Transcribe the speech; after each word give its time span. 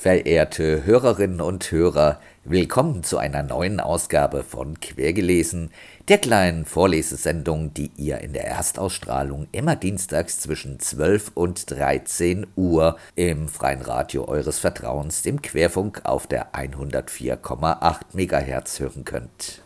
Verehrte 0.00 0.84
Hörerinnen 0.84 1.40
und 1.40 1.72
Hörer, 1.72 2.20
willkommen 2.44 3.02
zu 3.02 3.18
einer 3.18 3.42
neuen 3.42 3.80
Ausgabe 3.80 4.44
von 4.44 4.78
Quergelesen, 4.78 5.72
der 6.06 6.18
kleinen 6.18 6.66
Vorlesesendung, 6.66 7.74
die 7.74 7.90
ihr 7.96 8.20
in 8.20 8.32
der 8.32 8.46
Erstausstrahlung 8.46 9.48
immer 9.50 9.74
dienstags 9.74 10.38
zwischen 10.38 10.78
12 10.78 11.32
und 11.34 11.68
13 11.72 12.46
Uhr 12.54 12.96
im 13.16 13.48
freien 13.48 13.82
Radio 13.82 14.28
eures 14.28 14.60
Vertrauens, 14.60 15.22
dem 15.22 15.42
Querfunk 15.42 16.02
auf 16.04 16.28
der 16.28 16.54
104,8 16.54 17.96
MHz 18.12 18.78
hören 18.78 19.04
könnt. 19.04 19.62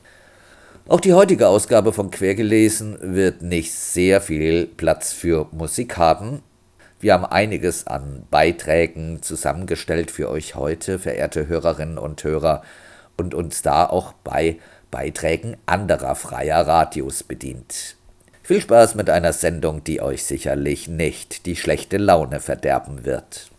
Auch 0.88 1.00
die 1.00 1.12
heutige 1.12 1.48
Ausgabe 1.48 1.92
von 1.92 2.10
Quergelesen 2.10 2.96
wird 3.02 3.42
nicht 3.42 3.74
sehr 3.74 4.22
viel 4.22 4.66
Platz 4.66 5.12
für 5.12 5.48
Musik 5.52 5.98
haben, 5.98 6.40
wir 7.02 7.12
haben 7.12 7.26
einiges 7.26 7.86
an 7.86 8.26
Beiträgen 8.30 9.22
zusammengestellt 9.22 10.10
für 10.10 10.30
euch 10.30 10.54
heute, 10.54 10.98
verehrte 10.98 11.48
Hörerinnen 11.48 11.98
und 11.98 12.24
Hörer, 12.24 12.62
und 13.18 13.34
uns 13.34 13.60
da 13.60 13.86
auch 13.86 14.14
bei 14.24 14.56
Beiträgen 14.90 15.56
anderer 15.66 16.14
freier 16.14 16.66
Radios 16.66 17.22
bedient. 17.22 17.96
Viel 18.42 18.60
Spaß 18.60 18.96
mit 18.96 19.10
einer 19.10 19.32
Sendung, 19.32 19.84
die 19.84 20.00
euch 20.00 20.24
sicherlich 20.24 20.88
nicht 20.88 21.46
die 21.46 21.56
schlechte 21.56 21.98
Laune 21.98 22.40
verderben 22.40 23.04
wird. 23.04 23.51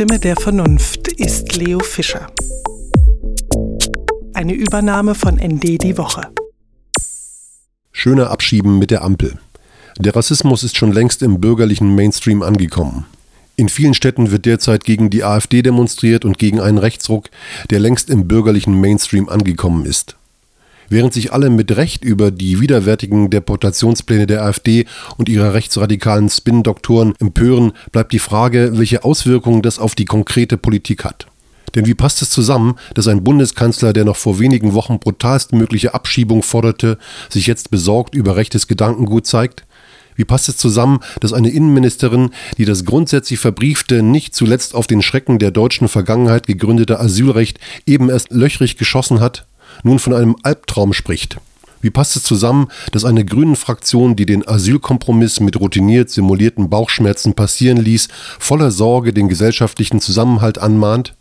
Stimme 0.00 0.18
der 0.18 0.34
Vernunft 0.34 1.08
ist 1.08 1.54
Leo 1.56 1.78
Fischer. 1.78 2.26
Eine 4.32 4.54
Übernahme 4.54 5.14
von 5.14 5.34
ND 5.34 5.82
die 5.82 5.98
Woche. 5.98 6.22
Schöner 7.92 8.30
Abschieben 8.30 8.78
mit 8.78 8.90
der 8.90 9.02
Ampel. 9.02 9.38
Der 9.98 10.16
Rassismus 10.16 10.64
ist 10.64 10.78
schon 10.78 10.90
längst 10.90 11.22
im 11.22 11.38
bürgerlichen 11.38 11.94
Mainstream 11.94 12.40
angekommen. 12.42 13.04
In 13.56 13.68
vielen 13.68 13.92
Städten 13.92 14.30
wird 14.30 14.46
derzeit 14.46 14.84
gegen 14.84 15.10
die 15.10 15.22
AfD 15.22 15.60
demonstriert 15.60 16.24
und 16.24 16.38
gegen 16.38 16.60
einen 16.60 16.78
Rechtsruck, 16.78 17.28
der 17.68 17.80
längst 17.80 18.08
im 18.08 18.26
bürgerlichen 18.26 18.80
Mainstream 18.80 19.28
angekommen 19.28 19.84
ist. 19.84 20.16
Während 20.92 21.14
sich 21.14 21.32
alle 21.32 21.50
mit 21.50 21.76
Recht 21.76 22.04
über 22.04 22.32
die 22.32 22.60
widerwärtigen 22.60 23.30
Deportationspläne 23.30 24.26
der 24.26 24.42
AfD 24.42 24.86
und 25.18 25.28
ihrer 25.28 25.54
rechtsradikalen 25.54 26.28
Spin-Doktoren 26.28 27.14
empören, 27.20 27.72
bleibt 27.92 28.12
die 28.12 28.18
Frage, 28.18 28.72
welche 28.74 29.04
Auswirkungen 29.04 29.62
das 29.62 29.78
auf 29.78 29.94
die 29.94 30.04
konkrete 30.04 30.56
Politik 30.56 31.04
hat. 31.04 31.28
Denn 31.76 31.86
wie 31.86 31.94
passt 31.94 32.22
es 32.22 32.30
zusammen, 32.30 32.74
dass 32.94 33.06
ein 33.06 33.22
Bundeskanzler, 33.22 33.92
der 33.92 34.04
noch 34.04 34.16
vor 34.16 34.40
wenigen 34.40 34.74
Wochen 34.74 34.98
brutalstmögliche 34.98 35.94
Abschiebung 35.94 36.42
forderte, 36.42 36.98
sich 37.28 37.46
jetzt 37.46 37.70
besorgt 37.70 38.16
über 38.16 38.34
rechtes 38.34 38.66
Gedankengut 38.66 39.28
zeigt? 39.28 39.66
Wie 40.16 40.24
passt 40.24 40.48
es 40.48 40.56
zusammen, 40.56 40.98
dass 41.20 41.32
eine 41.32 41.50
Innenministerin, 41.50 42.30
die 42.58 42.64
das 42.64 42.84
grundsätzlich 42.84 43.38
verbriefte, 43.38 44.02
nicht 44.02 44.34
zuletzt 44.34 44.74
auf 44.74 44.88
den 44.88 45.02
Schrecken 45.02 45.38
der 45.38 45.52
deutschen 45.52 45.86
Vergangenheit 45.86 46.48
gegründete 46.48 46.98
Asylrecht 46.98 47.60
eben 47.86 48.10
erst 48.10 48.32
löchrig 48.32 48.76
geschossen 48.76 49.20
hat, 49.20 49.46
nun 49.82 49.98
von 49.98 50.14
einem 50.14 50.36
Albtraum 50.42 50.92
spricht? 50.92 51.38
Wie 51.82 51.90
passt 51.90 52.16
es 52.16 52.24
zusammen, 52.24 52.68
dass 52.92 53.04
eine 53.04 53.24
Grünen-Fraktion, 53.24 54.14
die 54.14 54.26
den 54.26 54.46
Asylkompromiss 54.46 55.40
mit 55.40 55.58
routiniert 55.58 56.10
simulierten 56.10 56.68
Bauchschmerzen 56.68 57.34
passieren 57.34 57.78
ließ, 57.78 58.08
voller 58.38 58.70
Sorge 58.70 59.12
den 59.14 59.28
gesellschaftlichen 59.28 60.00
Zusammenhalt 60.00 60.58
anmahnt? 60.58 61.14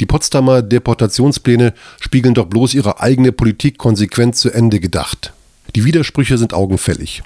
Die 0.00 0.06
Potsdamer 0.06 0.62
Deportationspläne 0.62 1.74
spiegeln 2.00 2.34
doch 2.34 2.46
bloß 2.46 2.74
ihre 2.74 3.00
eigene 3.00 3.32
Politik 3.32 3.78
konsequent 3.78 4.36
zu 4.36 4.50
Ende 4.50 4.80
gedacht. 4.80 5.32
Die 5.74 5.84
Widersprüche 5.84 6.38
sind 6.38 6.54
augenfällig. 6.54 7.22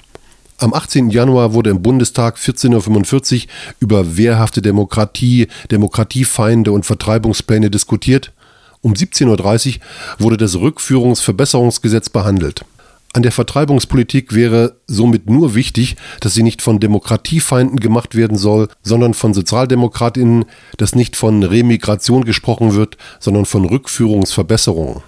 Am 0.57 0.73
18. 0.73 1.09
Januar 1.09 1.53
wurde 1.53 1.69
im 1.69 1.81
Bundestag 1.81 2.37
14.45 2.37 3.43
Uhr 3.43 3.49
über 3.79 4.17
wehrhafte 4.17 4.61
Demokratie, 4.61 5.47
Demokratiefeinde 5.71 6.71
und 6.71 6.85
Vertreibungspläne 6.85 7.69
diskutiert. 7.69 8.33
Um 8.81 8.93
17.30 8.93 9.75
Uhr 9.75 9.81
wurde 10.19 10.37
das 10.37 10.55
Rückführungsverbesserungsgesetz 10.55 12.09
behandelt. 12.09 12.63
An 13.11 13.23
der 13.23 13.31
Vertreibungspolitik 13.31 14.35
wäre 14.35 14.75
somit 14.85 15.29
nur 15.29 15.55
wichtig, 15.55 15.95
dass 16.19 16.35
sie 16.35 16.43
nicht 16.43 16.61
von 16.61 16.79
Demokratiefeinden 16.79 17.79
gemacht 17.79 18.13
werden 18.15 18.37
soll, 18.37 18.67
sondern 18.83 19.15
von 19.15 19.33
Sozialdemokratinnen, 19.33 20.45
dass 20.77 20.93
nicht 20.93 21.15
von 21.15 21.41
Remigration 21.41 22.23
gesprochen 22.23 22.75
wird, 22.75 22.97
sondern 23.19 23.45
von 23.45 23.65
Rückführungsverbesserungen. 23.65 25.01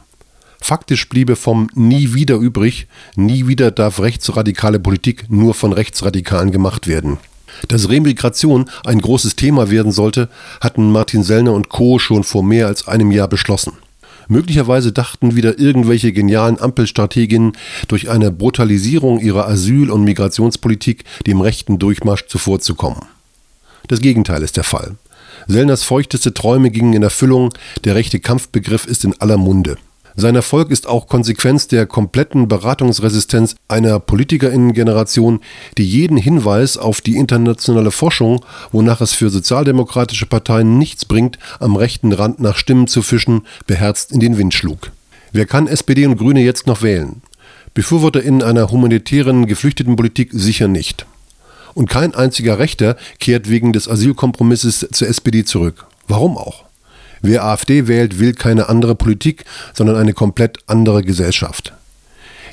Faktisch 0.59 1.09
bliebe 1.09 1.35
vom 1.35 1.69
Nie 1.75 2.13
wieder 2.13 2.35
übrig, 2.35 2.87
nie 3.15 3.47
wieder 3.47 3.69
darf 3.71 3.99
rechtsradikale 3.99 4.79
Politik 4.79 5.25
nur 5.29 5.53
von 5.53 5.71
Rechtsradikalen 5.71 6.51
gemacht 6.51 6.87
werden. 6.87 7.19
Dass 7.67 7.89
Remigration 7.89 8.69
ein 8.85 8.99
großes 8.99 9.35
Thema 9.35 9.69
werden 9.69 9.91
sollte, 9.91 10.29
hatten 10.59 10.91
Martin 10.91 11.23
Sellner 11.23 11.53
und 11.53 11.69
Co. 11.69 11.99
schon 11.99 12.23
vor 12.23 12.43
mehr 12.43 12.67
als 12.67 12.87
einem 12.87 13.11
Jahr 13.11 13.27
beschlossen. 13.27 13.73
Möglicherweise 14.27 14.91
dachten 14.91 15.35
wieder 15.35 15.59
irgendwelche 15.59 16.13
genialen 16.13 16.59
Ampelstrateginnen 16.59 17.53
durch 17.87 18.09
eine 18.09 18.31
Brutalisierung 18.31 19.19
ihrer 19.19 19.47
Asyl- 19.47 19.91
und 19.91 20.03
Migrationspolitik 20.03 21.03
dem 21.27 21.41
rechten 21.41 21.79
Durchmarsch 21.79 22.27
zuvorzukommen. 22.27 23.01
Das 23.87 23.99
Gegenteil 23.99 24.41
ist 24.43 24.57
der 24.57 24.63
Fall. 24.63 24.95
Sellners 25.47 25.83
feuchteste 25.83 26.33
Träume 26.33 26.69
gingen 26.71 26.93
in 26.93 27.03
Erfüllung, 27.03 27.53
der 27.83 27.95
rechte 27.95 28.19
Kampfbegriff 28.19 28.85
ist 28.85 29.03
in 29.03 29.19
aller 29.19 29.37
Munde. 29.37 29.77
Sein 30.15 30.35
Erfolg 30.35 30.71
ist 30.71 30.87
auch 30.87 31.07
Konsequenz 31.07 31.67
der 31.67 31.85
kompletten 31.85 32.47
Beratungsresistenz 32.47 33.55
einer 33.67 33.99
Politikerinnengeneration, 33.99 35.39
die 35.77 35.87
jeden 35.87 36.17
Hinweis 36.17 36.77
auf 36.77 36.99
die 37.01 37.15
internationale 37.15 37.91
Forschung, 37.91 38.43
wonach 38.71 39.01
es 39.01 39.13
für 39.13 39.29
sozialdemokratische 39.29 40.25
Parteien 40.25 40.77
nichts 40.77 41.05
bringt, 41.05 41.39
am 41.59 41.75
rechten 41.75 42.11
Rand 42.11 42.39
nach 42.39 42.57
Stimmen 42.57 42.87
zu 42.87 43.01
fischen, 43.01 43.43
beherzt 43.67 44.11
in 44.11 44.19
den 44.19 44.37
Wind 44.37 44.53
schlug. 44.53 44.91
Wer 45.31 45.45
kann 45.45 45.67
SPD 45.67 46.05
und 46.05 46.17
Grüne 46.17 46.41
jetzt 46.41 46.67
noch 46.67 46.81
wählen? 46.81 47.21
BefürworterInnen 47.73 48.43
einer 48.43 48.69
humanitären 48.69 49.45
Geflüchtetenpolitik 49.45 50.31
sicher 50.33 50.67
nicht. 50.67 51.05
Und 51.73 51.89
kein 51.89 52.13
einziger 52.13 52.59
Rechter 52.59 52.97
kehrt 53.19 53.49
wegen 53.49 53.71
des 53.71 53.87
Asylkompromisses 53.87 54.89
zur 54.91 55.07
SPD 55.07 55.45
zurück. 55.45 55.85
Warum 56.09 56.37
auch? 56.37 56.65
Wer 57.21 57.43
AfD 57.43 57.87
wählt, 57.87 58.19
will 58.19 58.33
keine 58.33 58.69
andere 58.69 58.95
Politik, 58.95 59.45
sondern 59.73 59.95
eine 59.95 60.13
komplett 60.13 60.59
andere 60.67 61.03
Gesellschaft. 61.03 61.73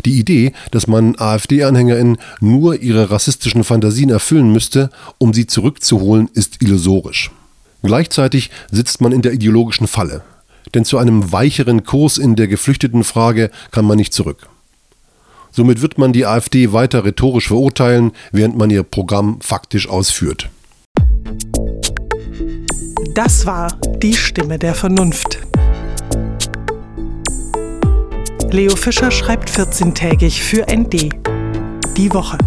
Die 0.04 0.18
Idee, 0.18 0.52
dass 0.70 0.86
man 0.86 1.16
AfD-AnhängerInnen 1.16 2.18
nur 2.40 2.80
ihre 2.80 3.10
rassistischen 3.10 3.64
Fantasien 3.64 4.10
erfüllen 4.10 4.52
müsste, 4.52 4.90
um 5.18 5.34
sie 5.34 5.46
zurückzuholen, 5.46 6.28
ist 6.34 6.62
illusorisch. 6.62 7.30
Gleichzeitig 7.82 8.50
sitzt 8.70 9.00
man 9.00 9.12
in 9.12 9.22
der 9.22 9.32
ideologischen 9.32 9.86
Falle. 9.86 10.22
Denn 10.74 10.84
zu 10.84 10.98
einem 10.98 11.32
weicheren 11.32 11.84
Kurs 11.84 12.18
in 12.18 12.36
der 12.36 12.46
Geflüchtetenfrage 12.46 13.50
kann 13.70 13.86
man 13.86 13.96
nicht 13.96 14.12
zurück. 14.12 14.48
Somit 15.50 15.80
wird 15.80 15.98
man 15.98 16.12
die 16.12 16.26
AfD 16.26 16.72
weiter 16.72 17.04
rhetorisch 17.04 17.48
verurteilen, 17.48 18.12
während 18.32 18.56
man 18.58 18.70
ihr 18.70 18.82
Programm 18.82 19.40
faktisch 19.40 19.88
ausführt. 19.88 20.50
Das 23.14 23.46
war 23.46 23.76
die 24.02 24.14
Stimme 24.14 24.58
der 24.58 24.74
Vernunft. 24.74 25.40
Leo 28.50 28.76
Fischer 28.76 29.10
schreibt 29.10 29.50
14-tägig 29.50 30.40
für 30.40 30.66
ND. 30.70 31.14
Die 31.96 32.12
Woche. 32.14 32.38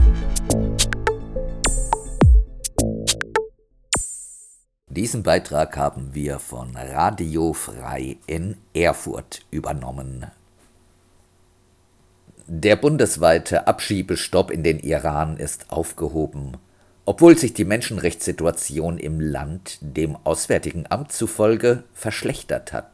Diesen 4.87 5.23
Beitrag 5.23 5.75
haben 5.75 6.13
wir 6.13 6.39
von 6.39 6.77
Radio 6.77 7.51
Frei 7.51 8.15
in 8.27 8.55
Erfurt 8.73 9.45
übernommen. 9.51 10.27
Der 12.47 12.77
bundesweite 12.77 13.67
Abschiebestopp 13.67 14.51
in 14.51 14.63
den 14.63 14.79
Iran 14.79 15.35
ist 15.35 15.69
aufgehoben 15.69 16.57
obwohl 17.11 17.37
sich 17.37 17.53
die 17.53 17.65
Menschenrechtssituation 17.65 18.97
im 18.97 19.19
Land 19.19 19.79
dem 19.81 20.15
Auswärtigen 20.23 20.85
Amt 20.87 21.11
zufolge 21.11 21.83
verschlechtert 21.93 22.71
hat. 22.71 22.87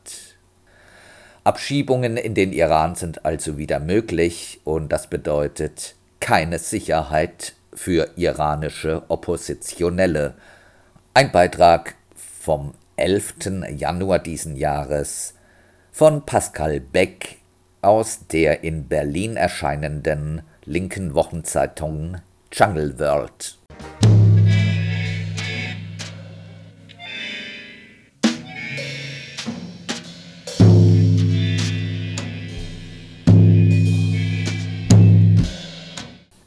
Abschiebungen 1.44 2.18
in 2.18 2.34
den 2.34 2.52
Iran 2.52 2.96
sind 2.96 3.26
also 3.26 3.60
wieder 3.60 3.80
möglich 3.80 4.60
und 4.64 4.92
das 4.92 5.06
bedeutet 5.06 5.94
keine 6.20 6.58
Sicherheit 6.58 7.54
für 7.76 8.10
iranische 8.16 9.04
Oppositionelle. 9.08 10.34
Ein 11.14 11.32
Beitrag 11.32 11.94
vom 12.16 12.74
11. 12.96 13.36
Januar 13.76 14.18
diesen 14.18 14.56
Jahres 14.56 15.36
von 15.92 16.26
Pascal 16.26 16.80
Beck 16.80 17.38
aus 17.84 18.22
der 18.32 18.64
in 18.64 18.88
Berlin 18.88 19.38
erscheinenden 19.38 20.42
linken 20.66 21.14
Wochenzeitung 21.14 22.18
Jungle 22.52 22.98
World. 22.98 23.58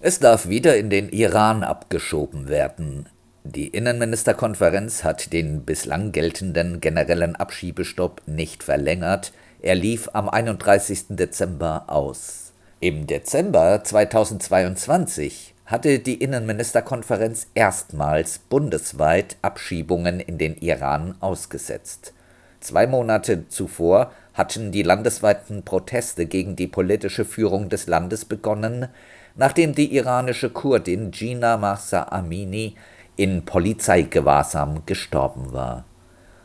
Es 0.02 0.19
darf 0.19 0.49
wieder 0.49 0.78
in 0.78 0.88
den 0.88 1.11
Iran 1.11 1.62
abgeschoben 1.62 2.49
werden. 2.49 3.07
Die 3.45 3.69
Innenministerkonferenz 3.69 5.04
hat 5.04 5.35
den 5.35 5.66
bislang 5.66 6.12
geltenden 6.12 6.80
generellen 6.80 7.37
Abschiebestopp 7.37 8.23
nicht 8.25 8.62
verlängert, 8.62 9.35
er 9.61 9.75
lief 9.75 10.09
am 10.14 10.30
31. 10.30 11.09
Dezember 11.11 11.85
aus. 11.88 12.52
Im 12.80 13.07
Dezember 13.07 13.85
2022 13.85 15.54
hatte 15.66 15.99
die 15.99 16.14
Innenministerkonferenz 16.14 17.49
erstmals 17.54 18.38
bundesweit 18.38 19.37
Abschiebungen 19.42 20.19
in 20.19 20.38
den 20.38 20.57
Iran 20.57 21.14
ausgesetzt. 21.21 22.14
Zwei 22.61 22.87
Monate 22.87 23.49
zuvor 23.49 24.12
hatten 24.33 24.73
die 24.73 24.83
landesweiten 24.83 25.62
Proteste 25.62 26.25
gegen 26.25 26.57
die 26.57 26.69
politische 26.69 27.26
Führung 27.26 27.69
des 27.69 27.87
Landes 27.87 28.25
begonnen, 28.25 28.88
nachdem 29.37 29.75
die 29.75 29.95
iranische 29.95 30.51
Kurdin 30.51 31.11
Gina 31.11 31.57
Mahsa 31.57 32.05
Amini 32.11 32.77
in 33.17 33.45
Polizeigewahrsam 33.45 34.87
gestorben 34.87 35.53
war. 35.53 35.85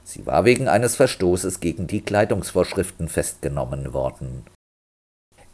Sie 0.03 0.25
war 0.25 0.45
wegen 0.45 0.67
eines 0.67 0.95
Verstoßes 0.95 1.59
gegen 1.59 1.87
die 1.87 2.01
Kleidungsvorschriften 2.01 3.07
festgenommen 3.07 3.93
worden. 3.93 4.45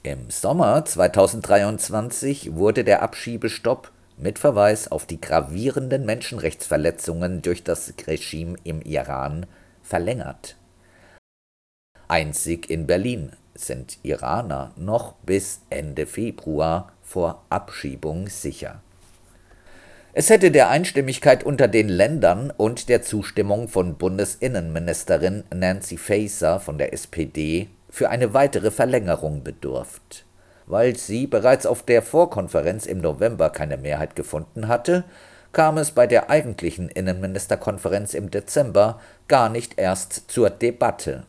Im 0.03 0.29
Sommer 0.29 0.83
2023 0.83 2.55
wurde 2.55 2.83
der 2.83 3.01
Abschiebestopp 3.01 3.91
mit 4.17 4.39
Verweis 4.39 4.91
auf 4.91 5.05
die 5.05 5.21
gravierenden 5.21 6.05
Menschenrechtsverletzungen 6.05 7.41
durch 7.41 7.63
das 7.63 7.93
Regime 8.07 8.57
im 8.63 8.81
Iran 8.81 9.45
verlängert. 9.83 10.55
Einzig 12.07 12.69
in 12.69 12.87
Berlin 12.87 13.31
sind 13.55 13.99
Iraner 14.03 14.71
noch 14.75 15.13
bis 15.23 15.61
Ende 15.69 16.05
Februar 16.05 16.91
vor 17.11 17.43
Abschiebung 17.49 18.29
sicher. 18.29 18.79
Es 20.13 20.29
hätte 20.29 20.49
der 20.49 20.69
Einstimmigkeit 20.69 21.43
unter 21.43 21.67
den 21.67 21.89
Ländern 21.89 22.53
und 22.55 22.87
der 22.87 23.01
Zustimmung 23.01 23.67
von 23.67 23.95
Bundesinnenministerin 23.95 25.43
Nancy 25.53 25.97
Faeser 25.97 26.61
von 26.61 26.77
der 26.77 26.93
SPD 26.93 27.67
für 27.89 28.09
eine 28.09 28.33
weitere 28.33 28.71
Verlängerung 28.71 29.43
bedurft. 29.43 30.23
Weil 30.67 30.95
sie 30.95 31.27
bereits 31.27 31.65
auf 31.65 31.83
der 31.83 32.01
Vorkonferenz 32.01 32.85
im 32.85 33.01
November 33.01 33.49
keine 33.49 33.75
Mehrheit 33.75 34.15
gefunden 34.15 34.69
hatte, 34.69 35.03
kam 35.51 35.77
es 35.77 35.91
bei 35.91 36.07
der 36.07 36.29
eigentlichen 36.29 36.87
Innenministerkonferenz 36.87 38.13
im 38.13 38.31
Dezember 38.31 39.01
gar 39.27 39.49
nicht 39.49 39.77
erst 39.77 40.31
zur 40.31 40.49
Debatte. 40.49 41.23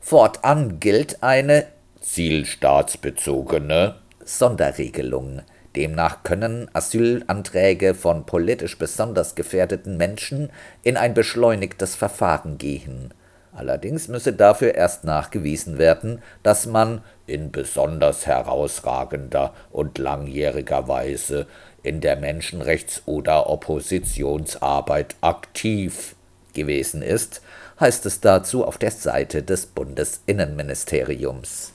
Fortan 0.00 0.80
gilt 0.80 1.22
eine 1.22 1.64
zielstaatsbezogene 2.00 4.01
Sonderregelung. 4.24 5.42
Demnach 5.76 6.22
können 6.22 6.68
Asylanträge 6.74 7.94
von 7.94 8.26
politisch 8.26 8.78
besonders 8.78 9.34
gefährdeten 9.34 9.96
Menschen 9.96 10.50
in 10.82 10.96
ein 10.96 11.14
beschleunigtes 11.14 11.94
Verfahren 11.94 12.58
gehen. 12.58 13.14
Allerdings 13.54 14.08
müsse 14.08 14.32
dafür 14.32 14.74
erst 14.74 15.04
nachgewiesen 15.04 15.78
werden, 15.78 16.22
dass 16.42 16.66
man 16.66 17.02
in 17.26 17.52
besonders 17.52 18.26
herausragender 18.26 19.52
und 19.70 19.98
langjähriger 19.98 20.88
Weise 20.88 21.46
in 21.82 22.00
der 22.00 22.18
Menschenrechts- 22.18 23.02
oder 23.06 23.50
Oppositionsarbeit 23.50 25.16
aktiv 25.20 26.14
gewesen 26.54 27.02
ist, 27.02 27.42
heißt 27.78 28.06
es 28.06 28.20
dazu 28.20 28.64
auf 28.64 28.78
der 28.78 28.90
Seite 28.90 29.42
des 29.42 29.66
Bundesinnenministeriums. 29.66 31.72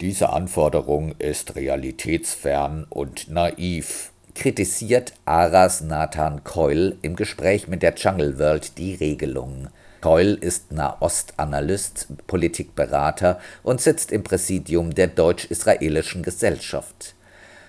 Diese 0.00 0.30
Anforderung 0.30 1.14
ist 1.20 1.54
realitätsfern 1.54 2.84
und 2.90 3.30
naiv, 3.30 4.10
kritisiert 4.34 5.12
Aras 5.24 5.82
Nathan 5.82 6.42
Keul 6.42 6.96
im 7.02 7.14
Gespräch 7.14 7.68
mit 7.68 7.82
der 7.82 7.94
Jungle 7.94 8.40
World 8.40 8.76
die 8.76 8.94
Regelung. 8.94 9.68
Keul 10.00 10.36
ist 10.40 10.72
Nahostanalyst, 10.72 12.08
Politikberater 12.26 13.38
und 13.62 13.80
sitzt 13.80 14.10
im 14.10 14.24
Präsidium 14.24 14.94
der 14.96 15.06
Deutsch-Israelischen 15.06 16.24
Gesellschaft. 16.24 17.14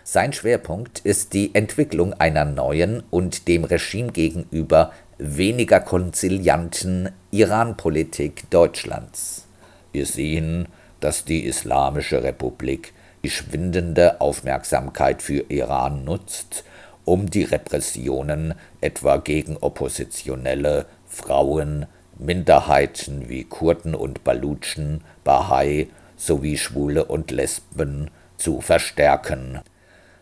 Sein 0.03 0.33
Schwerpunkt 0.33 0.99
ist 0.99 1.33
die 1.33 1.53
Entwicklung 1.53 2.13
einer 2.13 2.43
neuen 2.43 3.03
und 3.11 3.47
dem 3.47 3.63
Regime 3.63 4.11
gegenüber 4.11 4.91
weniger 5.19 5.79
konzilianten 5.79 7.09
Iran-Politik 7.29 8.49
Deutschlands. 8.49 9.45
Wir 9.91 10.07
sehen, 10.07 10.67
dass 11.05 11.23
die 11.23 11.45
Islamische 11.45 12.23
Republik 12.23 12.91
die 13.23 13.29
schwindende 13.29 14.21
Aufmerksamkeit 14.21 15.21
für 15.21 15.45
Iran 15.49 16.03
nutzt, 16.03 16.63
um 17.05 17.29
die 17.29 17.43
Repressionen 17.43 18.55
etwa 18.81 19.17
gegen 19.17 19.55
Oppositionelle, 19.57 20.87
Frauen, 21.07 21.85
Minderheiten 22.17 23.29
wie 23.29 23.43
Kurden 23.43 23.93
und 23.93 24.23
Balutschen, 24.23 25.01
Bahai 25.23 25.89
sowie 26.17 26.57
Schwule 26.57 27.05
und 27.05 27.29
Lesben 27.29 28.09
zu 28.37 28.61
verstärken. 28.61 29.59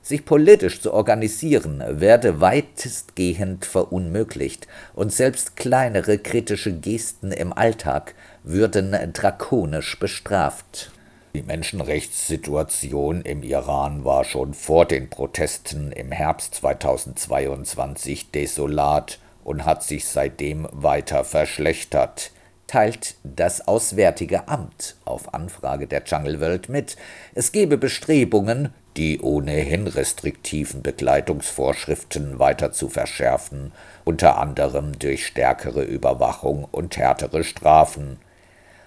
Sich 0.03 0.25
politisch 0.25 0.81
zu 0.81 0.93
organisieren 0.93 1.81
werde 1.88 2.41
weitestgehend 2.41 3.65
verunmöglicht, 3.65 4.67
und 4.93 5.13
selbst 5.13 5.55
kleinere 5.55 6.17
kritische 6.17 6.74
Gesten 6.74 7.31
im 7.31 7.53
Alltag 7.53 8.13
würden 8.43 8.93
drakonisch 9.13 9.98
bestraft. 9.98 10.91
Die 11.33 11.41
Menschenrechtssituation 11.41 13.22
im 13.22 13.43
Iran 13.43 14.03
war 14.03 14.25
schon 14.25 14.53
vor 14.53 14.86
den 14.86 15.10
Protesten 15.10 15.93
im 15.93 16.12
Herbst 16.12 16.55
2022 16.55 18.29
desolat 18.29 19.19
und 19.45 19.65
hat 19.65 19.83
sich 19.83 20.05
seitdem 20.05 20.67
weiter 20.72 21.24
verschlechtert, 21.24 22.31
teilt 22.67 23.15
das 23.24 23.67
Auswärtige 23.67 24.48
Amt 24.50 24.98
auf 25.05 25.33
Anfrage 25.33 25.88
der 25.88 26.03
Jungle 26.03 26.41
World 26.41 26.69
mit, 26.69 26.98
es 27.33 27.51
gebe 27.51 27.77
Bestrebungen, 27.77 28.74
die 28.97 29.21
ohnehin 29.21 29.88
restriktiven 29.88 30.81
Begleitungsvorschriften 30.81 32.39
weiter 32.39 32.71
zu 32.71 32.89
verschärfen, 32.89 33.71
unter 34.03 34.38
anderem 34.38 34.97
durch 35.00 35.25
stärkere 35.25 35.83
Überwachung 35.83 36.67
und 36.71 36.97
härtere 36.97 37.43
Strafen. 37.43 38.17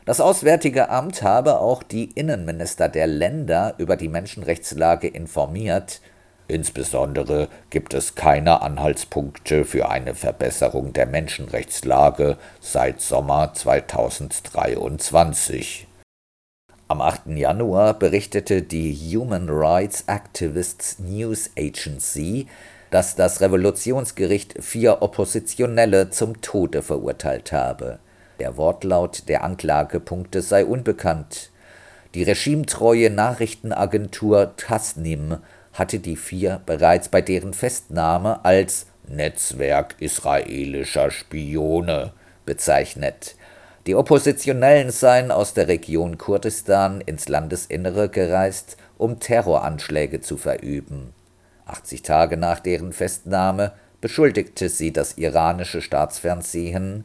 Das 0.04 0.20
Auswärtige 0.20 0.88
Amt 0.88 1.22
habe 1.22 1.60
auch 1.60 1.82
die 1.82 2.10
Innenminister 2.12 2.88
der 2.88 3.06
Länder 3.06 3.74
über 3.78 3.96
die 3.96 4.08
Menschenrechtslage 4.08 5.08
informiert 5.08 6.00
Insbesondere 6.48 7.48
gibt 7.70 7.92
es 7.92 8.14
keine 8.14 8.62
Anhaltspunkte 8.62 9.64
für 9.64 9.88
eine 9.88 10.14
Verbesserung 10.14 10.92
der 10.92 11.06
Menschenrechtslage 11.06 12.36
seit 12.60 13.00
Sommer 13.00 13.52
2023. 13.52 15.85
Am 16.88 17.00
8. 17.00 17.36
Januar 17.36 17.94
berichtete 17.94 18.62
die 18.62 18.94
Human 18.94 19.48
Rights 19.50 20.04
Activists 20.06 21.00
News 21.00 21.50
Agency, 21.58 22.46
dass 22.92 23.16
das 23.16 23.40
Revolutionsgericht 23.40 24.62
vier 24.62 25.02
Oppositionelle 25.02 26.10
zum 26.10 26.40
Tode 26.42 26.82
verurteilt 26.82 27.50
habe. 27.50 27.98
Der 28.38 28.56
Wortlaut 28.56 29.24
der 29.26 29.42
Anklagepunkte 29.42 30.42
sei 30.42 30.64
unbekannt. 30.64 31.50
Die 32.14 32.22
regimetreue 32.22 33.10
Nachrichtenagentur 33.10 34.54
Tasnim 34.56 35.38
hatte 35.72 35.98
die 35.98 36.16
vier 36.16 36.60
bereits 36.66 37.08
bei 37.08 37.20
deren 37.20 37.52
Festnahme 37.52 38.44
als 38.44 38.86
Netzwerk 39.08 39.96
israelischer 39.98 41.10
Spione 41.10 42.12
bezeichnet. 42.44 43.34
Die 43.86 43.94
Oppositionellen 43.94 44.90
seien 44.90 45.30
aus 45.30 45.54
der 45.54 45.68
Region 45.68 46.18
Kurdistan 46.18 47.00
ins 47.00 47.28
Landesinnere 47.28 48.08
gereist, 48.08 48.76
um 48.98 49.20
Terroranschläge 49.20 50.20
zu 50.20 50.36
verüben. 50.36 51.12
80 51.66 52.02
Tage 52.02 52.36
nach 52.36 52.58
deren 52.58 52.92
Festnahme 52.92 53.72
beschuldigte 54.00 54.68
sie 54.68 54.92
das 54.92 55.18
iranische 55.18 55.82
Staatsfernsehen 55.82 57.04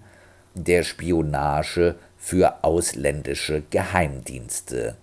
der 0.56 0.84
Spionage 0.84 1.96
für 2.18 2.64
ausländische 2.64 3.62
Geheimdienste. 3.70 4.96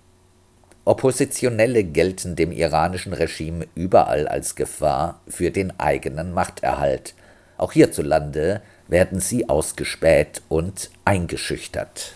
Oppositionelle 0.85 1.85
gelten 1.85 2.35
dem 2.35 2.50
iranischen 2.50 3.12
Regime 3.12 3.68
überall 3.75 4.26
als 4.26 4.56
Gefahr 4.56 5.20
für 5.28 5.50
den 5.50 5.78
eigenen 5.78 6.32
Machterhalt. 6.32 7.14
Auch 7.56 7.73
hierzulande 7.73 8.62
werden 8.88 9.21
sie 9.21 9.49
ausgespäht 9.49 10.42
und 10.49 10.90
eingeschüchtert. 11.04 12.14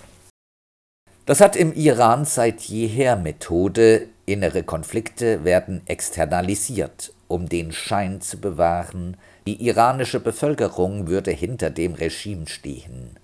Das 1.25 1.41
hat 1.41 1.55
im 1.55 1.73
Iran 1.73 2.25
seit 2.25 2.63
jeher 2.63 3.17
Methode, 3.17 4.09
innere 4.27 4.65
Konflikte 4.65 5.45
werden 5.45 5.83
externalisiert, 5.87 7.13
um 7.29 7.49
den 7.49 7.73
Schein 7.73 8.21
zu 8.21 8.39
bewahren, 8.39 9.17
die 9.47 9.65
iranische 9.67 10.21
Bevölkerung 10.21 11.07
würde 11.07 11.31
hinter 11.31 11.71
dem 11.71 11.95
Regime 11.95 12.49
stehen. 12.49 13.17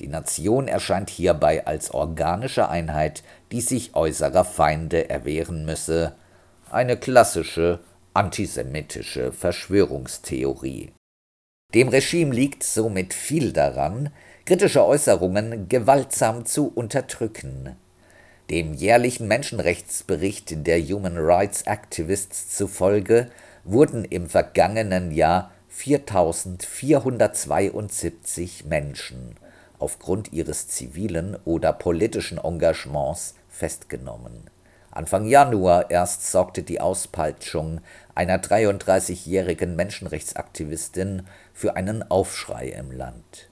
Die 0.00 0.08
Nation 0.08 0.66
erscheint 0.66 1.10
hierbei 1.10 1.66
als 1.66 1.92
organische 1.92 2.68
Einheit, 2.68 3.22
die 3.52 3.60
sich 3.60 3.94
äußerer 3.94 4.44
Feinde 4.44 5.10
erwehren 5.10 5.64
müsse, 5.64 6.14
eine 6.70 6.96
klassische 6.96 7.80
antisemitische 8.14 9.32
Verschwörungstheorie. 9.32 10.92
Dem 11.74 11.88
Regime 11.88 12.34
liegt 12.34 12.64
somit 12.64 13.14
viel 13.14 13.52
daran, 13.52 14.10
kritische 14.44 14.84
Äußerungen 14.84 15.68
gewaltsam 15.68 16.44
zu 16.44 16.70
unterdrücken. 16.74 17.76
Dem 18.50 18.74
jährlichen 18.74 19.26
Menschenrechtsbericht 19.26 20.66
der 20.66 20.82
Human 20.82 21.16
Rights 21.16 21.62
Activists 21.62 22.54
zufolge 22.54 23.30
wurden 23.64 24.04
im 24.04 24.28
vergangenen 24.28 25.12
Jahr 25.12 25.50
4472 25.70 28.66
Menschen 28.66 29.36
aufgrund 29.78 30.34
ihres 30.34 30.68
zivilen 30.68 31.38
oder 31.46 31.72
politischen 31.72 32.36
Engagements 32.36 33.34
festgenommen. 33.48 34.50
Anfang 34.90 35.24
Januar 35.24 35.90
erst 35.90 36.30
sorgte 36.30 36.62
die 36.62 36.78
Auspeitschung 36.78 37.80
einer 38.14 38.36
33-jährigen 38.36 39.74
Menschenrechtsaktivistin 39.74 41.22
für 41.52 41.76
einen 41.76 42.08
Aufschrei 42.10 42.68
im 42.68 42.90
Land. 42.90 43.48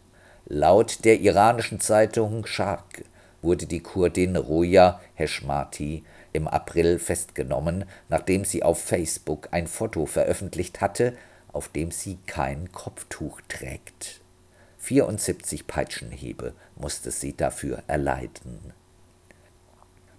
Laut 0.46 1.04
der 1.04 1.20
iranischen 1.20 1.80
Zeitung 1.80 2.46
Sharq 2.46 3.04
wurde 3.42 3.66
die 3.66 3.80
Kurdin 3.80 4.36
Roja 4.36 5.00
Heshmati 5.14 6.04
im 6.32 6.48
April 6.48 6.98
festgenommen, 6.98 7.84
nachdem 8.08 8.44
sie 8.44 8.62
auf 8.62 8.82
Facebook 8.82 9.48
ein 9.52 9.66
Foto 9.66 10.06
veröffentlicht 10.06 10.80
hatte, 10.80 11.16
auf 11.52 11.68
dem 11.68 11.90
sie 11.90 12.18
kein 12.26 12.72
Kopftuch 12.72 13.40
trägt. 13.48 14.20
74 14.78 15.66
Peitschenhiebe 15.66 16.54
musste 16.76 17.10
sie 17.10 17.36
dafür 17.36 17.82
erleiden. 17.86 18.72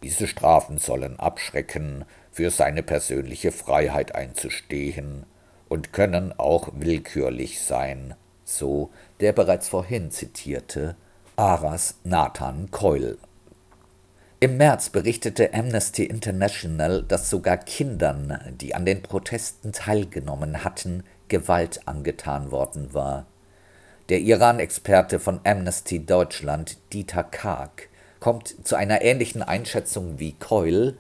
Diese 0.04 0.28
Strafen 0.28 0.78
sollen 0.78 1.20
abschrecken, 1.20 2.06
für 2.32 2.50
seine 2.50 2.82
persönliche 2.82 3.52
Freiheit 3.52 4.16
einzustehen 4.16 5.26
und 5.72 5.94
können 5.94 6.38
auch 6.38 6.68
willkürlich 6.74 7.62
sein, 7.62 8.14
so 8.44 8.90
der 9.22 9.32
bereits 9.32 9.70
vorhin 9.70 10.12
zitierte 10.12 10.98
Aras 11.38 11.96
Nathan 12.04 12.70
Keul. 12.72 13.18
Im 14.42 14.58
März 14.58 14.90
berichtete 14.90 15.54
Amnesty 15.54 16.04
International, 16.04 17.04
dass 17.04 17.30
sogar 17.30 17.56
Kindern, 17.56 18.38
die 18.60 18.76
an 18.76 18.86
den 18.86 19.02
Protesten 19.02 19.72
teilgenommen 19.72 20.66
hatten, 20.66 21.06
Gewalt 21.30 21.88
angetan 21.88 22.52
worden 22.52 22.94
war. 22.94 23.26
Der 24.10 24.20
Iran-Experte 24.20 25.22
von 25.22 25.40
Amnesty 25.46 26.06
Deutschland, 26.06 26.80
Dieter 26.92 27.24
Karg, 27.24 27.88
kommt 28.20 28.68
zu 28.68 28.76
einer 28.76 29.04
ähnlichen 29.04 29.42
Einschätzung 29.42 30.20
wie 30.20 30.34
Keul. 30.34 30.98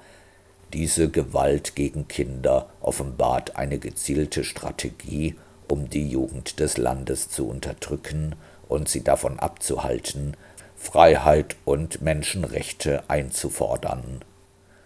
Diese 0.74 1.10
Gewalt 1.10 1.76
gegen 1.76 2.08
Kinder 2.08 2.70
offenbart 2.80 3.58
eine 3.58 3.78
gezielte 3.78 4.46
Strategie, 4.46 5.36
um 5.68 5.90
die 5.90 6.08
Jugend 6.08 6.62
des 6.62 6.78
Landes 6.78 7.30
zu 7.30 7.50
unterdrücken 7.50 8.36
und 8.70 8.88
sie 8.88 9.04
davon 9.04 9.38
abzuhalten, 9.38 10.38
Freiheit 10.78 11.58
und 11.66 12.02
Menschenrechte 12.02 13.04
einzufordern. 13.10 14.22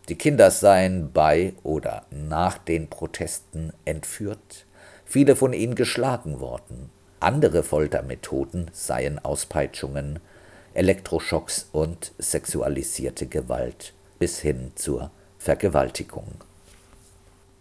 Die 0.09 0.15
Kinder 0.15 0.49
seien 0.49 1.11
bei 1.13 1.53
oder 1.61 2.05
nach 2.09 2.57
den 2.57 2.89
Protesten 2.89 3.71
entführt, 3.85 4.65
viele 5.05 5.35
von 5.35 5.53
ihnen 5.53 5.75
geschlagen 5.75 6.39
worden. 6.39 6.89
Andere 7.19 7.61
Foltermethoden 7.61 8.71
seien 8.73 9.23
Auspeitschungen, 9.23 10.19
Elektroschocks 10.73 11.67
und 11.71 12.11
sexualisierte 12.17 13.27
Gewalt 13.27 13.93
bis 14.17 14.39
hin 14.39 14.71
zur 14.75 15.11
Vergewaltigung. 15.45 16.43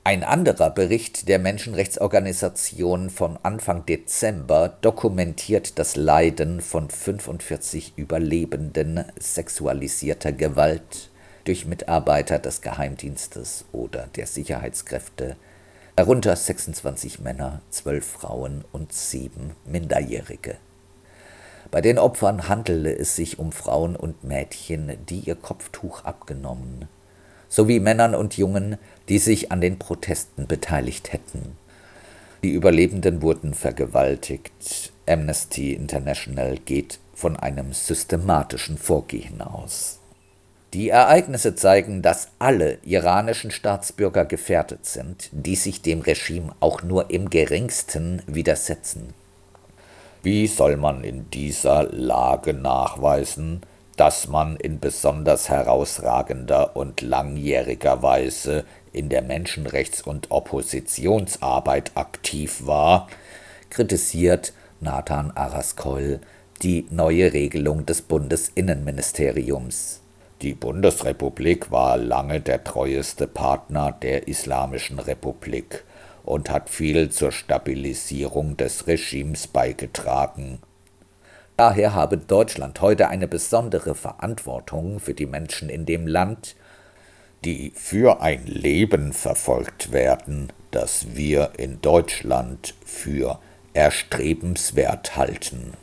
Ein 0.04 0.24
anderer 0.24 0.70
Bericht 0.70 1.28
der 1.28 1.38
Menschenrechtsorganisation 1.38 3.10
von 3.10 3.38
Anfang 3.42 3.84
Dezember 3.84 4.70
dokumentiert 4.80 5.78
das 5.78 5.94
Leiden 5.94 6.62
von 6.62 6.88
45 6.88 7.92
Überlebenden 7.96 9.04
sexualisierter 9.18 10.32
Gewalt 10.32 11.10
durch 11.44 11.66
Mitarbeiter 11.66 12.38
des 12.38 12.62
Geheimdienstes 12.62 13.66
oder 13.70 14.08
der 14.16 14.28
Sicherheitskräfte, 14.28 15.36
darunter 15.94 16.34
26 16.34 17.20
Männer, 17.20 17.60
12 17.68 18.06
Frauen 18.06 18.64
und 18.72 18.94
7 18.94 19.50
Minderjährige. 19.66 20.56
Bei 21.70 21.82
den 21.82 21.98
Opfern 21.98 22.48
handele 22.48 22.96
es 22.96 23.14
sich 23.14 23.38
um 23.38 23.52
Frauen 23.52 23.94
und 23.94 24.24
Mädchen, 24.24 24.96
die 25.06 25.20
ihr 25.20 25.34
Kopftuch 25.34 26.04
abgenommen, 26.04 26.88
sowie 27.54 27.78
Männern 27.78 28.16
und 28.16 28.37
Jungen, 28.37 28.78
die 29.08 29.18
sich 29.18 29.52
an 29.52 29.61
den 29.61 29.78
Protesten 29.78 30.49
beteiligt 30.49 31.12
hätten. 31.12 31.56
Die 32.42 32.50
Überlebenden 32.50 33.23
wurden 33.23 33.54
vergewaltigt. 33.54 34.92
Amnesty 35.06 35.73
International 35.73 36.58
geht 36.58 36.99
von 37.14 37.37
einem 37.37 37.73
systematischen 37.73 38.76
Vorgehen 38.76 39.40
aus. 39.40 40.00
Die 40.73 40.88
Ereignisse 40.88 41.54
zeigen, 41.54 42.02
dass 42.02 42.30
alle 42.40 42.78
iranischen 42.82 43.52
Staatsbürger 43.52 44.25
gefährdet 44.25 44.84
sind, 44.87 45.28
die 45.30 45.54
sich 45.54 45.80
dem 45.80 46.00
Regime 46.00 46.56
auch 46.58 46.82
nur 46.82 47.11
im 47.11 47.30
geringsten 47.30 48.20
widersetzen. 48.26 49.14
Wie 50.25 50.49
soll 50.49 50.76
man 50.76 51.04
in 51.04 51.30
dieser 51.30 51.84
Lage 51.84 52.52
nachweisen, 52.52 53.61
dass 53.96 54.28
man 54.28 54.56
in 54.56 54.80
besonders 54.80 55.48
herausragender 55.48 56.76
und 56.76 57.00
langjähriger 57.00 58.02
Weise 58.02 58.64
in 58.92 59.08
der 59.08 59.22
Menschenrechts- 59.22 60.02
und 60.02 60.30
Oppositionsarbeit 60.30 61.92
aktiv 61.94 62.66
war, 62.66 63.08
kritisiert 63.70 64.52
Nathan 64.80 65.30
Araskol 65.32 66.20
die 66.62 66.86
neue 66.90 67.32
Regelung 67.32 67.84
des 67.84 68.02
Bundesinnenministeriums. 68.02 70.00
Die 70.42 70.54
Bundesrepublik 70.54 71.70
war 71.70 71.96
lange 71.96 72.40
der 72.40 72.64
treueste 72.64 73.26
Partner 73.26 73.92
der 73.92 74.28
Islamischen 74.28 74.98
Republik 74.98 75.84
und 76.24 76.50
hat 76.50 76.68
viel 76.70 77.10
zur 77.10 77.32
Stabilisierung 77.32 78.56
des 78.56 78.86
Regimes 78.86 79.46
beigetragen. 79.46 80.58
Daher 81.56 81.94
habe 81.94 82.18
Deutschland 82.18 82.80
heute 82.80 83.08
eine 83.08 83.28
besondere 83.28 83.94
Verantwortung 83.94 84.98
für 84.98 85.14
die 85.14 85.26
Menschen 85.26 85.68
in 85.68 85.87
dem 85.87 86.07
Land, 86.09 86.57
die 87.44 87.72
für 87.76 88.20
ein 88.20 88.44
Leben 88.46 89.12
verfolgt 89.12 89.92
werden, 89.92 90.52
das 90.72 91.14
wir 91.14 91.52
in 91.57 91.81
Deutschland 91.81 92.74
für 92.85 93.38
erstrebenswert 93.72 95.16
halten. 95.16 95.74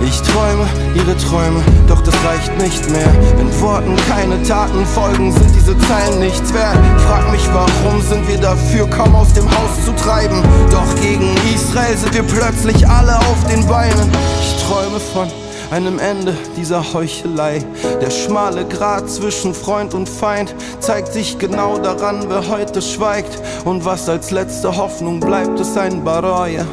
Ich 0.00 0.22
träume 0.22 0.66
ihre 0.94 1.16
Träume, 1.16 1.60
doch 1.88 2.00
das 2.02 2.14
reicht 2.24 2.56
nicht 2.58 2.88
mehr. 2.90 3.10
Wenn 3.36 3.60
Worten 3.60 3.96
keine 4.08 4.40
Taten 4.44 4.86
folgen, 4.86 5.32
sind 5.32 5.54
diese 5.54 5.76
Zeilen 5.78 6.20
nichts 6.20 6.54
wert. 6.54 6.78
Frag 7.06 7.30
mich, 7.32 7.46
warum 7.52 8.00
sind 8.02 8.26
wir 8.28 8.38
dafür, 8.38 8.88
kaum 8.88 9.14
aus 9.16 9.32
dem 9.32 9.44
Haus 9.44 9.84
zu 9.84 9.92
treiben? 9.92 10.40
Doch 10.70 10.94
gegen 11.02 11.34
Israel 11.52 11.96
sind 11.96 12.14
wir 12.14 12.22
plötzlich 12.22 12.86
alle 12.86 13.18
auf 13.18 13.44
den 13.50 13.66
Beinen. 13.66 14.10
Ich 14.40 14.64
träume 14.64 15.00
von 15.00 15.28
einem 15.70 15.98
Ende 15.98 16.34
dieser 16.56 16.94
Heuchelei. 16.94 17.64
Der 18.00 18.10
schmale 18.10 18.66
Grat 18.66 19.10
zwischen 19.10 19.52
Freund 19.52 19.94
und 19.94 20.08
Feind 20.08 20.54
zeigt 20.80 21.12
sich 21.12 21.38
genau 21.38 21.76
daran, 21.76 22.24
wer 22.28 22.48
heute 22.48 22.80
schweigt. 22.80 23.42
Und 23.64 23.84
was 23.84 24.08
als 24.08 24.30
letzte 24.30 24.76
Hoffnung 24.76 25.20
bleibt, 25.20 25.58
ist 25.60 25.76
ein 25.76 26.04
Baroya 26.04 26.64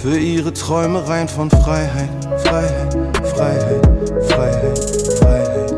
für 0.00 0.16
ihre 0.16 0.50
Träumereien 0.52 1.28
von 1.28 1.50
Freiheit, 1.50 2.08
Freiheit, 2.38 2.94
Freiheit, 3.34 3.86
Freiheit, 4.28 4.78
Freiheit. 5.18 5.74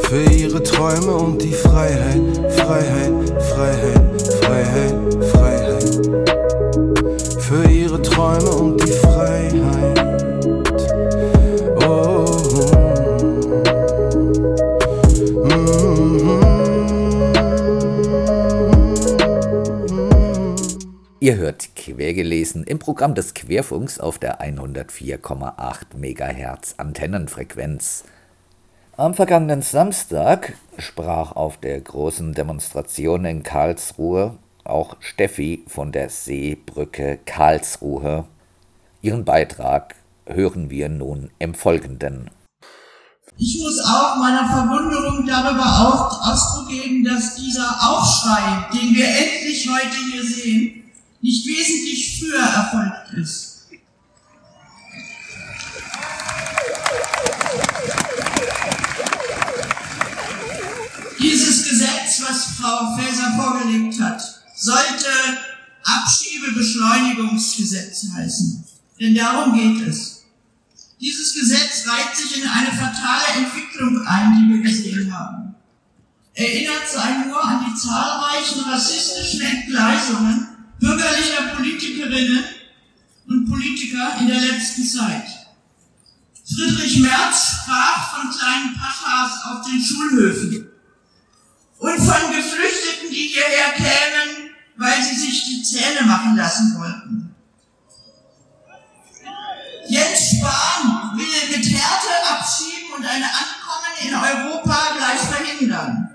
Für 0.00 0.32
ihre 0.32 0.60
Träume 0.60 1.14
und 1.14 1.40
die 1.40 1.52
Freiheit, 1.52 2.20
Freiheit, 2.52 3.42
Freiheit, 3.42 4.22
Freiheit, 4.42 5.24
Freiheit. 5.30 5.84
Für 7.38 7.70
ihre 7.70 8.02
Träume 8.02 8.50
und 8.50 8.82
die 8.82 8.92
Freiheit. 8.92 9.93
Ihr 21.24 21.36
hört 21.36 21.74
Quergelesen 21.74 22.64
im 22.64 22.78
Programm 22.78 23.14
des 23.14 23.32
Querfunks 23.32 23.98
auf 23.98 24.18
der 24.18 24.42
104,8 24.42 25.96
MHz 25.96 26.74
Antennenfrequenz. 26.76 28.04
Am 28.98 29.14
vergangenen 29.14 29.62
Samstag 29.62 30.52
sprach 30.76 31.32
auf 31.32 31.56
der 31.56 31.80
großen 31.80 32.34
Demonstration 32.34 33.24
in 33.24 33.42
Karlsruhe 33.42 34.36
auch 34.64 34.96
Steffi 35.00 35.64
von 35.66 35.92
der 35.92 36.10
Seebrücke 36.10 37.18
Karlsruhe. 37.24 38.26
Ihren 39.00 39.24
Beitrag 39.24 39.94
hören 40.26 40.68
wir 40.68 40.90
nun 40.90 41.30
im 41.38 41.54
Folgenden. 41.54 42.28
Ich 43.38 43.58
muss 43.62 43.80
auch 43.80 44.16
meiner 44.18 44.46
Verwunderung 44.46 45.26
darüber 45.26 46.28
Ausdruck 46.28 46.68
geben, 46.68 47.02
dass 47.02 47.36
dieser 47.36 47.78
Aufschrei, 47.80 48.68
den 48.74 48.94
wir 48.94 49.06
endlich 49.06 49.66
heute 49.70 49.96
hier 50.12 50.22
sehen, 50.22 50.83
nicht 51.24 51.44
wesentlich 51.46 52.20
früher 52.20 52.38
erfolgt 52.38 53.14
ist. 53.14 53.62
Dieses 61.18 61.66
Gesetz, 61.66 62.20
was 62.28 62.44
Frau 62.60 62.94
Faeser 62.94 63.32
vorgelegt 63.38 63.98
hat, 64.02 64.20
sollte 64.54 65.08
Abschiebebeschleunigungsgesetz 65.82 68.04
heißen. 68.14 68.62
Denn 69.00 69.14
darum 69.14 69.54
geht 69.54 69.80
es. 69.88 70.24
Dieses 71.00 71.32
Gesetz 71.32 71.86
reiht 71.86 72.14
sich 72.14 72.42
in 72.42 72.46
eine 72.46 72.70
fatale 72.70 73.24
Entwicklung 73.38 74.06
ein, 74.06 74.36
die 74.36 74.46
wir 74.56 74.62
gesehen 74.62 75.10
haben. 75.10 75.54
Erinnert 76.34 76.86
sei 76.92 77.24
nur 77.26 77.42
an 77.42 77.64
die 77.66 77.74
zahlreichen 77.74 78.60
rassistischen 78.60 79.40
Entgleisungen, 79.40 80.53
bürgerlicher 80.84 81.54
Politikerinnen 81.56 82.44
und 83.26 83.50
Politiker 83.50 84.16
in 84.20 84.28
der 84.28 84.40
letzten 84.40 84.86
Zeit. 84.86 85.24
Friedrich 86.46 86.98
Merz 86.98 87.62
sprach 87.62 88.14
von 88.14 88.30
kleinen 88.30 88.74
Pachas 88.74 89.32
auf 89.46 89.66
den 89.66 89.82
Schulhöfen 89.82 90.68
und 91.78 91.96
von 91.96 92.32
Geflüchteten, 92.32 93.10
die 93.10 93.28
hierher 93.28 93.72
kämen, 93.72 94.50
weil 94.76 95.02
sie 95.02 95.14
sich 95.14 95.44
die 95.44 95.62
Zähne 95.62 96.06
machen 96.06 96.36
lassen 96.36 96.78
wollten. 96.78 97.34
Jens 99.88 100.36
Spahn 100.36 101.16
will 101.16 101.56
mit 101.56 101.66
Härte 101.66 102.28
abschieben 102.28 102.92
und 102.96 103.06
ein 103.06 103.22
Ankommen 103.22 104.06
in 104.06 104.14
Europa 104.14 104.96
gleich 104.96 105.20
verhindern. 105.20 106.13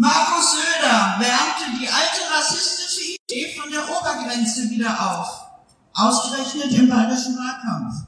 Markus 0.00 0.52
Söder 0.52 1.16
wärmte 1.18 1.76
die 1.76 1.88
alte 1.88 2.20
rassistische 2.32 3.16
Idee 3.26 3.58
von 3.58 3.68
der 3.68 3.82
Obergrenze 3.82 4.70
wieder 4.70 4.94
auf, 4.94 5.40
ausgerechnet 5.92 6.72
im 6.72 6.88
bayerischen 6.88 7.36
Wahlkampf. 7.36 8.06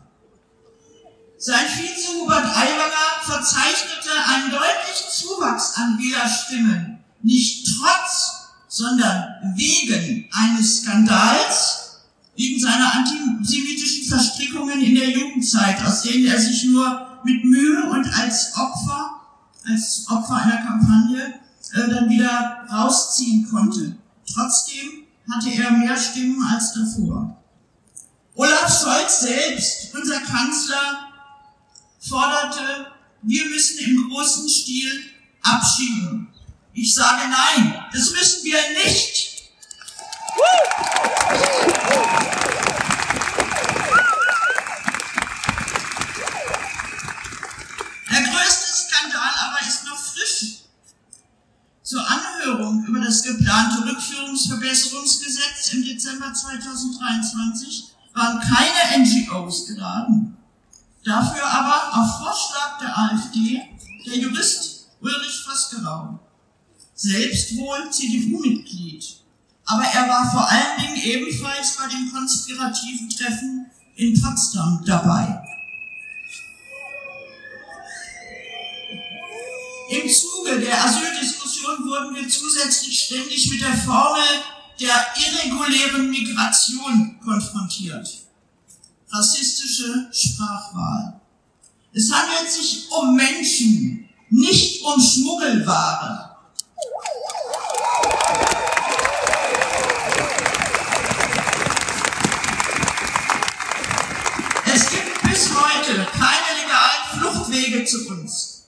Sein 1.37 1.66
Vize 1.66 2.12
Hubert 2.14 2.44
Aiwanger 2.44 3.22
verzeichnete 3.22 4.11
einen 4.24 4.53
deutlichen 4.53 5.11
Zuwachs 5.11 5.74
an 5.74 5.98
Wählerstimmen, 5.98 7.00
nicht 7.22 7.66
trotz, 7.66 8.50
sondern 8.68 9.53
wegen 9.57 10.31
eines 10.31 10.83
Skandals, 10.83 12.03
wegen 12.37 12.61
seiner 12.61 12.94
antisemitischen 12.94 14.05
Verstrickungen 14.05 14.81
in 14.81 14.94
der 14.94 15.11
Jugendzeit, 15.11 15.85
aus 15.85 16.03
denen 16.03 16.26
er 16.26 16.38
sich 16.38 16.66
nur 16.66 17.18
mit 17.24 17.44
Mühe 17.44 17.90
und 17.90 18.07
als 18.16 18.57
Opfer, 18.57 19.11
als 19.66 20.05
Opfer 20.09 20.37
einer 20.37 20.59
Kampagne 20.59 21.40
äh, 21.74 21.88
dann 21.88 22.09
wieder 22.09 22.66
rausziehen 22.70 23.48
konnte. 23.50 23.96
Trotzdem 24.33 25.06
hatte 25.30 25.50
er 25.50 25.70
mehr 25.70 25.96
Stimmen 25.96 26.42
als 26.42 26.72
davor. 26.74 27.37
Olaf 28.35 28.80
Scholz 28.80 29.20
selbst, 29.20 29.94
unser 29.94 30.20
Kanzler, 30.20 31.09
forderte, 32.00 32.92
wir 33.22 33.44
müssen 33.46 33.78
im 33.80 34.09
großen 34.09 34.48
Stil 34.48 35.04
abschieben. 35.42 36.28
Ich 36.72 36.94
sage 36.94 37.28
nein, 37.28 37.85
das 37.92 38.11
müssen 38.12 38.44
wir 38.44 38.59
nicht. 38.85 39.30
Der 48.11 48.22
größte 48.22 48.88
Skandal 48.88 49.30
aber 49.46 49.68
ist 49.68 49.85
noch 49.85 49.98
frisch. 49.98 50.61
Zur 51.83 52.06
Anhörung 52.09 52.85
über 52.87 53.00
das 53.00 53.22
geplante 53.22 53.83
Rückführungsverbesserungsgesetz 54.50 55.72
im 55.72 55.84
Dezember 55.84 56.32
2023 56.32 57.84
waren 58.14 58.40
keine 58.40 59.04
NGOs 59.04 59.66
geladen. 59.66 60.36
Dafür 61.04 61.46
aber 61.46 61.98
auf 61.98 62.18
Vorschlag 62.18 62.78
der 62.80 62.98
AfD 62.98 63.62
der 64.06 64.18
Jurist 64.18 64.88
Ulrich 65.00 65.44
Vosgerau, 65.46 66.18
selbst 66.94 67.56
wohl 67.56 67.90
CDU-Mitglied, 67.90 69.04
aber 69.64 69.84
er 69.84 70.08
war 70.08 70.30
vor 70.30 70.50
allen 70.50 70.80
Dingen 70.80 70.96
ebenfalls 70.96 71.76
bei 71.76 71.86
dem 71.86 72.12
konspirativen 72.12 73.08
Treffen 73.08 73.66
in 73.96 74.20
Potsdam 74.20 74.82
dabei. 74.84 75.42
Im 79.90 80.08
Zuge 80.08 80.60
der 80.60 80.84
Asyldiskussion 80.84 81.39
wurden 81.78 82.14
wir 82.14 82.28
zusätzlich 82.28 83.00
ständig 83.00 83.50
mit 83.50 83.61
der 83.61 83.76
Formel 83.76 84.22
der 84.80 85.06
irregulären 85.16 86.11
Migration 86.11 87.18
konfrontiert. 87.22 88.09
Rassistische 89.11 90.09
Sprachwahl. 90.12 91.20
Es 91.92 92.11
handelt 92.12 92.50
sich 92.50 92.90
um 92.90 93.14
Menschen, 93.14 94.09
nicht 94.30 94.83
um 94.85 95.00
Schmuggelware. 95.00 96.37
Es 104.72 104.90
gibt 104.90 105.22
bis 105.22 105.50
heute 105.50 106.06
keine 106.12 106.61
legalen 106.62 107.18
Fluchtwege 107.18 107.85
zu 107.85 108.09
uns. 108.09 108.60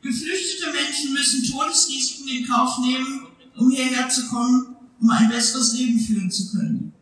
Geflüchtete 0.00 0.72
Menschen 0.72 1.12
müssen 1.12 1.44
Todesrisiken 1.50 2.28
in 2.28 2.48
Kauf 2.48 2.78
nehmen, 2.78 3.26
um 3.56 3.70
hierher 3.70 4.08
zu 4.08 4.28
kommen, 4.28 4.76
um 5.00 5.10
ein 5.10 5.28
besseres 5.28 5.72
Leben 5.72 5.98
führen 5.98 6.30
zu 6.30 6.52
können. 6.52 6.94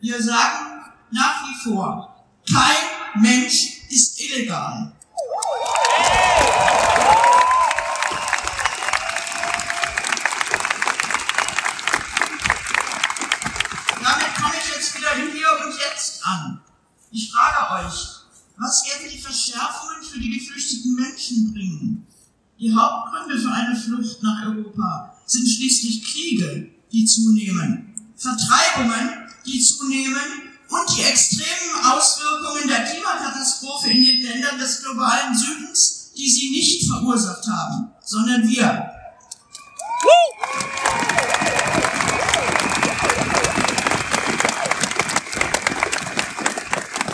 Wir 0.00 0.22
sagen 0.22 0.82
nach 1.10 1.44
wie 1.46 1.70
vor, 1.70 2.24
kein 2.50 3.22
Mensch 3.22 3.82
ist 3.90 4.18
illegal. 4.18 4.92
Damit 14.02 14.34
komme 14.36 14.54
ich 14.58 14.74
jetzt 14.74 14.96
wieder 14.96 15.10
hier 15.14 15.48
und 15.66 15.74
jetzt 15.78 16.24
an. 16.26 16.60
Ich 17.10 17.30
frage 17.30 17.86
euch, 17.86 18.13
was 18.64 18.82
werden 18.86 19.10
die 19.12 19.18
Verschärfungen 19.18 20.02
für 20.02 20.18
die 20.18 20.38
geflüchteten 20.38 20.94
Menschen 20.94 21.52
bringen? 21.52 22.06
Die 22.58 22.74
Hauptgründe 22.74 23.38
für 23.38 23.52
eine 23.52 23.76
Flucht 23.76 24.22
nach 24.22 24.46
Europa 24.46 25.14
sind 25.26 25.46
schließlich 25.46 26.02
Kriege, 26.02 26.70
die 26.90 27.04
zunehmen, 27.04 27.94
Vertreibungen, 28.16 29.28
die 29.44 29.60
zunehmen 29.60 30.16
und 30.70 30.96
die 30.96 31.02
extremen 31.02 31.84
Auswirkungen 31.84 32.66
der 32.68 32.84
Klimakatastrophe 32.84 33.90
in 33.90 34.02
den 34.02 34.22
Ländern 34.22 34.58
des 34.58 34.82
globalen 34.82 35.36
Südens, 35.36 36.12
die 36.16 36.30
sie 36.30 36.50
nicht 36.50 36.88
verursacht 36.88 37.46
haben, 37.46 37.90
sondern 38.02 38.48
wir. 38.48 38.90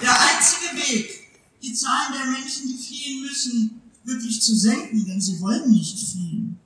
Der 0.00 0.20
einzige 0.20 0.76
Weg, 0.76 1.20
die 1.62 1.74
Zahlen 1.74 2.12
der 2.12 2.26
Menschen, 2.26 2.68
die 2.68 2.82
fliehen 2.82 3.22
müssen, 3.22 3.82
wirklich 4.04 4.39
zu 4.50 4.56
senken, 4.56 5.06
denn 5.06 5.20
sie 5.20 5.40
wollen 5.40 5.70
nicht 5.70 5.96
fliehen, 6.10 6.58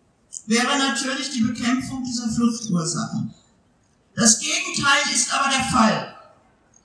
wäre 0.46 0.78
natürlich 0.78 1.30
die 1.30 1.42
Bekämpfung 1.42 2.02
dieser 2.02 2.30
Fluchtursachen. 2.30 3.34
Das 4.16 4.38
Gegenteil 4.38 5.02
ist 5.12 5.32
aber 5.34 5.50
der 5.50 5.64
Fall. 5.64 6.16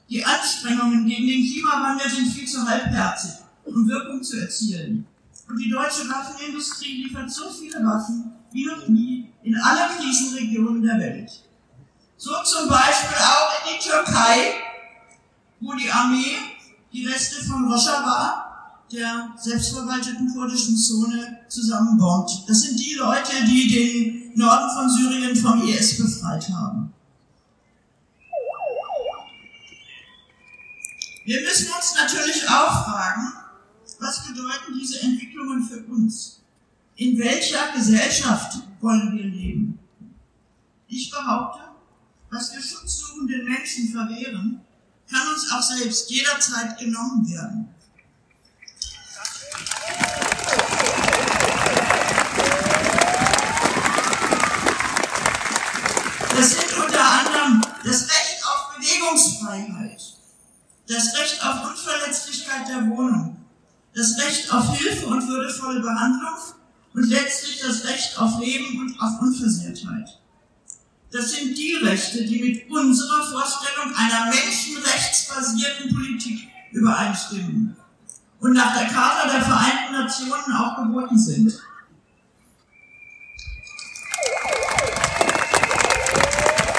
Die 0.09 0.25
Anstrengungen 0.25 1.05
gegen 1.05 1.27
den 1.27 1.45
Klimawandel 1.45 2.09
sind 2.09 2.27
viel 2.33 2.47
zu 2.47 2.67
halbherzig, 2.67 3.31
um 3.63 3.87
Wirkung 3.87 4.21
zu 4.21 4.41
erzielen. 4.41 5.05
Und 5.47 5.57
die 5.57 5.69
deutsche 5.69 6.09
Waffenindustrie 6.09 7.03
liefert 7.03 7.31
so 7.31 7.49
viele 7.49 7.85
Waffen 7.85 8.33
wie 8.51 8.65
noch 8.65 8.87
nie 8.87 9.29
in 9.43 9.55
alle 9.55 9.95
Krisenregionen 9.95 10.81
der 10.81 10.99
Welt. 10.99 11.31
So 12.17 12.31
zum 12.43 12.67
Beispiel 12.67 13.17
auch 13.17 13.51
in 13.61 13.77
die 13.77 13.87
Türkei, 13.87 14.53
wo 15.61 15.73
die 15.73 15.89
Armee 15.89 16.35
die 16.91 17.05
Reste 17.05 17.43
von 17.45 17.71
Rojava, 17.71 18.48
der 18.91 19.35
selbstverwalteten 19.37 20.33
kurdischen 20.33 20.75
Zone, 20.75 21.39
zusammenbombt. 21.47 22.43
Das 22.47 22.61
sind 22.61 22.79
die 22.79 22.95
Leute, 22.95 23.31
die 23.45 23.67
den 23.67 24.31
Norden 24.35 24.69
von 24.71 24.89
Syrien 24.89 25.35
vom 25.35 25.61
IS 25.67 25.97
befreit 25.97 26.49
haben. 26.49 26.93
Wir 31.25 31.41
müssen 31.41 31.67
uns 31.67 31.93
natürlich 31.95 32.49
auch 32.49 32.85
fragen, 32.85 33.33
was 33.99 34.25
bedeuten 34.25 34.73
diese 34.79 35.01
Entwicklungen 35.01 35.63
für 35.63 35.83
uns? 35.85 36.39
In 36.95 37.17
welcher 37.19 37.71
Gesellschaft 37.73 38.57
wollen 38.81 39.15
wir 39.15 39.25
leben? 39.25 39.79
Ich 40.87 41.11
behaupte, 41.11 41.59
was 42.31 42.51
wir 42.53 42.61
schutzsuchenden 42.61 43.45
Menschen 43.45 43.89
verwehren, 43.89 44.61
kann 45.11 45.27
uns 45.27 45.51
auch 45.51 45.61
selbst 45.61 46.09
jederzeit 46.09 46.77
genommen 46.79 47.27
werden. 47.27 47.69
Das 56.35 56.51
sind 56.51 56.77
unter 56.77 57.11
anderem 57.11 57.61
das 57.89 58.03
Recht 58.03 58.45
auf 58.45 58.75
Bewegungsfreiheit, 58.77 60.01
das 60.87 61.17
Recht 61.17 61.43
auf 61.43 61.71
Unverletzlichkeit 61.71 62.67
der 62.67 62.87
Wohnung, 62.87 63.37
das 63.95 64.15
Recht 64.19 64.53
auf 64.53 64.77
Hilfe 64.77 65.07
und 65.07 65.27
würdevolle 65.27 65.79
Behandlung 65.79 66.37
und 66.93 67.09
letztlich 67.09 67.59
das 67.61 67.83
Recht 67.85 68.17
auf 68.19 68.39
Leben 68.39 68.79
und 68.79 68.99
auf 69.01 69.19
Unversehrtheit. 69.21 70.19
Das 71.11 71.31
sind 71.31 71.57
die 71.57 71.73
Rechte, 71.81 72.23
die 72.25 72.39
mit 72.39 72.69
unserer 72.69 73.23
Vorstellung 73.23 73.95
einer 73.95 74.25
menschenrechtsbasierten 74.25 75.91
Politik 75.91 76.47
übereinstimmen 76.71 77.75
und 78.39 78.53
nach 78.53 78.77
der 78.77 78.87
Charta 78.87 79.27
der 79.27 79.41
Vereinten 79.41 79.93
Nationen 79.93 80.53
auch 80.53 80.75
geboten 80.83 81.17
sind. 81.17 81.59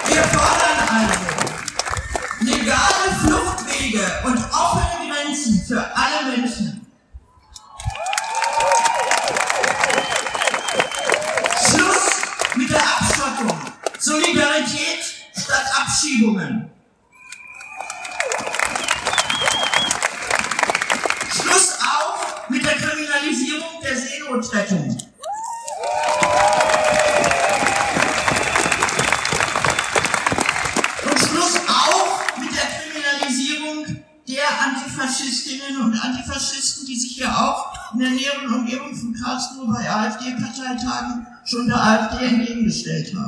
Wir 0.07 0.25
fordern 0.25 0.60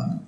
um, 0.02 0.26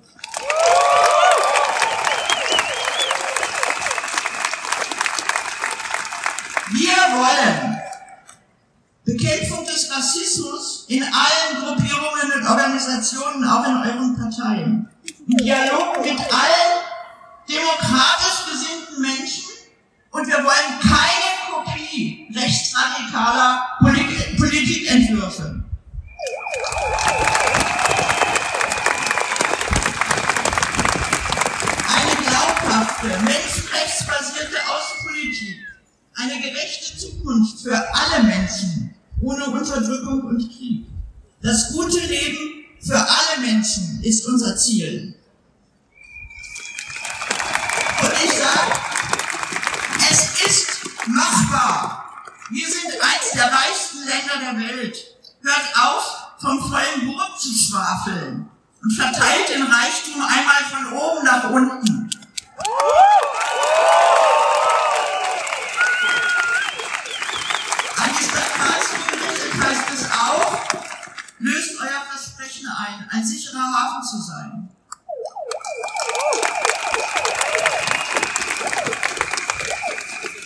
zu 74.15 74.21
sein. 74.21 74.69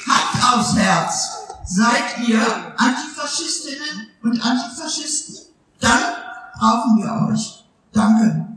Hand 0.07 0.53
aufs 0.53 0.75
Herz. 0.75 1.29
Seid 1.65 2.27
ihr 2.27 2.41
Antifaschistinnen 2.77 4.07
und 4.23 4.43
Antifaschisten? 4.43 5.35
Dann 5.79 6.01
brauchen 6.57 6.97
wir 6.97 7.31
euch. 7.31 7.63
Danke. 7.93 8.48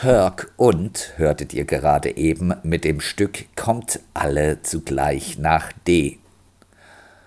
Kirk 0.00 0.50
und, 0.56 1.12
hörtet 1.16 1.52
ihr 1.52 1.66
gerade 1.66 2.16
eben, 2.16 2.54
mit 2.62 2.84
dem 2.84 3.02
Stück 3.02 3.54
Kommt 3.54 4.00
alle 4.14 4.62
zugleich 4.62 5.36
nach 5.36 5.72
D. 5.86 6.16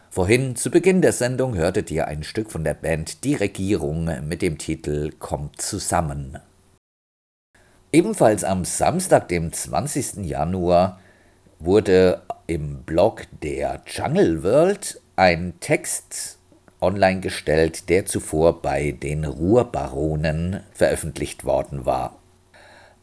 Vorhin 0.09 0.55
zu 0.55 0.71
Beginn 0.71 1.03
der 1.03 1.11
Sendung 1.11 1.53
hörtet 1.55 1.91
ihr 1.91 2.07
ein 2.07 2.23
Stück 2.23 2.49
von 2.49 2.63
der 2.63 2.73
Band 2.73 3.25
Die 3.25 3.35
Regierung 3.35 4.09
mit 4.27 4.41
dem 4.41 4.57
Titel 4.57 5.11
Kommt 5.19 5.61
zusammen. 5.61 6.39
Ebenfalls 7.91 8.43
am 8.43 8.65
Samstag, 8.65 9.27
dem 9.27 9.53
20. 9.53 10.25
Januar, 10.25 10.99
wurde 11.59 12.23
im 12.47 12.81
Blog 12.81 13.27
der 13.43 13.83
Jungle 13.85 14.41
World 14.41 14.99
ein 15.15 15.53
Text 15.59 16.39
online 16.81 17.19
gestellt, 17.19 17.87
der 17.89 18.07
zuvor 18.07 18.63
bei 18.63 18.93
den 18.93 19.25
Ruhrbaronen 19.25 20.61
veröffentlicht 20.73 21.45
worden 21.45 21.85
war. 21.85 22.17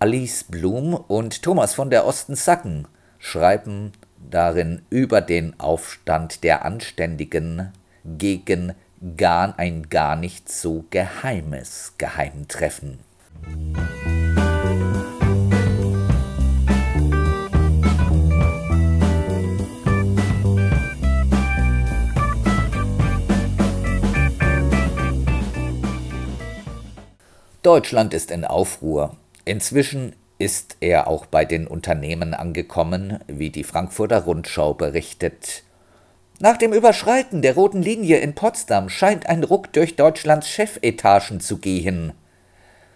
Alice 0.02 0.44
Blum 0.44 0.94
und 0.94 1.42
Thomas 1.42 1.74
von 1.74 1.90
der 1.90 2.06
Osten 2.06 2.34
Sacken 2.34 2.88
schreiben 3.18 3.92
darin 4.30 4.80
über 4.88 5.20
den 5.20 5.60
Aufstand 5.60 6.42
der 6.42 6.64
Anständigen 6.64 7.70
gegen 8.06 8.72
gar 9.18 9.58
ein 9.58 9.90
gar 9.90 10.16
nicht 10.16 10.50
so 10.50 10.86
geheimes 10.88 11.92
Geheimtreffen. 11.98 13.00
Deutschland 27.62 28.14
ist 28.14 28.30
in 28.30 28.46
Aufruhr. 28.46 29.14
Inzwischen 29.44 30.14
ist 30.38 30.76
er 30.80 31.06
auch 31.06 31.26
bei 31.26 31.44
den 31.44 31.66
Unternehmen 31.66 32.34
angekommen, 32.34 33.20
wie 33.26 33.50
die 33.50 33.64
Frankfurter 33.64 34.24
Rundschau 34.24 34.74
berichtet. 34.74 35.62
Nach 36.38 36.56
dem 36.56 36.72
Überschreiten 36.72 37.42
der 37.42 37.54
roten 37.54 37.82
Linie 37.82 38.18
in 38.18 38.34
Potsdam 38.34 38.88
scheint 38.88 39.26
ein 39.26 39.44
Ruck 39.44 39.72
durch 39.74 39.96
Deutschlands 39.96 40.48
Chefetagen 40.48 41.40
zu 41.40 41.58
gehen. 41.58 42.12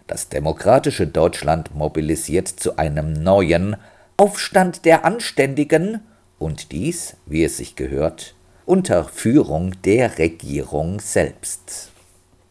Das 0.07 0.31
demokratische 0.31 1.07
Deutschland 1.07 1.75
mobilisiert 1.75 2.49
zu 2.49 2.79
einem 2.79 3.13
neuen 3.13 3.77
Aufstand 4.17 4.87
der 4.87 5.05
Anständigen 5.05 6.01
und 6.39 6.73
dies, 6.73 7.17
wie 7.27 7.45
es 7.45 7.59
sich 7.59 7.77
gehört, 7.77 8.35
unter 8.65 9.05
Führung 9.05 9.73
der 9.83 10.19
Regierung 10.19 11.01
selbst. 11.01 11.91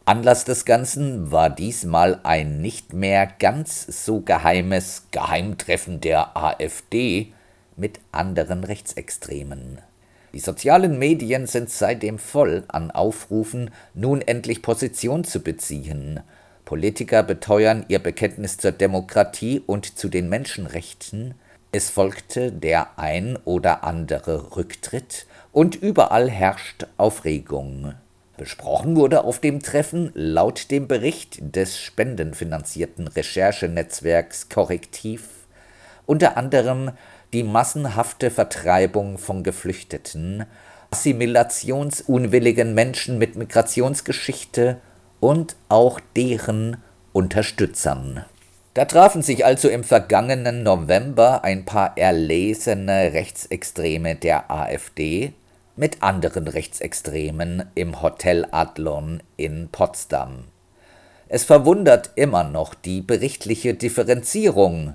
Anlass 0.06 0.44
des 0.44 0.66
Ganzen 0.66 1.32
war 1.32 1.48
diesmal 1.48 2.20
ein 2.24 2.60
nicht 2.60 2.92
mehr 2.92 3.26
ganz 3.26 4.04
so 4.04 4.20
geheimes 4.20 5.04
Geheimtreffen 5.12 6.02
der 6.02 6.36
AfD 6.36 7.32
mit 7.76 8.00
anderen 8.12 8.64
Rechtsextremen. 8.64 9.78
Die 10.34 10.40
sozialen 10.40 10.98
Medien 10.98 11.46
sind 11.46 11.70
seitdem 11.70 12.18
voll 12.18 12.64
an 12.68 12.90
Aufrufen, 12.90 13.70
nun 13.94 14.20
endlich 14.20 14.60
Position 14.60 15.24
zu 15.24 15.40
beziehen. 15.40 16.20
Politiker 16.66 17.22
beteuern 17.22 17.86
ihr 17.88 17.98
Bekenntnis 17.98 18.58
zur 18.58 18.72
Demokratie 18.72 19.62
und 19.66 19.98
zu 19.98 20.10
den 20.10 20.28
Menschenrechten. 20.28 21.34
Es 21.72 21.88
folgte 21.88 22.52
der 22.52 22.98
ein 22.98 23.38
oder 23.46 23.84
andere 23.84 24.54
Rücktritt 24.54 25.24
und 25.50 25.76
überall 25.76 26.28
herrscht 26.28 26.86
Aufregung. 26.98 27.94
Besprochen 28.36 28.96
wurde 28.96 29.24
auf 29.24 29.38
dem 29.38 29.62
Treffen 29.62 30.10
laut 30.14 30.70
dem 30.70 30.88
Bericht 30.88 31.38
des 31.54 31.78
spendenfinanzierten 31.78 33.06
Recherchenetzwerks 33.08 34.48
Korrektiv 34.48 35.22
unter 36.06 36.36
anderem 36.36 36.90
die 37.32 37.42
massenhafte 37.42 38.30
Vertreibung 38.30 39.18
von 39.18 39.42
Geflüchteten, 39.42 40.44
assimilationsunwilligen 40.90 42.74
Menschen 42.74 43.18
mit 43.18 43.36
Migrationsgeschichte 43.36 44.78
und 45.20 45.56
auch 45.68 46.00
deren 46.16 46.76
Unterstützern. 47.12 48.24
Da 48.74 48.84
trafen 48.84 49.22
sich 49.22 49.44
also 49.44 49.68
im 49.68 49.84
vergangenen 49.84 50.62
November 50.62 51.44
ein 51.44 51.64
paar 51.64 51.96
erlesene 51.96 53.12
Rechtsextreme 53.12 54.16
der 54.16 54.50
AfD 54.50 55.32
mit 55.76 56.02
anderen 56.02 56.48
Rechtsextremen 56.48 57.64
im 57.74 58.00
Hotel 58.00 58.46
Adlon 58.50 59.22
in 59.36 59.68
Potsdam. 59.70 60.44
Es 61.28 61.44
verwundert 61.44 62.10
immer 62.14 62.44
noch 62.44 62.74
die 62.74 63.00
berichtliche 63.00 63.74
Differenzierung. 63.74 64.94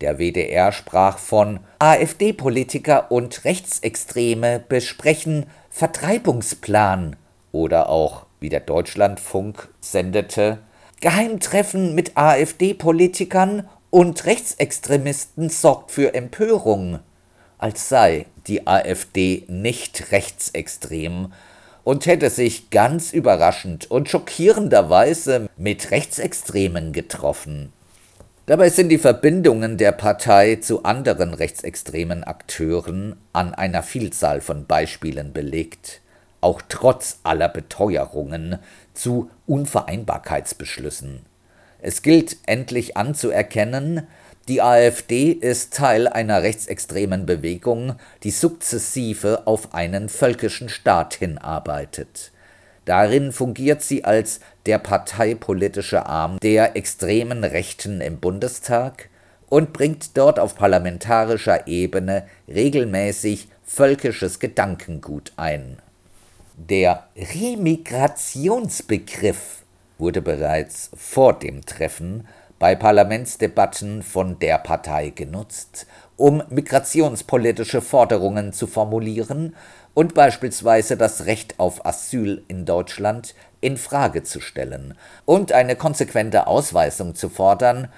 Der 0.00 0.18
WDR 0.18 0.72
sprach 0.72 1.18
von 1.18 1.60
AfD-Politiker 1.78 3.10
und 3.10 3.44
Rechtsextreme 3.44 4.62
besprechen 4.68 5.46
Vertreibungsplan 5.70 7.16
oder 7.52 7.88
auch, 7.88 8.26
wie 8.38 8.48
der 8.48 8.60
Deutschlandfunk 8.60 9.68
sendete, 9.80 10.58
Geheimtreffen 11.00 11.94
mit 11.94 12.16
AfD-Politikern 12.16 13.68
und 13.90 14.24
Rechtsextremisten 14.24 15.48
sorgt 15.48 15.90
für 15.90 16.14
Empörung 16.14 17.00
als 17.58 17.88
sei 17.88 18.26
die 18.46 18.66
AfD 18.66 19.44
nicht 19.48 20.12
rechtsextrem 20.12 21.32
und 21.84 22.06
hätte 22.06 22.30
sich 22.30 22.70
ganz 22.70 23.12
überraschend 23.12 23.90
und 23.90 24.08
schockierenderweise 24.08 25.48
mit 25.56 25.90
Rechtsextremen 25.90 26.92
getroffen. 26.92 27.72
Dabei 28.46 28.70
sind 28.70 28.90
die 28.90 28.98
Verbindungen 28.98 29.76
der 29.76 29.92
Partei 29.92 30.56
zu 30.56 30.84
anderen 30.84 31.34
rechtsextremen 31.34 32.22
Akteuren 32.22 33.16
an 33.32 33.54
einer 33.54 33.82
Vielzahl 33.82 34.40
von 34.40 34.66
Beispielen 34.66 35.32
belegt, 35.32 36.00
auch 36.40 36.62
trotz 36.68 37.18
aller 37.24 37.48
Beteuerungen 37.48 38.58
zu 38.94 39.30
Unvereinbarkeitsbeschlüssen. 39.46 41.26
Es 41.80 42.02
gilt 42.02 42.36
endlich 42.46 42.96
anzuerkennen, 42.96 44.06
die 44.48 44.62
AfD 44.62 45.32
ist 45.32 45.74
Teil 45.74 46.06
einer 46.06 46.42
rechtsextremen 46.42 47.26
Bewegung, 47.26 47.96
die 48.22 48.30
sukzessive 48.30 49.42
auf 49.46 49.74
einen 49.74 50.08
völkischen 50.08 50.68
Staat 50.68 51.14
hinarbeitet. 51.14 52.30
Darin 52.84 53.32
fungiert 53.32 53.82
sie 53.82 54.04
als 54.04 54.38
der 54.66 54.78
parteipolitische 54.78 56.06
Arm 56.06 56.38
der 56.40 56.76
extremen 56.76 57.42
Rechten 57.42 58.00
im 58.00 58.18
Bundestag 58.18 59.08
und 59.48 59.72
bringt 59.72 60.16
dort 60.16 60.38
auf 60.38 60.54
parlamentarischer 60.54 61.66
Ebene 61.66 62.28
regelmäßig 62.46 63.48
völkisches 63.64 64.38
Gedankengut 64.38 65.32
ein. 65.36 65.78
Der 66.56 67.08
Remigrationsbegriff 67.16 69.64
wurde 69.98 70.22
bereits 70.22 70.90
vor 70.94 71.36
dem 71.38 71.66
Treffen 71.66 72.26
bei 72.58 72.74
Parlamentsdebatten 72.74 74.02
von 74.02 74.38
der 74.38 74.58
Partei 74.58 75.10
genutzt, 75.10 75.86
um 76.16 76.42
migrationspolitische 76.48 77.82
Forderungen 77.82 78.52
zu 78.52 78.66
formulieren 78.66 79.54
und 79.94 80.14
beispielsweise 80.14 80.96
das 80.96 81.26
Recht 81.26 81.58
auf 81.58 81.84
Asyl 81.84 82.42
in 82.48 82.64
Deutschland 82.64 83.34
in 83.60 83.76
Frage 83.76 84.22
zu 84.22 84.40
stellen 84.40 84.94
und 85.24 85.52
eine 85.52 85.76
konsequente 85.76 86.46
Ausweisung 86.46 87.14
zu 87.14 87.28
fordern, 87.28 87.88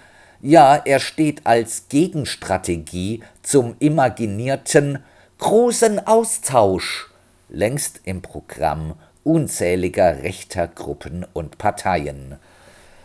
ja, 0.40 0.77
er 0.77 1.01
steht 1.01 1.47
als 1.47 1.88
Gegenstrategie 1.88 3.23
zum 3.42 3.75
imaginierten 3.81 5.01
großen 5.38 6.07
Austausch 6.07 7.11
längst 7.49 8.01
im 8.05 8.23
Programm 8.23 8.94
unzähliger 9.25 10.23
rechter 10.23 10.68
Gruppen 10.68 11.27
und 11.33 11.59
Parteien. 11.59 12.38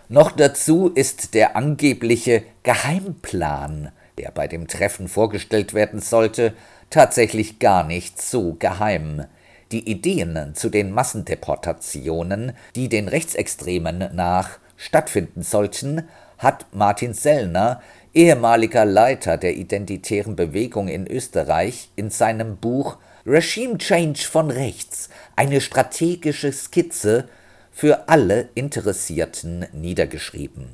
Noch 0.09 0.31
dazu 0.31 0.89
ist 0.89 1.33
der 1.33 1.55
angebliche 1.55 2.43
Geheimplan, 2.63 3.91
der 4.17 4.31
bei 4.31 4.47
dem 4.47 4.67
Treffen 4.67 5.07
vorgestellt 5.07 5.73
werden 5.73 6.01
sollte, 6.01 6.53
tatsächlich 6.89 7.59
gar 7.59 7.83
nicht 7.83 8.21
so 8.21 8.53
geheim. 8.53 9.25
Die 9.71 9.89
Ideen 9.89 10.53
zu 10.55 10.69
den 10.69 10.91
Massendeportationen, 10.91 12.51
die 12.75 12.89
den 12.89 13.07
Rechtsextremen 13.07 14.09
nach 14.13 14.59
stattfinden 14.77 15.41
sollten, 15.41 16.07
hat 16.37 16.65
Martin 16.73 17.13
Sellner, 17.13 17.81
ehemaliger 18.13 18.85
Leiter 18.85 19.37
der 19.37 19.55
identitären 19.55 20.35
Bewegung 20.35 20.89
in 20.89 21.07
Österreich, 21.07 21.89
in 21.95 22.09
seinem 22.09 22.57
Buch 22.57 22.97
Regime 23.25 23.77
Change 23.77 24.19
von 24.19 24.51
Rechts, 24.51 25.09
eine 25.35 25.61
strategische 25.61 26.51
Skizze 26.51 27.29
für 27.73 28.07
alle 28.07 28.49
Interessierten 28.55 29.65
niedergeschrieben. 29.73 30.67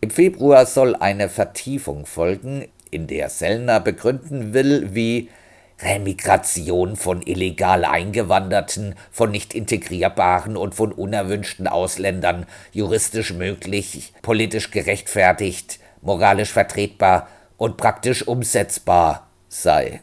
Im 0.00 0.10
Februar 0.10 0.66
soll 0.66 0.94
eine 0.94 1.28
Vertiefung 1.28 2.06
folgen, 2.06 2.68
in 2.90 3.06
der 3.06 3.30
Sellner 3.30 3.80
begründen 3.80 4.54
will, 4.54 4.94
wie 4.94 5.30
Remigration 5.80 6.96
von 6.96 7.22
illegal 7.22 7.84
Eingewanderten, 7.84 8.94
von 9.10 9.30
nicht 9.30 9.54
integrierbaren 9.54 10.56
und 10.56 10.74
von 10.74 10.92
unerwünschten 10.92 11.66
Ausländern 11.66 12.46
juristisch 12.72 13.32
möglich, 13.32 14.12
politisch 14.22 14.70
gerechtfertigt, 14.70 15.80
moralisch 16.02 16.52
vertretbar 16.52 17.28
und 17.56 17.76
praktisch 17.76 18.26
umsetzbar 18.26 19.26
sei. 19.48 20.00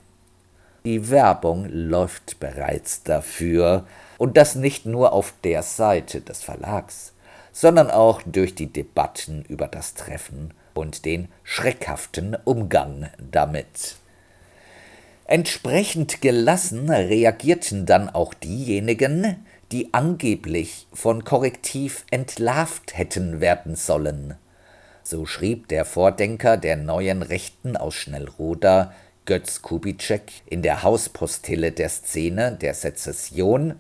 Die 0.86 1.10
Werbung 1.10 1.68
läuft 1.72 2.40
bereits 2.40 3.04
dafür, 3.04 3.86
und 4.24 4.38
das 4.38 4.56
nicht 4.56 4.86
nur 4.86 5.12
auf 5.12 5.34
der 5.44 5.64
Seite 5.64 6.22
des 6.22 6.42
Verlags, 6.42 7.12
sondern 7.52 7.92
auch 7.92 8.22
durch 8.26 8.56
die 8.56 8.72
Debatten 8.72 9.44
über 9.50 9.68
das 9.68 9.96
Treffen 9.96 10.54
und 10.74 11.04
den 11.04 11.28
schreckhaften 11.44 12.38
Umgang 12.46 13.10
damit. 13.20 13.98
Entsprechend 15.26 16.22
gelassen 16.22 16.90
reagierten 16.90 17.86
dann 17.86 18.08
auch 18.08 18.34
diejenigen, 18.34 19.46
die 19.74 19.94
angeblich 19.94 20.88
von 20.94 21.26
Korrektiv 21.26 22.06
entlarvt 22.10 22.98
hätten 22.98 23.42
werden 23.42 23.76
sollen. 23.76 24.36
So 25.04 25.26
schrieb 25.26 25.68
der 25.68 25.84
Vordenker 25.84 26.56
der 26.56 26.78
neuen 26.78 27.24
Rechten 27.24 27.76
aus 27.76 27.96
Schnellroda, 27.96 28.94
Götz 29.26 29.62
Kubitschek, 29.62 30.32
in 30.46 30.62
der 30.62 30.82
Hauspostille 30.82 31.74
der 31.74 31.90
Szene 31.90 32.54
der 32.54 32.74
Sezession 32.74 33.76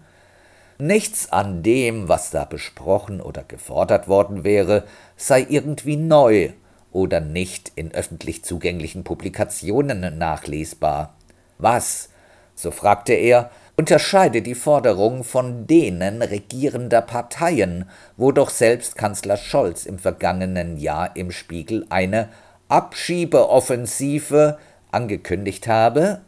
Nichts 0.84 1.32
an 1.32 1.64
dem, 1.64 2.10
was 2.10 2.30
da 2.30 2.44
besprochen 2.44 3.22
oder 3.22 3.46
gefordert 3.46 4.10
worden 4.10 4.44
wäre, 4.44 4.84
sei 5.16 5.46
irgendwie 5.48 5.96
neu 5.96 6.50
oder 6.92 7.22
nicht 7.22 7.72
in 7.76 7.94
öffentlich 7.94 8.44
zugänglichen 8.44 9.06
Publikationen 9.06 10.18
nachlesbar. 10.18 11.16
Was, 11.58 12.10
so 12.54 12.70
fragte 12.70 13.14
er, 13.14 13.50
unterscheide 13.78 14.42
die 14.42 14.56
Forderung 14.56 15.24
von 15.24 15.68
denen 15.68 16.22
regierender 16.22 17.02
Parteien, 17.02 17.90
wo 18.18 18.34
doch 18.34 18.50
selbst 18.50 18.98
Kanzler 18.98 19.38
Scholz 19.38 19.86
im 19.86 20.00
vergangenen 20.00 20.76
Jahr 20.76 21.16
im 21.16 21.32
Spiegel 21.32 21.86
eine 21.92 22.28
Abschiebeoffensive 22.68 24.58
angekündigt 24.92 25.66
habe? 25.70 26.20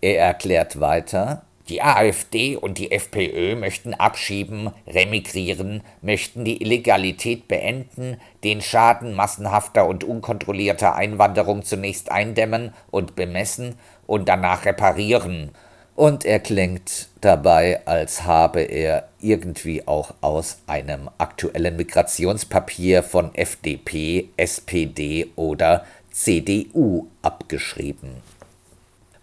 Er 0.00 0.18
erklärt 0.18 0.80
weiter, 0.80 1.42
die 1.68 1.82
AfD 1.82 2.56
und 2.56 2.76
die 2.78 2.92
FPÖ 2.92 3.56
möchten 3.56 3.94
abschieben, 3.94 4.70
remigrieren, 4.86 5.82
möchten 6.02 6.44
die 6.44 6.60
Illegalität 6.60 7.48
beenden, 7.48 8.18
den 8.42 8.60
Schaden 8.60 9.14
massenhafter 9.14 9.86
und 9.86 10.04
unkontrollierter 10.04 10.94
Einwanderung 10.94 11.64
zunächst 11.64 12.10
eindämmen 12.10 12.74
und 12.90 13.16
bemessen 13.16 13.76
und 14.06 14.28
danach 14.28 14.66
reparieren. 14.66 15.52
Und 15.96 16.24
er 16.24 16.40
klingt 16.40 17.08
dabei, 17.20 17.86
als 17.86 18.24
habe 18.24 18.60
er 18.60 19.08
irgendwie 19.20 19.86
auch 19.86 20.12
aus 20.20 20.58
einem 20.66 21.08
aktuellen 21.18 21.76
Migrationspapier 21.76 23.02
von 23.02 23.34
FDP, 23.34 24.28
SPD 24.36 25.30
oder 25.36 25.86
CDU 26.10 27.06
abgeschrieben. 27.22 28.16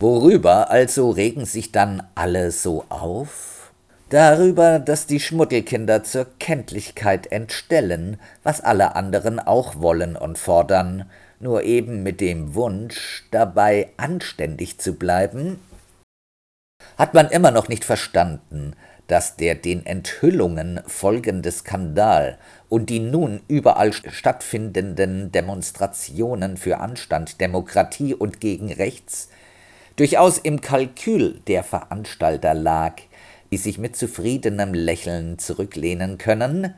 Worüber 0.01 0.71
also 0.71 1.11
regen 1.11 1.45
sich 1.45 1.71
dann 1.71 2.01
alle 2.15 2.49
so 2.49 2.85
auf? 2.89 3.71
Darüber, 4.09 4.79
dass 4.79 5.05
die 5.05 5.19
Schmuddelkinder 5.19 6.03
zur 6.03 6.25
Kenntlichkeit 6.39 7.31
entstellen, 7.31 8.19
was 8.41 8.61
alle 8.61 8.95
anderen 8.95 9.39
auch 9.39 9.79
wollen 9.79 10.15
und 10.15 10.39
fordern, 10.39 11.07
nur 11.39 11.61
eben 11.65 12.01
mit 12.01 12.19
dem 12.19 12.55
Wunsch, 12.55 13.27
dabei 13.29 13.89
anständig 13.97 14.79
zu 14.79 14.95
bleiben? 14.95 15.59
Hat 16.97 17.13
man 17.13 17.29
immer 17.29 17.51
noch 17.51 17.69
nicht 17.69 17.85
verstanden, 17.85 18.73
dass 19.05 19.35
der 19.35 19.53
den 19.53 19.85
Enthüllungen 19.85 20.81
folgende 20.87 21.51
Skandal 21.51 22.39
und 22.69 22.89
die 22.89 22.99
nun 22.99 23.41
überall 23.47 23.93
stattfindenden 23.93 25.31
Demonstrationen 25.31 26.57
für 26.57 26.79
Anstand, 26.79 27.39
Demokratie 27.39 28.15
und 28.15 28.41
gegen 28.41 28.73
Rechts 28.73 29.29
durchaus 29.95 30.37
im 30.37 30.61
Kalkül 30.61 31.41
der 31.47 31.63
Veranstalter 31.63 32.53
lag, 32.53 32.95
die 33.51 33.57
sich 33.57 33.77
mit 33.77 33.95
zufriedenem 33.95 34.73
Lächeln 34.73 35.37
zurücklehnen 35.37 36.17
können, 36.17 36.73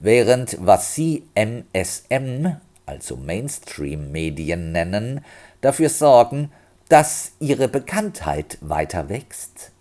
während 0.00 0.56
was 0.60 0.94
sie 0.94 1.24
MSM, 1.34 2.56
also 2.86 3.16
Mainstream-Medien 3.16 4.72
nennen, 4.72 5.24
dafür 5.60 5.88
sorgen, 5.88 6.50
dass 6.88 7.32
ihre 7.38 7.68
Bekanntheit 7.68 8.58
weiter 8.60 9.08
wächst. 9.08 9.72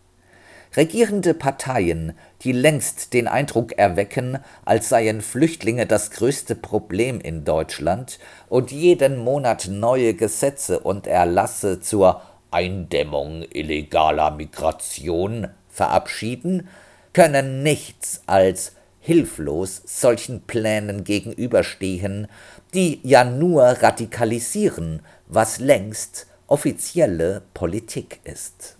Regierende 0.75 1.33
Parteien, 1.33 2.13
die 2.41 2.51
längst 2.51 3.13
den 3.13 3.27
Eindruck 3.27 3.77
erwecken, 3.79 4.37
als 4.63 4.89
seien 4.89 5.21
Flüchtlinge 5.21 5.87
das 5.87 6.11
größte 6.11 6.53
Problem 6.53 7.19
in 7.19 7.45
Deutschland 7.45 8.19
und 8.47 8.71
jeden 8.71 9.17
Monat 9.17 9.69
neue 9.71 10.13
Gesetze 10.13 10.79
und 10.79 11.07
Erlasse 11.07 11.79
zur 11.79 12.21
Eindämmung 12.51 13.43
illegaler 13.51 14.31
Migration 14.31 15.47
verabschieden, 15.69 16.67
können 17.13 17.63
nichts 17.63 18.21
als 18.25 18.73
hilflos 18.99 19.81
solchen 19.85 20.41
Plänen 20.41 21.03
gegenüberstehen, 21.03 22.27
die 22.73 22.99
ja 23.03 23.23
nur 23.23 23.63
radikalisieren, 23.63 25.01
was 25.27 25.59
längst 25.59 26.27
offizielle 26.47 27.41
Politik 27.53 28.19
ist. 28.23 28.77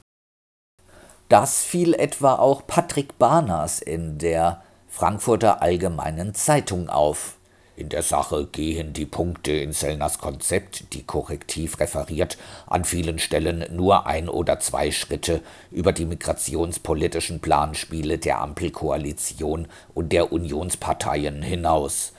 Das 1.30 1.63
fiel 1.63 1.93
etwa 1.93 2.36
auch 2.36 2.68
Patrick 2.68 3.18
Barners 3.18 3.82
in 3.82 4.18
der 4.18 4.61
Frankfurter 4.88 5.61
Allgemeinen 5.61 6.34
Zeitung 6.34 6.89
auf, 6.89 7.37
in 7.78 7.89
der 7.89 8.01
Sache 8.01 8.47
gehen 8.47 8.91
die 8.93 9.05
Punkte 9.05 9.51
in 9.51 9.71
Sellners 9.71 10.17
Konzept, 10.17 10.93
die 10.93 11.03
korrektiv 11.03 11.80
referiert, 11.80 12.36
an 12.65 12.84
vielen 12.86 13.19
Stellen 13.19 13.65
nur 13.69 14.07
ein 14.07 14.30
oder 14.30 14.59
zwei 14.59 14.89
Schritte 14.89 15.41
über 15.69 15.93
die 15.93 16.05
migrationspolitischen 16.05 17.39
Planspiele 17.39 18.17
der 18.17 18.41
Ampelkoalition 18.41 19.67
und 19.93 20.11
der 20.11 20.32
Unionsparteien 20.32 21.43
hinaus. 21.43 22.13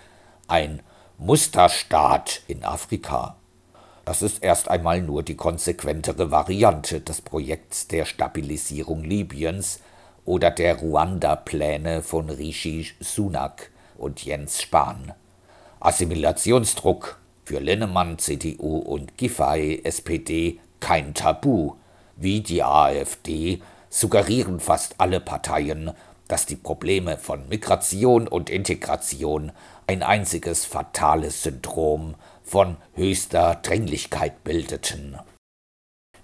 Ein 0.46 0.80
Musterstaat 1.18 2.40
in 2.46 2.62
Afrika. 2.62 3.34
Das 4.04 4.22
ist 4.22 4.44
erst 4.44 4.70
einmal 4.70 5.02
nur 5.02 5.24
die 5.24 5.34
konsequentere 5.34 6.30
Variante 6.30 7.00
des 7.00 7.20
Projekts 7.20 7.88
der 7.88 8.04
Stabilisierung 8.04 9.02
Libyens 9.02 9.80
oder 10.24 10.52
der 10.52 10.76
Ruanda-Pläne 10.76 12.02
von 12.02 12.30
Rishi 12.30 12.86
Sunak 13.00 13.72
und 13.96 14.24
Jens 14.24 14.62
Spahn. 14.62 15.14
Assimilationsdruck 15.80 17.18
für 17.44 17.60
Linnemann 17.60 18.18
CDU 18.18 18.78
und 18.78 19.16
Giffey 19.16 19.80
SPD 19.84 20.58
kein 20.80 21.14
Tabu. 21.14 21.74
Wie 22.16 22.40
die 22.40 22.62
AfD 22.62 23.60
suggerieren 23.88 24.60
fast 24.60 24.96
alle 24.98 25.20
Parteien, 25.20 25.92
dass 26.26 26.46
die 26.46 26.56
Probleme 26.56 27.16
von 27.16 27.48
Migration 27.48 28.28
und 28.28 28.50
Integration 28.50 29.52
ein 29.86 30.02
einziges 30.02 30.66
fatales 30.66 31.42
Syndrom 31.42 32.14
von 32.44 32.76
höchster 32.94 33.58
Dringlichkeit 33.62 34.44
bildeten. 34.44 35.18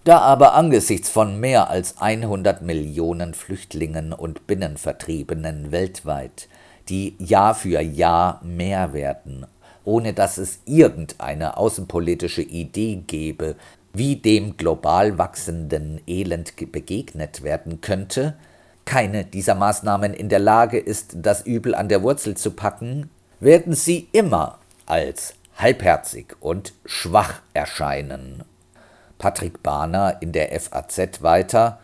Da 0.05 0.19
aber 0.19 0.53
angesichts 0.53 1.09
von 1.09 1.41
mehr 1.41 1.71
als 1.71 1.99
100 1.99 2.61
Millionen 2.61 3.33
Flüchtlingen 3.33 4.13
und 4.13 4.47
Binnenvertriebenen 4.47 5.73
weltweit 5.73 6.49
die 6.89 7.16
Jahr 7.18 7.55
für 7.55 7.80
Jahr 7.80 8.41
mehr 8.45 8.93
werden, 8.93 9.47
ohne 9.85 10.12
dass 10.12 10.39
es 10.39 10.61
irgendeine 10.64 11.57
außenpolitische 11.57 12.43
Idee 12.43 13.03
gäbe, 13.07 13.57
wie 13.93 14.16
dem 14.16 14.57
global 14.57 15.18
wachsenden 15.18 16.01
Elend 16.07 16.55
begegnet 16.72 17.43
werden 17.43 17.80
könnte, 17.80 18.35
keine 18.85 19.24
dieser 19.24 19.55
Maßnahmen 19.55 20.12
in 20.12 20.28
der 20.28 20.41
Lage 20.41 20.78
ist, 20.78 21.14
das 21.16 21.43
Übel 21.43 21.74
an 21.74 21.89
der 21.89 22.03
Wurzel 22.03 22.37
zu 22.37 22.51
packen, 22.51 23.09
werden 23.41 23.74
sie 23.74 24.09
immer 24.12 24.59
als 24.87 25.35
halbherzig 25.57 26.35
und 26.41 26.72
schwach 26.85 27.41
erscheinen. 27.55 28.43
Patrick 29.18 29.62
Bahner 29.62 30.18
in 30.20 30.32
der 30.32 30.59
FAZ 30.61 31.22
weiter 31.22 31.78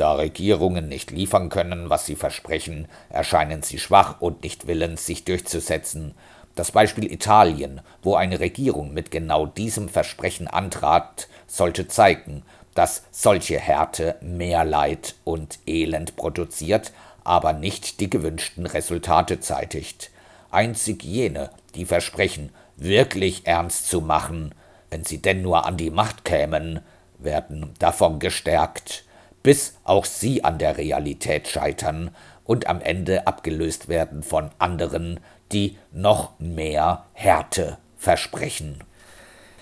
da 0.00 0.14
Regierungen 0.14 0.88
nicht 0.88 1.10
liefern 1.10 1.50
können, 1.50 1.90
was 1.90 2.06
sie 2.06 2.16
versprechen, 2.16 2.88
erscheinen 3.10 3.62
sie 3.62 3.78
schwach 3.78 4.20
und 4.20 4.42
nicht 4.42 4.66
willens, 4.66 5.04
sich 5.04 5.24
durchzusetzen. 5.24 6.14
Das 6.54 6.72
Beispiel 6.72 7.12
Italien, 7.12 7.82
wo 8.02 8.14
eine 8.14 8.40
Regierung 8.40 8.94
mit 8.94 9.10
genau 9.10 9.44
diesem 9.44 9.90
Versprechen 9.90 10.48
antrat, 10.48 11.28
sollte 11.46 11.86
zeigen, 11.86 12.42
dass 12.74 13.02
solche 13.10 13.58
Härte 13.58 14.16
mehr 14.22 14.64
Leid 14.64 15.16
und 15.24 15.58
Elend 15.66 16.16
produziert, 16.16 16.92
aber 17.22 17.52
nicht 17.52 18.00
die 18.00 18.08
gewünschten 18.08 18.64
Resultate 18.64 19.40
zeitigt. 19.40 20.10
Einzig 20.50 21.04
jene, 21.04 21.50
die 21.74 21.84
versprechen, 21.84 22.50
wirklich 22.76 23.46
ernst 23.46 23.88
zu 23.90 24.00
machen, 24.00 24.54
wenn 24.88 25.04
sie 25.04 25.18
denn 25.18 25.42
nur 25.42 25.66
an 25.66 25.76
die 25.76 25.90
Macht 25.90 26.24
kämen, 26.24 26.80
werden 27.18 27.74
davon 27.78 28.18
gestärkt 28.18 29.04
bis 29.42 29.74
auch 29.84 30.04
sie 30.04 30.44
an 30.44 30.58
der 30.58 30.76
Realität 30.76 31.48
scheitern 31.48 32.10
und 32.44 32.66
am 32.66 32.80
Ende 32.80 33.26
abgelöst 33.26 33.88
werden 33.88 34.22
von 34.22 34.50
anderen, 34.58 35.20
die 35.52 35.76
noch 35.92 36.38
mehr 36.38 37.04
Härte 37.12 37.78
versprechen. 37.96 38.82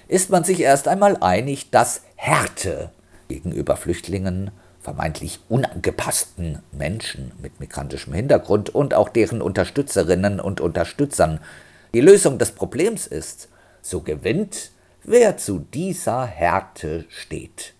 Ist 0.09 0.31
man 0.31 0.45
sich 0.45 0.61
erst 0.61 0.89
einmal 0.89 1.19
einig, 1.21 1.71
dass 1.71 2.03
Härte 2.17 2.91
gegenüber 3.29 3.77
Flüchtlingen, 3.77 4.51
vermeintlich 4.81 5.41
unangepassten 5.49 6.61
Menschen 6.73 7.33
mit 7.43 7.61
migrantischem 7.61 8.15
Hintergrund 8.15 8.71
und 8.71 8.95
auch 8.95 9.11
deren 9.11 9.43
Unterstützerinnen 9.43 10.41
und 10.41 10.63
Unterstützern 10.63 11.41
die 11.93 12.01
Lösung 12.01 12.39
des 12.39 12.53
Problems 12.53 13.07
ist, 13.07 13.49
so 13.83 14.01
gewinnt, 14.01 14.71
wer 15.05 15.37
zu 15.37 15.59
dieser 15.59 16.25
Härte 16.25 17.05
steht. 17.09 17.75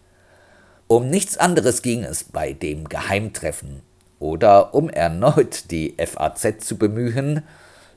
Um 0.91 1.11
nichts 1.11 1.37
anderes 1.37 1.83
ging 1.83 2.03
es 2.03 2.25
bei 2.25 2.55
dem 2.55 2.89
Geheimtreffen. 2.89 3.83
Oder 4.21 4.73
um 4.73 4.89
erneut 4.89 5.71
die 5.71 5.95
FAZ 5.99 6.67
zu 6.67 6.79
bemühen, 6.79 7.43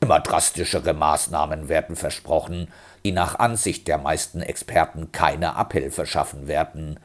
immer 0.02 0.20
drastischere 0.20 0.94
Maßnahmen 0.94 1.70
werden 1.70 1.96
versprochen, 1.96 2.68
die 3.06 3.14
nach 3.14 3.40
Ansicht 3.40 3.88
der 3.88 3.98
meisten 3.98 4.42
Experten 4.42 5.14
keine 5.14 5.56
Abhilfe 5.56 6.06
schaffen 6.06 6.50
werden. 6.50 7.00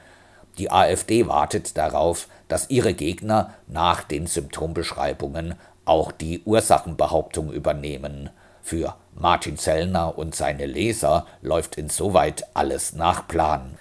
Die 0.59 0.73
AfD 0.73 1.29
wartet 1.29 1.77
darauf, 1.77 2.27
dass 2.49 2.69
ihre 2.69 2.93
Gegner 2.93 3.55
nach 3.69 4.03
den 4.03 4.27
Symptombeschreibungen 4.27 5.55
auch 5.85 6.11
die 6.11 6.43
Ursachenbehauptung 6.45 7.53
übernehmen. 7.53 8.31
Für 8.61 8.97
Martin 9.15 9.57
Zellner 9.57 10.19
und 10.19 10.35
seine 10.35 10.67
Leser 10.67 11.27
läuft 11.43 11.77
insoweit 11.77 12.45
alles 12.55 12.93
nach 12.93 13.29
Plan. 13.29 13.79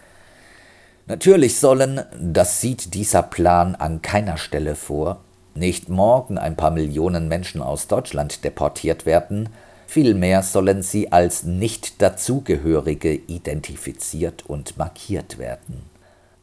Natürlich 1.08 1.60
sollen, 1.60 2.02
das 2.20 2.62
sieht 2.62 2.96
dieser 2.96 3.22
Plan 3.22 3.76
an 3.76 4.02
keiner 4.02 4.38
Stelle 4.38 4.76
vor, 4.76 5.22
nicht 5.54 5.88
morgen 5.88 6.40
ein 6.40 6.56
paar 6.56 6.72
Millionen 6.72 7.28
Menschen 7.28 7.62
aus 7.62 7.88
Deutschland 7.88 8.44
deportiert 8.44 9.06
werden, 9.06 9.50
vielmehr 9.86 10.42
sollen 10.42 10.82
sie 10.82 11.12
als 11.12 11.44
nicht 11.44 12.02
dazugehörige 12.02 13.14
identifiziert 13.14 14.46
und 14.48 14.78
markiert 14.78 15.38
werden. 15.38 15.84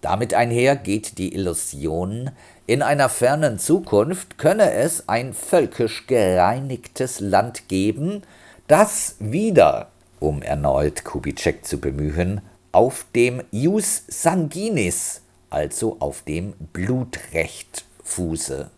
Damit 0.00 0.32
einher 0.32 0.76
geht 0.76 1.18
die 1.18 1.34
Illusion, 1.34 2.30
in 2.66 2.82
einer 2.82 3.08
fernen 3.08 3.58
Zukunft 3.58 4.38
könne 4.38 4.72
es 4.72 5.08
ein 5.08 5.34
völkisch 5.34 6.06
gereinigtes 6.06 7.18
Land 7.18 7.68
geben, 7.68 8.22
das 8.68 9.16
wieder, 9.18 9.88
um 10.20 10.40
erneut 10.40 11.04
Kubitschek 11.04 11.66
zu 11.66 11.78
bemühen, 11.78 12.40
auf 12.72 13.04
dem 13.14 13.42
Jus 13.50 14.02
sanguinis, 14.08 15.20
also 15.50 15.98
auf 16.00 16.22
dem 16.22 16.54
Blutrecht, 16.72 17.84
fuße. 18.02 18.70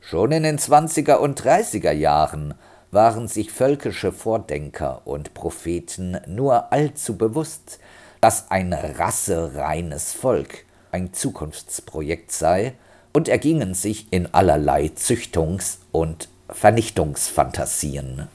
Schon 0.00 0.32
in 0.32 0.42
den 0.42 0.58
20er 0.58 1.14
und 1.14 1.40
30er 1.40 1.92
Jahren 1.92 2.54
waren 2.90 3.28
sich 3.28 3.52
völkische 3.52 4.12
Vordenker 4.12 5.02
und 5.04 5.34
Propheten 5.34 6.20
nur 6.26 6.72
allzu 6.72 7.16
bewusst, 7.16 7.78
dass 8.20 8.50
ein 8.50 8.72
rassereines 8.72 10.12
Volk 10.12 10.64
ein 10.90 11.12
Zukunftsprojekt 11.12 12.32
sei 12.32 12.74
und 13.12 13.28
ergingen 13.28 13.74
sich 13.74 14.12
in 14.12 14.32
allerlei 14.34 14.90
Züchtungs- 14.94 15.78
und 15.92 16.28
Vernichtungsfantasien. 16.48 18.28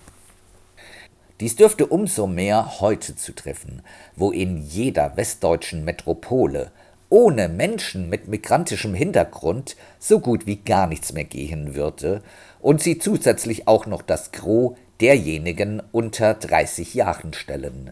Dies 1.42 1.56
dürfte 1.56 1.88
umso 1.88 2.28
mehr 2.28 2.80
heute 2.82 3.16
zutreffen, 3.16 3.82
wo 4.16 4.32
in 4.32 4.58
jeder 4.58 5.18
westdeutschen 5.18 5.84
Metropole 5.84 6.70
ohne 7.10 7.50
Menschen 7.50 8.10
mit 8.10 8.28
migrantischem 8.28 8.94
Hintergrund 8.94 9.76
so 9.98 10.20
gut 10.20 10.46
wie 10.46 10.58
gar 10.58 10.86
nichts 10.86 11.14
mehr 11.14 11.24
gehen 11.24 11.74
würde 11.74 12.22
und 12.60 12.84
sie 12.84 13.00
zusätzlich 13.00 13.68
auch 13.68 13.88
noch 13.88 14.04
das 14.04 14.32
Gros 14.32 14.78
derjenigen 15.02 15.82
unter 15.92 16.36
30 16.36 16.94
Jahren 16.94 17.34
stellen. 17.34 17.92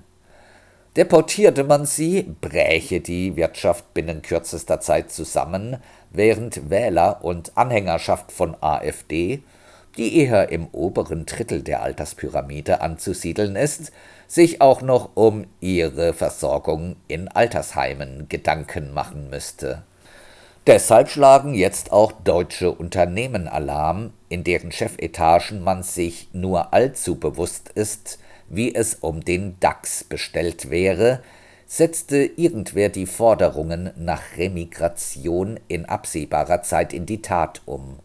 Deportierte 0.96 1.64
man 1.64 1.88
sie, 1.88 2.28
bräche 2.42 3.02
die 3.02 3.36
Wirtschaft 3.36 3.96
binnen 3.96 4.22
kürzester 4.22 4.80
Zeit 4.80 5.12
zusammen, 5.12 5.78
während 6.12 6.70
Wähler 6.70 7.24
und 7.24 7.58
Anhängerschaft 7.58 8.32
von 8.32 8.56
AfD 8.62 9.42
die 9.98 10.18
eher 10.18 10.50
im 10.50 10.68
oberen 10.72 11.26
Drittel 11.26 11.62
der 11.62 11.82
Alterspyramide 11.82 12.82
anzusiedeln 12.82 13.56
ist, 13.56 13.92
sich 14.28 14.62
auch 14.62 14.82
noch 14.82 15.12
um 15.16 15.46
ihre 15.60 16.14
Versorgung 16.14 16.96
in 17.08 17.28
Altersheimen 17.28 18.28
Gedanken 18.30 18.94
machen 18.94 19.30
müsste. 19.30 19.84
Deshalb 20.68 21.10
schlagen 21.10 21.56
jetzt 21.56 21.92
auch 21.92 22.12
deutsche 22.12 22.72
Unternehmen 22.72 23.48
Alarm, 23.48 24.14
in 24.30 24.44
deren 24.44 24.72
Chefetagen 24.72 25.64
man 25.64 25.82
sich 25.82 26.30
nur 26.32 26.74
allzu 26.74 27.16
bewusst 27.16 27.70
ist, 27.70 28.20
wie 28.50 28.76
es 28.76 28.96
um 28.96 29.26
den 29.26 29.60
DAX 29.60 30.04
bestellt 30.04 30.70
wäre, 30.70 31.22
setzte 31.66 32.18
irgendwer 32.18 32.90
die 32.90 33.06
Forderungen 33.06 33.92
nach 33.96 34.22
Remigration 34.38 35.60
in 35.68 35.86
absehbarer 35.86 36.62
Zeit 36.62 36.94
in 36.94 37.06
die 37.06 37.22
Tat 37.22 37.62
um. 37.66 38.00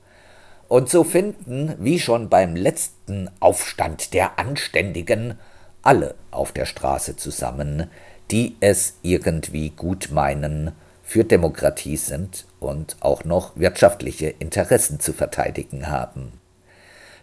Und 0.68 0.88
so 0.88 1.04
finden, 1.04 1.74
wie 1.78 1.98
schon 1.98 2.28
beim 2.28 2.56
letzten 2.56 3.30
Aufstand 3.40 4.14
der 4.14 4.38
Anständigen, 4.38 5.38
alle 5.82 6.14
auf 6.30 6.52
der 6.52 6.66
Straße 6.66 7.16
zusammen, 7.16 7.90
die 8.30 8.56
es 8.60 8.94
irgendwie 9.02 9.70
gut 9.70 10.10
meinen, 10.10 10.72
für 11.02 11.22
Demokratie 11.22 11.98
sind 11.98 12.46
und 12.60 12.96
auch 13.00 13.24
noch 13.24 13.56
wirtschaftliche 13.56 14.28
Interessen 14.38 15.00
zu 15.00 15.12
verteidigen 15.12 15.88
haben. 15.88 16.32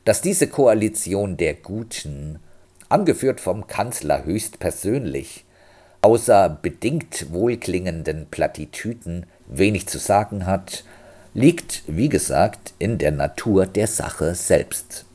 Dass 0.05 0.21
diese 0.21 0.47
Koalition 0.47 1.35
der 1.35 1.55
Guten, 1.55 2.39
angeführt 2.89 3.39
vom 3.39 3.65
Kanzler 3.67 4.23
höchstpersönlich, 4.23 5.45
außer 6.01 6.59
bedingt 6.61 7.31
wohlklingenden 7.31 8.27
Plattitüden 8.29 9.25
wenig 9.47 9.87
zu 9.87 9.97
sagen 9.97 10.45
hat, 10.45 10.83
liegt, 11.33 11.83
wie 11.87 12.09
gesagt, 12.09 12.73
in 12.79 12.97
der 12.97 13.11
Natur 13.11 13.65
der 13.65 13.87
Sache 13.87 14.35
selbst. 14.35 15.05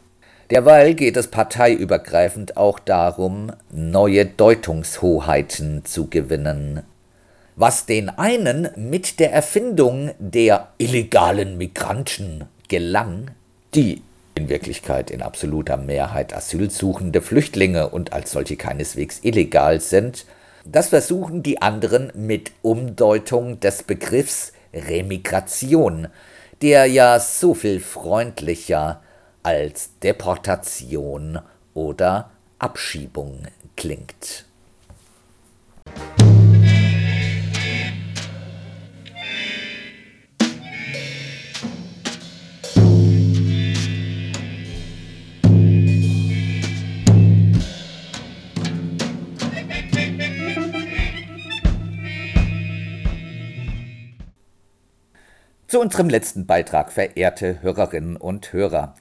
Derweil 0.50 0.94
geht 0.94 1.16
es 1.16 1.28
parteiübergreifend 1.28 2.56
auch 2.56 2.78
darum, 2.78 3.52
neue 3.70 4.26
Deutungshoheiten 4.26 5.84
zu 5.84 6.08
gewinnen. 6.08 6.82
Was 7.56 7.86
den 7.86 8.10
einen 8.10 8.68
mit 8.76 9.18
der 9.18 9.32
Erfindung 9.32 10.12
der 10.18 10.68
illegalen 10.78 11.58
Migranten 11.58 12.44
gelang, 12.68 13.30
die 13.74 14.02
in 14.34 14.48
Wirklichkeit 14.48 15.10
in 15.10 15.22
absoluter 15.22 15.76
Mehrheit 15.76 16.34
asylsuchende 16.34 17.22
Flüchtlinge 17.22 17.88
und 17.88 18.12
als 18.12 18.30
solche 18.30 18.56
keineswegs 18.56 19.20
illegal 19.22 19.80
sind, 19.80 20.26
das 20.64 20.88
versuchen 20.88 21.42
die 21.42 21.62
anderen 21.62 22.12
mit 22.14 22.52
Umdeutung 22.62 23.58
des 23.60 23.82
Begriffs 23.82 24.52
Remigration, 24.76 26.08
der 26.62 26.86
ja 26.86 27.18
so 27.20 27.54
viel 27.54 27.80
freundlicher 27.80 29.02
als 29.42 29.90
Deportation 30.02 31.38
oder 31.74 32.30
Abschiebung 32.58 33.42
klingt. 33.76 34.45
Zu 55.76 55.82
unserem 55.82 56.08
letzten 56.08 56.46
Beitrag, 56.46 56.90
verehrte 56.90 57.60
Hörerinnen 57.60 58.16
und 58.16 58.54
Hörer. 58.54 58.94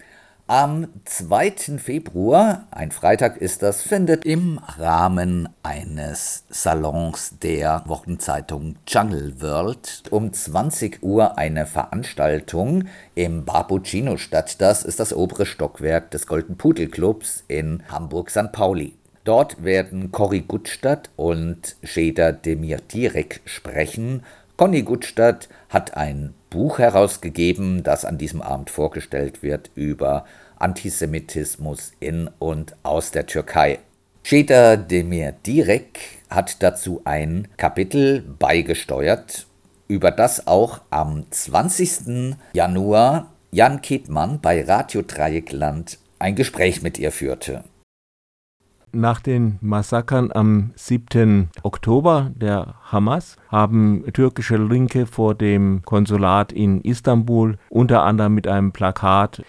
Am 0.46 0.90
2. 1.06 1.78
Februar, 1.78 2.68
ein 2.70 2.92
Freitag 2.92 3.38
ist 3.38 3.64
das, 3.64 3.82
findet 3.82 4.26
im 4.26 4.58
Rahmen 4.78 5.48
eines 5.64 6.44
Salons 6.50 7.36
der 7.42 7.84
Wochenzeitung 7.86 8.76
Jungle 8.86 9.40
World 9.40 10.04
um 10.10 10.34
20 10.34 11.02
Uhr 11.02 11.38
eine 11.38 11.66
Veranstaltung 11.66 12.90
im 13.16 13.46
Barbucino 13.46 14.18
statt. 14.18 14.60
Das 14.60 14.84
ist 14.84 15.00
das 15.00 15.14
obere 15.14 15.46
Stockwerk 15.46 16.12
des 16.12 16.28
Golden 16.28 16.58
Pudel 16.58 16.90
Clubs 16.90 17.46
in 17.48 17.84
Hamburg-St. 17.90 18.52
Pauli. 18.52 18.96
Dort 19.24 19.64
werden 19.64 20.12
Cory 20.12 20.42
Gutstadt 20.42 21.10
und 21.16 21.78
Scheda 21.84 22.34
Demir 22.34 22.80
Direk 22.80 23.40
sprechen 23.46 24.24
Conny 24.58 24.84
Gutstadt 24.84 25.50
hat 25.70 25.98
ein 25.98 26.34
Buch 26.56 26.80
herausgegeben, 26.80 27.84
das 27.84 28.06
an 28.06 28.18
diesem 28.18 28.42
Abend 28.42 28.70
vorgestellt 28.70 29.44
wird 29.44 29.72
über 29.76 30.24
Antisemitismus 30.58 31.92
in 32.00 32.30
und 32.40 32.78
aus 32.82 33.12
der 33.12 33.26
Türkei. 33.26 33.80
Ceda 34.24 34.78
Demir 34.78 35.34
Direk 35.46 36.00
hat 36.30 36.64
dazu 36.64 37.02
ein 37.04 37.50
Kapitel 37.58 38.22
beigesteuert, 38.22 39.48
über 39.90 40.12
das 40.12 40.48
auch 40.48 40.80
am 40.92 41.26
20. 41.30 42.38
Januar 42.54 43.34
Jan 43.52 43.82
Kittmann 43.82 44.40
bei 44.40 44.64
Radio 44.64 45.02
Dreieckland 45.02 45.98
ein 46.20 46.36
Gespräch 46.36 46.82
mit 46.82 46.98
ihr 46.98 47.12
führte 47.12 47.66
nach 48.96 49.20
den 49.20 49.58
Massakern 49.62 50.32
am 50.34 50.72
7. 50.76 51.50
Oktober 51.64 52.32
der 52.36 52.76
Hamas 52.92 53.38
haben 53.50 54.04
türkische 54.14 54.58
Linke 54.58 55.06
vor 55.06 55.36
dem 55.36 55.82
Konsulat 55.84 56.52
in 56.52 56.82
Istanbul 56.82 57.58
unter 57.70 58.04
anderem 58.04 58.34
mit 58.34 58.48
einem 58.48 58.72
Plakat 58.72 59.44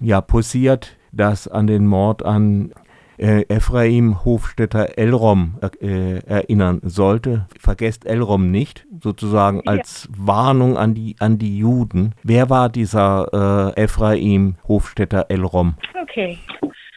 ja, 0.00 0.20
posiert, 0.20 0.96
das 1.12 1.48
an 1.48 1.66
den 1.66 1.86
Mord 1.86 2.24
an 2.24 2.72
äh, 3.18 3.42
Ephraim 3.48 4.24
Hofstetter 4.24 4.98
Elrom 4.98 5.54
äh, 5.80 6.18
erinnern 6.26 6.80
sollte. 6.84 7.46
Vergesst 7.58 8.06
Elrom 8.06 8.50
nicht, 8.50 8.86
sozusagen 9.00 9.66
als 9.66 10.08
ja. 10.10 10.26
Warnung 10.26 10.76
an 10.76 10.94
die, 10.94 11.16
an 11.18 11.38
die 11.38 11.58
Juden. 11.58 12.14
Wer 12.22 12.50
war 12.50 12.68
dieser 12.68 13.72
äh, 13.76 13.82
Ephraim 13.82 14.56
Hofstetter 14.66 15.26
Elrom? 15.28 15.74
Okay. 16.02 16.38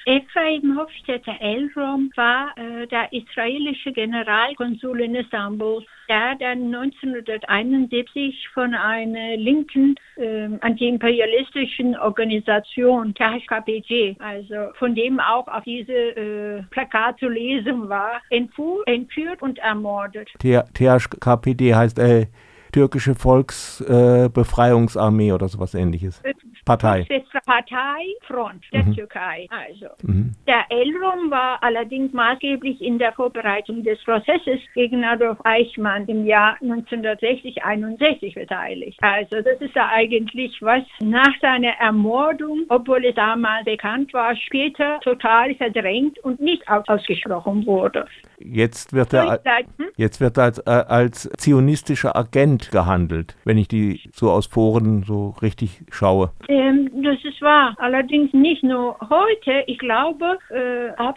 Ephraim 0.07 0.79
Hofstetter 0.79 1.35
Elrom 1.41 2.09
war 2.15 2.57
äh, 2.57 2.87
der 2.87 3.11
israelische 3.11 3.91
Generalkonsul 3.91 5.01
in 5.01 5.15
Istanbul, 5.15 5.83
der 6.07 6.35
dann 6.39 6.73
1971 6.73 8.47
von 8.53 8.73
einer 8.73 9.35
linken 9.35 9.95
äh, 10.15 10.47
antiimperialistischen 10.61 11.97
Organisation, 11.97 13.13
KHKPG, 13.15 14.15
also 14.19 14.71
von 14.79 14.95
dem 14.95 15.19
auch 15.19 15.49
auf 15.49 15.65
diese 15.65 15.91
äh, 15.91 16.63
Plakat 16.71 17.19
zu 17.19 17.27
lesen 17.27 17.89
war, 17.89 18.21
entführt 18.29 19.41
und 19.41 19.59
ermordet. 19.59 20.29
THKPD 20.39 21.75
heißt 21.75 21.99
äh, 21.99 22.27
türkische 22.71 23.13
Volksbefreiungsarmee 23.13 25.29
äh, 25.29 25.33
oder 25.33 25.49
sowas 25.49 25.73
ähnliches. 25.73 26.21
Partei. 26.67 27.07
Partei-Front 27.45 28.65
der 28.73 28.83
mhm. 28.83 28.95
Türkei. 28.95 29.47
Also. 29.49 29.87
Mhm. 30.03 30.33
Der 30.45 30.65
Elrom 30.69 31.31
war 31.31 31.63
allerdings 31.63 32.11
maßgeblich 32.11 32.81
in 32.81 32.99
der 32.99 33.13
Vorbereitung 33.13 33.83
des 33.83 34.03
Prozesses 34.03 34.59
gegen 34.73 35.05
Adolf 35.05 35.37
Eichmann 35.45 36.05
im 36.07 36.25
Jahr 36.25 36.57
1960-61 36.61 38.33
beteiligt. 38.33 38.99
Also 39.01 39.41
das 39.41 39.61
ist 39.61 39.75
ja 39.75 39.89
eigentlich 39.93 40.61
was 40.61 40.83
nach 40.99 41.33
seiner 41.41 41.71
Ermordung, 41.79 42.65
obwohl 42.67 43.05
es 43.05 43.15
damals 43.15 43.63
bekannt 43.63 44.13
war, 44.13 44.35
später 44.35 44.99
total 44.99 45.55
verdrängt 45.55 46.19
und 46.19 46.41
nicht 46.41 46.63
ausgesprochen 46.67 47.65
wurde. 47.65 48.05
Jetzt 48.39 48.93
wird 48.93 49.13
er, 49.13 49.41
hm? 49.77 49.87
jetzt 49.95 50.21
wird 50.21 50.37
er 50.37 50.43
als, 50.43 50.59
äh, 50.59 50.69
als 50.69 51.29
zionistischer 51.37 52.15
Agent 52.15 52.71
gehandelt, 52.71 53.35
wenn 53.45 53.57
ich 53.57 53.67
die 53.67 54.09
so 54.13 54.29
aus 54.29 54.45
Foren 54.45 55.03
so 55.03 55.35
richtig 55.41 55.81
schaue. 55.91 56.31
Ähm, 56.47 56.91
das 57.03 57.17
ist 57.23 57.41
wahr. 57.41 57.75
Allerdings 57.79 58.31
nicht 58.33 58.63
nur 58.63 58.95
heute. 59.09 59.63
Ich 59.65 59.79
glaube, 59.79 60.37
äh, 60.49 60.89
ab, 60.97 61.15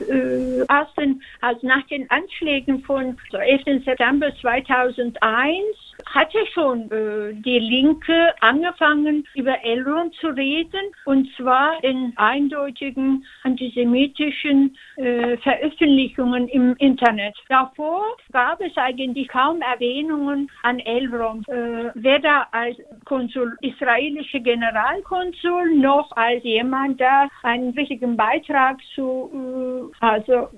äh, 0.00 0.62
aus 0.68 0.94
den, 0.96 1.20
also 1.40 1.66
nach 1.66 1.84
den 1.88 2.08
Anschlägen 2.10 2.82
von 2.82 3.16
11. 3.32 3.84
September 3.84 4.28
2001 4.40 5.89
hatte 6.06 6.38
schon 6.52 6.90
äh, 6.90 7.34
die 7.34 7.58
Linke 7.58 8.34
angefangen, 8.40 9.26
über 9.34 9.62
Elrond 9.64 10.14
zu 10.14 10.28
reden, 10.28 10.80
und 11.04 11.28
zwar 11.36 11.82
in 11.82 12.12
eindeutigen 12.16 13.24
antisemitischen 13.42 14.76
äh, 14.96 15.36
Veröffentlichungen 15.38 16.48
im 16.48 16.76
Internet. 16.76 17.36
Davor 17.48 18.04
gab 18.32 18.60
es 18.60 18.76
eigentlich 18.76 19.28
kaum 19.28 19.60
Erwähnungen 19.62 20.50
an 20.62 20.78
Elrond, 20.80 21.48
äh, 21.48 21.90
weder 21.94 22.46
als 22.52 22.76
Konsul, 23.04 23.56
israelische 23.60 24.40
Generalkonsul 24.40 25.76
noch 25.76 26.10
als 26.16 26.42
jemand, 26.44 27.00
der 27.00 27.28
einen 27.42 27.74
wichtigen 27.76 28.16
Beitrag 28.16 28.78
zu, 28.94 29.90
äh, 30.00 30.04
also 30.04 30.48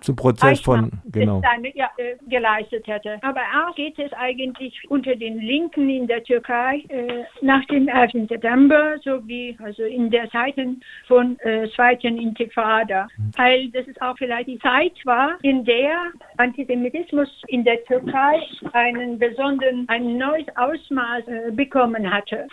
zum 0.00 0.16
Prozess 0.16 0.60
von 0.60 0.90
genau. 1.06 1.40
Seine, 1.42 1.76
ja, 1.76 1.90
äh, 1.96 2.16
geleistet 2.28 2.86
hätte. 2.86 3.18
Aber 3.22 3.40
auch 3.40 3.74
geht 3.74 3.98
es 3.98 4.12
eigentlich 4.12 4.80
unter 4.88 5.14
den 5.16 5.38
Linken 5.38 5.88
in 5.88 6.06
der 6.06 6.22
Türkei 6.22 6.82
äh, 6.88 7.24
nach 7.40 7.64
dem 7.66 7.88
11. 7.88 8.28
September 8.28 8.98
sowie 9.02 9.56
also 9.62 9.82
in 9.82 10.10
der 10.10 10.28
Zeiten 10.30 10.80
von 11.06 11.38
äh, 11.40 11.68
zweiten 11.74 12.18
Intifada, 12.18 13.08
weil 13.36 13.68
das 13.70 13.86
ist 13.86 14.00
auch 14.02 14.16
vielleicht 14.18 14.48
die 14.48 14.58
Zeit 14.58 14.94
war, 15.04 15.38
in 15.42 15.64
der 15.64 16.12
Antisemitismus 16.36 17.28
in 17.48 17.64
der 17.64 17.84
Türkei 17.84 18.40
einen 18.72 19.18
besonderen, 19.18 19.84
ein 19.88 20.18
neues 20.18 20.46
Ausmaß 20.56 21.28
äh, 21.28 21.50
bekommen 21.52 22.10
hatte. 22.10 22.46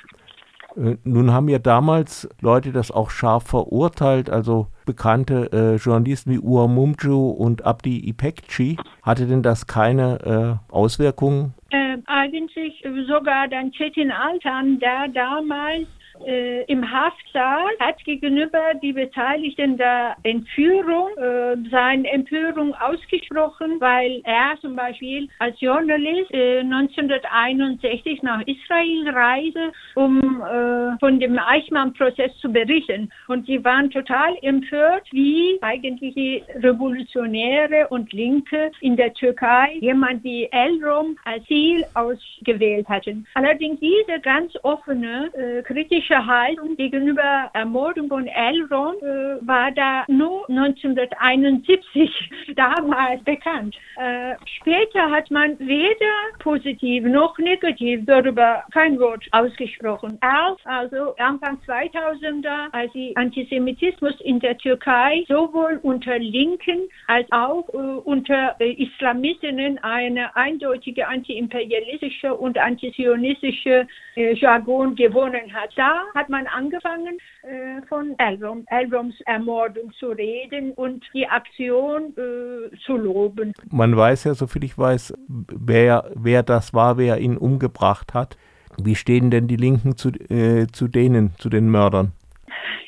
Äh, 0.75 0.97
nun 1.03 1.31
haben 1.31 1.49
ja 1.49 1.59
damals 1.59 2.29
Leute 2.41 2.71
das 2.71 2.91
auch 2.91 3.09
scharf 3.09 3.43
verurteilt, 3.43 4.29
also 4.29 4.67
bekannte 4.85 5.51
äh, 5.51 5.75
Journalisten 5.75 6.31
wie 6.31 6.39
Ua 6.39 6.67
Mumju 6.67 7.29
und 7.29 7.65
Abdi 7.65 8.07
Ipekci. 8.09 8.77
Hatte 9.01 9.25
denn 9.25 9.43
das 9.43 9.67
keine 9.67 10.59
äh, 10.69 10.73
Auswirkungen? 10.73 11.53
Äh, 11.69 11.97
eigentlich 12.05 12.83
sogar 13.07 13.47
dann 13.47 13.71
Chetin 13.71 14.11
Altan, 14.11 14.79
der 14.79 15.07
damals 15.07 15.87
äh, 16.25 16.63
im 16.63 16.89
Haftsaal 16.89 17.69
hat 17.79 18.03
gegenüber 18.03 18.73
die 18.81 18.93
Beteiligten 18.93 19.77
der 19.77 20.15
Entführung 20.23 21.09
äh, 21.17 21.55
seine 21.69 22.09
Empörung 22.11 22.73
ausgesprochen, 22.75 23.79
weil 23.79 24.21
er 24.23 24.55
zum 24.61 24.75
Beispiel 24.75 25.27
als 25.39 25.59
Journalist 25.59 26.31
äh, 26.31 26.59
1961 26.59 28.23
nach 28.23 28.41
Israel 28.41 29.09
reiste, 29.09 29.71
um 29.95 30.41
äh, 30.41 30.97
von 30.99 31.19
dem 31.19 31.37
Eichmann-Prozess 31.37 32.37
zu 32.39 32.51
berichten. 32.51 33.09
Und 33.27 33.45
sie 33.45 33.63
waren 33.63 33.89
total 33.89 34.35
empört, 34.41 35.07
wie 35.11 35.57
eigentlich 35.61 36.15
die 36.15 36.43
Revolutionäre 36.55 37.87
und 37.89 38.11
Linke 38.13 38.71
in 38.81 38.95
der 38.95 39.13
Türkei 39.13 39.77
jemand 39.79 40.23
wie 40.23 40.47
Elrom 40.51 41.17
als 41.25 41.43
Ziel 41.45 41.83
ausgewählt 41.93 42.87
hatten. 42.87 43.25
Allerdings 43.33 43.79
diese 43.79 44.19
ganz 44.21 44.53
offene, 44.63 45.31
äh, 45.33 45.61
kritische 45.63 46.12
politische 46.13 46.25
Haltung 46.25 46.75
gegenüber 46.75 47.49
Ermordung 47.53 48.07
von 48.07 48.27
Elron 48.27 48.95
äh, 49.01 49.47
war 49.47 49.71
da 49.71 50.05
nur 50.07 50.47
1971 50.49 52.11
damals 52.55 53.23
bekannt. 53.23 53.75
Äh, 53.97 54.35
später 54.59 55.09
hat 55.09 55.29
man 55.31 55.57
weder 55.59 56.13
positiv 56.39 57.03
noch 57.05 57.37
negativ 57.37 58.05
darüber 58.05 58.63
kein 58.71 58.99
Wort 58.99 59.25
ausgesprochen. 59.31 60.19
Erst 60.21 60.65
also 60.65 61.15
Anfang 61.17 61.57
2000er, 61.67 62.71
als 62.71 62.91
die 62.93 63.15
Antisemitismus 63.15 64.19
in 64.21 64.39
der 64.39 64.57
Türkei 64.57 65.23
sowohl 65.27 65.79
unter 65.83 66.19
Linken 66.19 66.89
als 67.07 67.27
auch 67.31 67.67
äh, 67.69 67.77
unter 67.77 68.55
Islamistinnen 68.59 69.79
eine 69.83 70.35
eindeutige 70.35 71.07
antiimperialistische 71.07 72.33
und 72.33 72.57
antizionistische 72.57 73.87
äh, 74.15 74.33
Jargon 74.33 74.95
gewonnen 74.95 75.53
hat. 75.53 75.71
Da 75.75 76.02
hat 76.15 76.29
man 76.29 76.47
angefangen, 76.47 77.17
äh, 77.43 77.81
von 77.87 78.15
Elrom, 78.17 78.65
Elroms 78.67 79.19
Ermordung 79.25 79.91
zu 79.93 80.07
reden 80.07 80.71
und 80.73 81.05
die 81.13 81.27
Aktion 81.27 82.13
äh, 82.17 82.75
zu 82.85 82.97
loben. 82.97 83.53
Man 83.71 83.95
weiß 83.95 84.25
ja, 84.25 84.33
soviel 84.33 84.63
ich 84.63 84.77
weiß, 84.77 85.13
wer, 85.27 86.11
wer 86.15 86.43
das 86.43 86.73
war, 86.73 86.97
wer 86.97 87.19
ihn 87.19 87.37
umgebracht 87.37 88.13
hat. 88.13 88.37
Wie 88.81 88.95
stehen 88.95 89.29
denn 89.29 89.47
die 89.47 89.55
Linken 89.55 89.97
zu, 89.97 90.09
äh, 90.09 90.67
zu 90.71 90.87
denen, 90.87 91.35
zu 91.37 91.49
den 91.49 91.69
Mördern? 91.69 92.13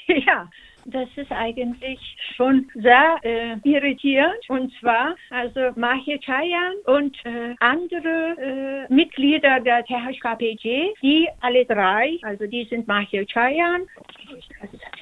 Ja, 0.08 0.48
das 0.86 1.10
ist 1.16 1.32
eigentlich 1.32 2.00
schon 2.36 2.70
sehr 2.76 3.18
äh, 3.24 3.58
irritierend. 3.64 4.38
Und 4.48 4.72
zwar, 4.80 5.16
also 5.32 5.72
Mahir 5.76 6.20
Chayan 6.20 6.76
und 6.86 7.16
äh, 7.26 7.56
andere 7.60 8.88
äh, 8.90 8.94
Mitglieder 8.94 9.60
der 9.60 9.84
THKPG, 9.84 10.94
die 11.02 11.28
alle 11.42 11.66
drei, 11.66 12.18
also 12.22 12.46
die 12.46 12.66
sind 12.66 12.88
Mahir 12.88 13.26
Chayan, 13.26 13.88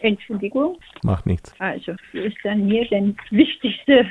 Entschuldigung. 0.01 0.79
Macht 1.03 1.25
nichts. 1.25 1.53
Also, 1.59 1.93
ist 2.13 2.37
dann 2.43 2.69
hier 2.69 2.87
der 2.87 3.13
wichtigste 3.29 4.07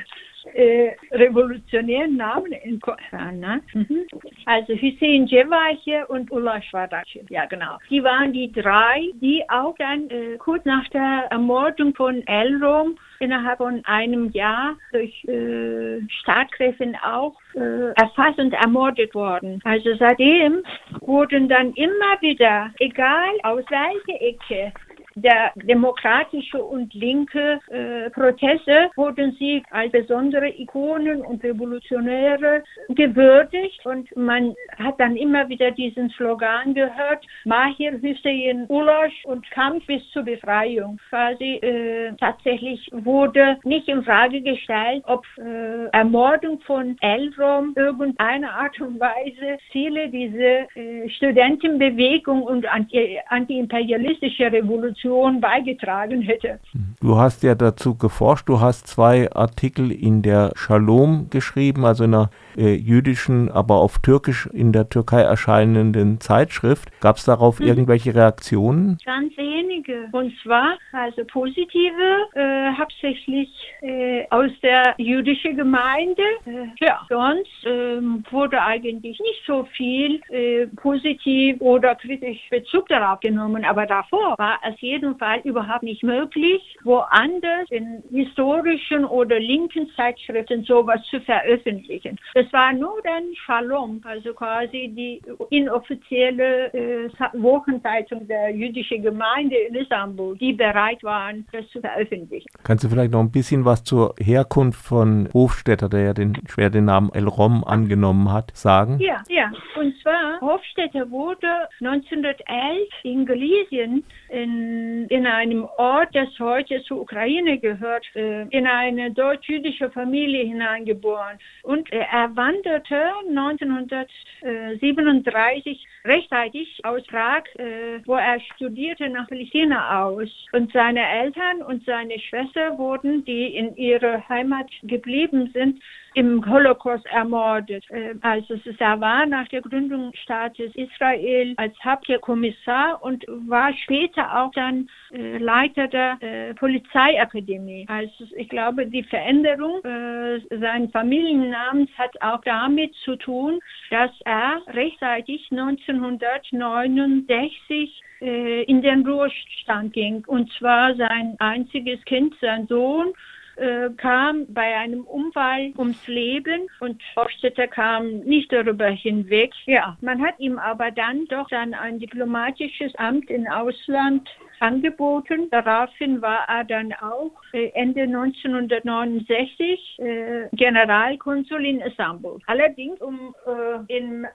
äh, 0.53 0.91
revolutionären 1.11 2.17
Namen 2.17 2.51
in 2.51 2.79
Koran. 2.79 3.39
Ne? 3.39 3.61
Mhm. 3.73 4.05
Also 4.45 4.73
Hüseyin 4.73 5.27
Cevahi 5.27 6.03
und 6.07 6.31
Ullah 6.31 6.61
Schwarachi. 6.61 7.25
Ja, 7.29 7.45
genau. 7.45 7.77
Die 7.89 8.03
waren 8.03 8.33
die 8.33 8.51
drei, 8.51 9.09
die 9.15 9.43
auch 9.49 9.75
dann 9.77 10.09
äh, 10.09 10.37
kurz 10.37 10.65
nach 10.65 10.87
der 10.89 11.27
Ermordung 11.29 11.95
von 11.95 12.25
Elrom 12.27 12.97
innerhalb 13.19 13.57
von 13.57 13.81
einem 13.85 14.31
Jahr 14.31 14.75
durch 14.91 15.23
äh, 15.25 16.01
Staatkräfte 16.21 16.93
auch 17.03 17.35
äh, 17.55 17.93
erfasst 17.95 18.39
und 18.39 18.53
ermordet 18.53 19.13
worden. 19.15 19.61
Also 19.63 19.95
seitdem 19.97 20.63
wurden 21.01 21.47
dann 21.47 21.73
immer 21.73 22.21
wieder, 22.21 22.71
egal 22.79 23.31
aus 23.43 23.63
welcher 23.69 24.21
Ecke, 24.21 24.73
der 25.15 25.51
demokratische 25.55 26.63
und 26.63 26.93
linke 26.93 27.59
äh, 27.69 28.09
Proteste 28.09 28.89
wurden 28.95 29.35
sie 29.39 29.63
als 29.69 29.91
besondere 29.91 30.49
Ikonen 30.49 31.21
und 31.21 31.43
Revolutionäre 31.43 32.63
gewürdigt 32.89 33.85
und 33.85 34.15
man 34.15 34.55
hat 34.77 34.99
dann 34.99 35.15
immer 35.15 35.47
wieder 35.49 35.71
diesen 35.71 36.09
Slogan 36.11 36.73
gehört, 36.73 37.25
Mahir 37.45 37.93
Hüseyin 38.01 38.65
Ulasch 38.69 39.23
und 39.25 39.49
Kampf 39.51 39.85
bis 39.85 40.01
zur 40.11 40.23
Befreiung. 40.23 40.99
Quasi 41.09 41.55
äh, 41.55 42.13
tatsächlich 42.19 42.89
wurde 42.91 43.57
nicht 43.63 43.87
in 43.87 44.03
Frage 44.03 44.41
gestellt, 44.41 45.03
ob 45.05 45.25
äh, 45.37 45.85
Ermordung 45.91 46.59
von 46.61 46.97
Elrom 47.01 47.73
irgendeiner 47.75 48.51
Art 48.51 48.79
und 48.81 48.99
Weise 48.99 49.57
Ziele 49.71 50.09
dieser 50.09 50.75
äh, 50.75 51.09
Studentenbewegung 51.09 52.43
und 52.43 52.65
anti, 52.65 53.19
antiimperialistische 53.27 54.51
Revolution 54.51 55.02
beigetragen 55.41 56.21
hätte. 56.21 56.59
Du 57.01 57.17
hast 57.17 57.43
ja 57.43 57.55
dazu 57.55 57.95
geforscht, 57.95 58.49
du 58.49 58.59
hast 58.59 58.87
zwei 58.87 59.31
Artikel 59.31 59.91
in 59.91 60.21
der 60.21 60.51
Shalom 60.55 61.29
geschrieben, 61.29 61.85
also 61.85 62.03
in 62.03 62.13
einer 62.13 62.29
äh, 62.57 62.75
jüdischen, 62.75 63.51
aber 63.51 63.75
auf 63.75 63.99
Türkisch 63.99 64.47
in 64.47 64.71
der 64.71 64.89
Türkei 64.89 65.21
erscheinenden 65.21 66.19
Zeitschrift. 66.19 66.89
Gab 67.01 67.17
es 67.17 67.25
darauf 67.25 67.59
mhm. 67.59 67.67
irgendwelche 67.67 68.15
Reaktionen? 68.15 68.97
Ganz 69.05 69.35
wenige. 69.37 70.09
Und 70.11 70.33
zwar 70.41 70.77
also 70.91 71.23
positive, 71.25 72.27
äh, 72.35 72.71
hauptsächlich 72.77 73.49
äh, 73.81 74.25
aus 74.29 74.51
der 74.61 74.95
jüdischen 74.97 75.57
Gemeinde. 75.57 76.23
Äh, 76.45 76.67
ja, 76.79 77.01
sonst 77.09 77.49
ähm, 77.65 78.23
wurde 78.29 78.61
eigentlich 78.61 79.19
nicht 79.19 79.43
so 79.45 79.67
viel 79.75 80.21
äh, 80.29 80.67
positiv 80.75 81.59
oder 81.59 81.95
kritisch 81.95 82.39
Bezug 82.49 82.87
darauf 82.89 83.19
genommen. 83.19 83.65
Aber 83.65 83.85
davor 83.85 84.35
war 84.37 84.59
es 84.67 84.79
jedenfalls 84.79 85.43
überhaupt 85.45 85.83
nicht 85.83 86.03
möglich, 86.03 86.61
woanders 86.83 87.69
in 87.69 88.03
historischen 88.11 89.05
oder 89.05 89.39
linken 89.39 89.89
Zeitschriften 89.95 90.63
sowas 90.63 91.01
zu 91.09 91.19
veröffentlichen. 91.21 92.19
Das 92.33 92.42
war 92.51 92.73
nur 92.73 92.99
dann 93.03 93.23
Shalom, 93.45 94.01
also 94.03 94.33
quasi 94.33 94.91
die 94.95 95.21
inoffizielle 95.49 96.73
äh, 96.73 97.09
Wochenzeitung 97.33 98.27
der 98.27 98.49
jüdischen 98.49 99.01
Gemeinde 99.03 99.55
in 99.55 99.75
Istanbul, 99.75 100.37
die 100.37 100.53
bereit 100.53 101.03
waren, 101.03 101.45
das 101.51 101.67
zu 101.69 101.79
veröffentlichen. 101.79 102.47
Kannst 102.63 102.83
du 102.83 102.89
vielleicht 102.89 103.11
noch 103.11 103.19
ein 103.19 103.31
bisschen 103.31 103.65
was 103.65 103.83
zur 103.83 104.15
Herkunft 104.19 104.81
von 104.81 105.29
Hofstetter, 105.33 105.89
der 105.89 106.01
ja 106.01 106.13
den, 106.13 106.35
schwer 106.47 106.69
den 106.69 106.85
Namen 106.85 107.11
El 107.13 107.27
Rom 107.27 107.63
angenommen 107.63 108.31
hat, 108.31 108.55
sagen? 108.55 108.97
Ja, 108.99 109.21
ja. 109.29 109.51
Und 109.79 109.93
zwar, 110.01 110.41
Hofstetter 110.41 111.09
wurde 111.09 111.47
1911 111.81 112.87
in 113.03 113.25
Galicien, 113.25 114.03
in, 114.29 115.07
in 115.09 115.27
einem 115.27 115.65
Ort, 115.77 116.09
das 116.13 116.27
heute 116.39 116.81
zur 116.83 117.01
Ukraine 117.01 117.59
gehört, 117.59 118.05
äh, 118.15 118.43
in 118.49 118.67
eine 118.67 119.11
deutsch-jüdische 119.11 119.89
Familie 119.91 120.45
hineingeboren. 120.45 121.37
Und 121.63 121.91
er 121.91 122.32
wanderte 122.35 123.13
1937 123.29 125.87
rechtzeitig 126.05 126.79
aus 126.83 127.01
Prag, 127.07 127.43
äh, 127.55 127.99
wo 128.05 128.15
er 128.15 128.39
studierte, 128.55 129.09
nach 129.09 129.27
Palästina 129.27 130.03
aus. 130.03 130.29
Und 130.51 130.71
seine 130.73 131.07
Eltern 131.07 131.61
und 131.61 131.85
seine 131.85 132.19
Schwester 132.19 132.77
wurden, 132.77 133.23
die 133.25 133.55
in 133.55 133.75
ihrer 133.75 134.27
Heimat 134.29 134.69
geblieben 134.83 135.49
sind, 135.53 135.81
im 136.15 136.49
Holocaust 136.49 137.05
ermordet. 137.07 137.83
Äh, 137.89 138.15
also 138.21 138.55
er 138.77 139.01
war 139.01 139.25
nach 139.25 139.47
der 139.47 139.61
Gründung 139.61 140.11
Staates 140.23 140.71
Israel 140.75 141.55
als 141.57 141.73
Hauptkommissar 141.83 143.03
und 143.03 143.25
war 143.27 143.73
später 143.73 144.39
auch 144.39 144.51
dann 144.51 144.87
äh, 145.11 145.37
Leiter 145.37 145.87
der 145.87 146.17
äh, 146.21 146.53
Polizeiakademie. 146.53 147.87
Also 147.89 148.25
ich 148.35 148.49
glaube, 148.49 148.85
die 148.87 149.03
Veränderung 149.03 149.83
äh, 149.83 150.39
seines 150.49 150.91
Familiennamens 150.91 151.89
hat 151.97 152.21
auch 152.21 152.41
damit 152.43 152.93
zu 153.03 153.15
tun, 153.15 153.59
dass 153.89 154.11
er 154.25 154.61
rechtzeitig 154.67 155.47
1969 155.51 158.01
äh, 158.21 158.63
in 158.63 158.81
den 158.81 159.05
Ruhestand 159.05 159.93
ging. 159.93 160.23
Und 160.27 160.51
zwar 160.53 160.95
sein 160.95 161.35
einziges 161.39 162.03
Kind, 162.05 162.35
sein 162.39 162.67
Sohn, 162.67 163.13
äh, 163.55 163.89
kam 163.97 164.45
bei 164.53 164.75
einem 164.75 165.03
Unfall 165.03 165.73
ums 165.77 166.07
Leben 166.07 166.67
und 166.79 167.01
Hofstetter 167.15 167.67
kam 167.67 168.19
nicht 168.19 168.51
darüber 168.51 168.87
hinweg. 168.87 169.51
Ja, 169.65 169.97
man 170.01 170.21
hat 170.21 170.39
ihm 170.39 170.57
aber 170.57 170.91
dann 170.91 171.25
doch 171.27 171.47
dann 171.49 171.73
ein 171.73 171.99
diplomatisches 171.99 172.95
Amt 172.95 173.29
im 173.29 173.47
Ausland 173.47 174.29
angeboten. 174.59 175.49
Daraufhin 175.51 176.21
war 176.21 176.45
er 176.47 176.63
dann 176.63 176.93
auch 176.93 177.31
äh, 177.53 177.69
Ende 177.73 178.01
1969 178.01 179.99
äh, 179.99 180.47
Generalkonsul 180.53 181.65
in 181.65 181.81
Istanbul. 181.81 182.39
Allerdings, 182.47 182.99
um 183.01 183.35
äh, 183.45 183.97
im 183.97 184.25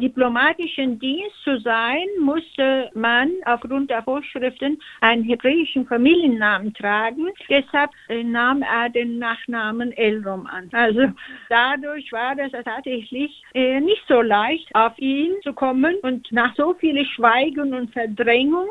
diplomatischen 0.00 0.98
Dienst 0.98 1.36
zu 1.44 1.58
sein, 1.60 2.04
musste 2.20 2.90
man 2.94 3.30
aufgrund 3.44 3.90
der 3.90 4.02
Vorschriften 4.02 4.80
einen 5.00 5.24
hebräischen 5.24 5.86
Familiennamen 5.86 6.72
tragen. 6.74 7.28
Deshalb 7.48 7.90
nahm 8.24 8.62
er 8.62 8.88
den 8.90 9.18
Nachnamen 9.18 9.92
Elrom 9.92 10.46
an. 10.46 10.68
Also 10.72 11.08
dadurch 11.48 12.10
war 12.12 12.36
es 12.38 12.52
tatsächlich 12.64 13.42
nicht 13.54 14.02
so 14.08 14.22
leicht, 14.22 14.68
auf 14.74 14.98
ihn 14.98 15.34
zu 15.42 15.52
kommen 15.52 15.96
und 16.02 16.30
nach 16.32 16.54
so 16.56 16.74
viel 16.74 17.04
Schweigen 17.04 17.74
und 17.74 17.92
Verdrängung 17.92 18.70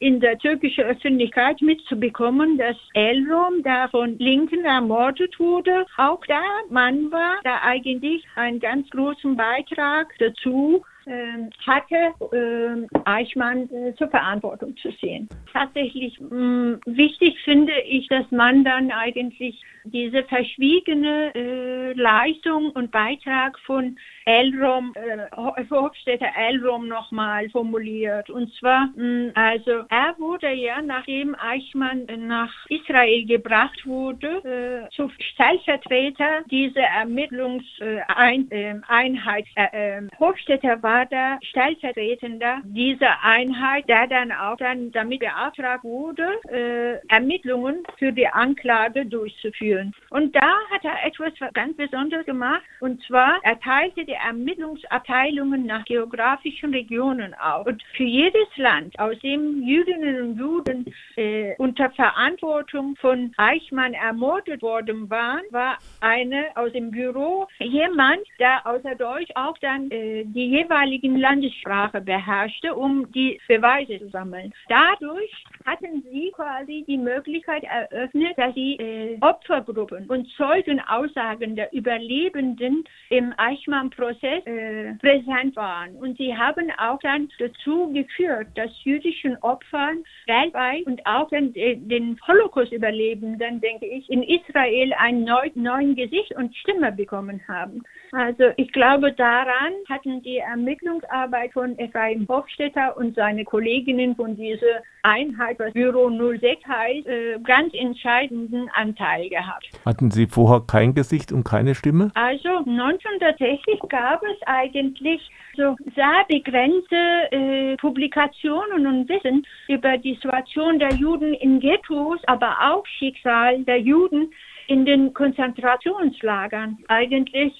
in 0.00 0.20
der 0.20 0.38
türkischen 0.38 0.84
Öffentlichkeit 0.84 1.60
mitzubekommen, 1.60 2.58
dass 2.58 2.76
Elrom, 2.94 3.62
der 3.62 3.88
von 3.90 4.18
Linken 4.18 4.64
ermordet 4.64 5.38
wurde, 5.38 5.86
auch 5.96 6.24
der 6.26 6.42
Mann 6.70 7.10
war, 7.10 7.36
der 7.44 7.62
eigentlich 7.62 8.24
einen 8.36 8.60
ganz 8.60 8.88
großen 8.90 9.36
Beitrag 9.36 10.14
dazu 10.18 10.84
ähm, 11.06 11.50
hatte, 11.66 12.14
ähm, 12.32 12.88
Eichmann 13.04 13.68
äh, 13.70 13.94
zur 13.96 14.08
Verantwortung 14.08 14.76
zu 14.76 14.90
sehen. 15.00 15.28
Tatsächlich 15.52 16.18
mm, 16.18 16.74
wichtig 16.86 17.38
finde 17.44 17.74
ich, 17.82 18.08
dass 18.08 18.30
man 18.30 18.64
dann 18.64 18.90
eigentlich 18.90 19.62
diese 19.84 20.24
verschwiegene 20.24 21.34
äh, 21.34 21.92
Leistung 21.92 22.70
und 22.70 22.90
Beitrag 22.90 23.58
von 23.60 23.96
Elrom, 24.24 24.94
äh, 24.94 25.28
Hofstädter 25.70 26.28
Elrom 26.36 26.88
nochmal 26.88 27.48
formuliert. 27.50 28.30
Und 28.30 28.52
zwar, 28.54 28.88
mh, 28.96 29.04
mm, 29.04 29.32
also 29.34 29.84
er 29.90 30.14
wurde 30.18 30.50
ja, 30.52 30.80
nachdem 30.80 31.34
Eichmann 31.34 32.06
nach 32.18 32.52
Israel 32.68 33.26
gebracht 33.26 33.86
wurde, 33.86 34.86
äh, 34.88 34.90
zu 34.90 35.10
Stellvertreter 35.18 36.42
dieser 36.50 36.82
Ermittlungseinheit. 36.82 39.46
Äh, 39.56 39.66
äh, 39.72 39.98
äh, 39.98 40.02
Hofstädter 40.18 40.82
war 40.82 41.06
der 41.06 41.38
Stellvertretender 41.42 42.60
dieser 42.64 43.22
Einheit, 43.22 43.88
der 43.88 44.06
dann 44.06 44.32
auch 44.32 44.56
dann 44.56 44.90
damit 44.92 45.20
beauftragt 45.20 45.84
wurde, 45.84 46.40
äh, 46.50 46.98
Ermittlungen 47.08 47.82
für 47.98 48.12
die 48.12 48.26
Anklage 48.26 49.06
durchzuführen. 49.06 49.73
Und 50.10 50.34
da 50.34 50.54
hat 50.70 50.84
er 50.84 51.06
etwas 51.06 51.32
ganz 51.52 51.76
Besonderes 51.76 52.26
gemacht. 52.26 52.62
Und 52.80 53.02
zwar, 53.04 53.40
er 53.42 53.56
die 53.96 54.12
Ermittlungsabteilungen 54.12 55.66
nach 55.66 55.84
geografischen 55.84 56.72
Regionen 56.72 57.34
auf. 57.34 57.66
Und 57.66 57.82
für 57.96 58.04
jedes 58.04 58.48
Land, 58.56 58.98
aus 58.98 59.18
dem 59.20 59.62
Jüdinnen 59.62 60.22
und 60.22 60.38
Juden 60.38 60.94
äh, 61.16 61.54
unter 61.58 61.90
Verantwortung 61.90 62.96
von 62.96 63.32
Eichmann 63.36 63.94
ermordet 63.94 64.62
worden 64.62 65.08
waren, 65.10 65.42
war 65.50 65.78
eine 66.00 66.46
aus 66.54 66.72
dem 66.72 66.90
Büro 66.90 67.46
jemand, 67.58 68.20
der 68.38 68.66
außer 68.66 68.94
Deutsch 68.94 69.30
auch 69.34 69.56
dann 69.58 69.90
äh, 69.90 70.24
die 70.24 70.48
jeweiligen 70.50 71.16
Landessprache 71.18 72.00
beherrschte, 72.00 72.74
um 72.74 73.10
die 73.12 73.40
Beweise 73.48 73.98
zu 73.98 74.08
sammeln. 74.10 74.52
Dadurch 74.68 75.44
hatten 75.64 76.02
sie 76.10 76.32
quasi 76.34 76.84
die 76.86 76.98
Möglichkeit 76.98 77.64
eröffnet, 77.64 78.36
dass 78.36 78.54
sie 78.54 78.76
äh, 78.76 79.18
Opfergruppen 79.64 80.06
und 80.06 80.28
Zeugenaussagen 80.36 81.56
der 81.56 81.72
Überlebenden 81.72 82.84
im 83.10 83.34
Eichmann-Prozess 83.36 84.46
äh, 84.46 84.94
präsent 84.94 85.56
waren. 85.56 85.96
Und 85.96 86.18
sie 86.18 86.36
haben 86.36 86.70
auch 86.78 86.98
dann 87.00 87.28
dazu 87.38 87.92
geführt, 87.92 88.48
dass 88.54 88.70
jüdischen 88.84 89.36
Opfern 89.38 90.04
weltweit 90.26 90.86
und 90.86 91.04
auch 91.06 91.28
den, 91.28 91.54
äh, 91.54 91.76
den 91.76 92.18
Holocaust-Überlebenden, 92.26 93.60
denke 93.60 93.86
ich, 93.86 94.08
in 94.10 94.22
Israel 94.22 94.92
ein 94.98 95.24
neu, 95.24 95.50
neuen 95.54 95.96
Gesicht 95.96 96.34
und 96.36 96.54
Stimme 96.56 96.92
bekommen 96.92 97.40
haben. 97.48 97.82
Also 98.14 98.44
ich 98.56 98.70
glaube, 98.70 99.12
daran 99.12 99.72
hatten 99.88 100.22
die 100.22 100.38
Ermittlungsarbeit 100.38 101.52
von 101.52 101.76
Ephraim 101.80 102.28
Hofstetter 102.28 102.96
und 102.96 103.16
seine 103.16 103.44
Kolleginnen 103.44 104.14
von 104.14 104.36
dieser 104.36 104.82
Einheit, 105.02 105.58
was 105.58 105.72
Büro 105.72 106.08
06 106.08 106.64
heißt, 106.64 107.06
äh, 107.08 107.38
ganz 107.42 107.74
entscheidenden 107.74 108.70
Anteil 108.72 109.28
gehabt. 109.28 109.68
Hatten 109.84 110.12
Sie 110.12 110.28
vorher 110.28 110.62
kein 110.64 110.94
Gesicht 110.94 111.32
und 111.32 111.42
keine 111.42 111.74
Stimme? 111.74 112.12
Also 112.14 112.48
1960 112.64 113.80
gab 113.88 114.22
es 114.22 114.40
eigentlich 114.46 115.28
so 115.56 115.74
sehr 115.96 116.24
begrenzte 116.28 116.96
äh, 117.32 117.76
Publikationen 117.78 118.86
und 118.86 119.08
Wissen 119.08 119.44
über 119.66 119.98
die 119.98 120.14
Situation 120.14 120.78
der 120.78 120.92
Juden 120.94 121.34
in 121.34 121.58
Ghettos, 121.58 122.20
aber 122.28 122.56
auch 122.60 122.86
Schicksal 122.86 123.64
der 123.64 123.80
Juden 123.80 124.30
in 124.66 124.84
den 124.84 125.12
Konzentrationslagern. 125.12 126.78
Eigentlich 126.88 127.52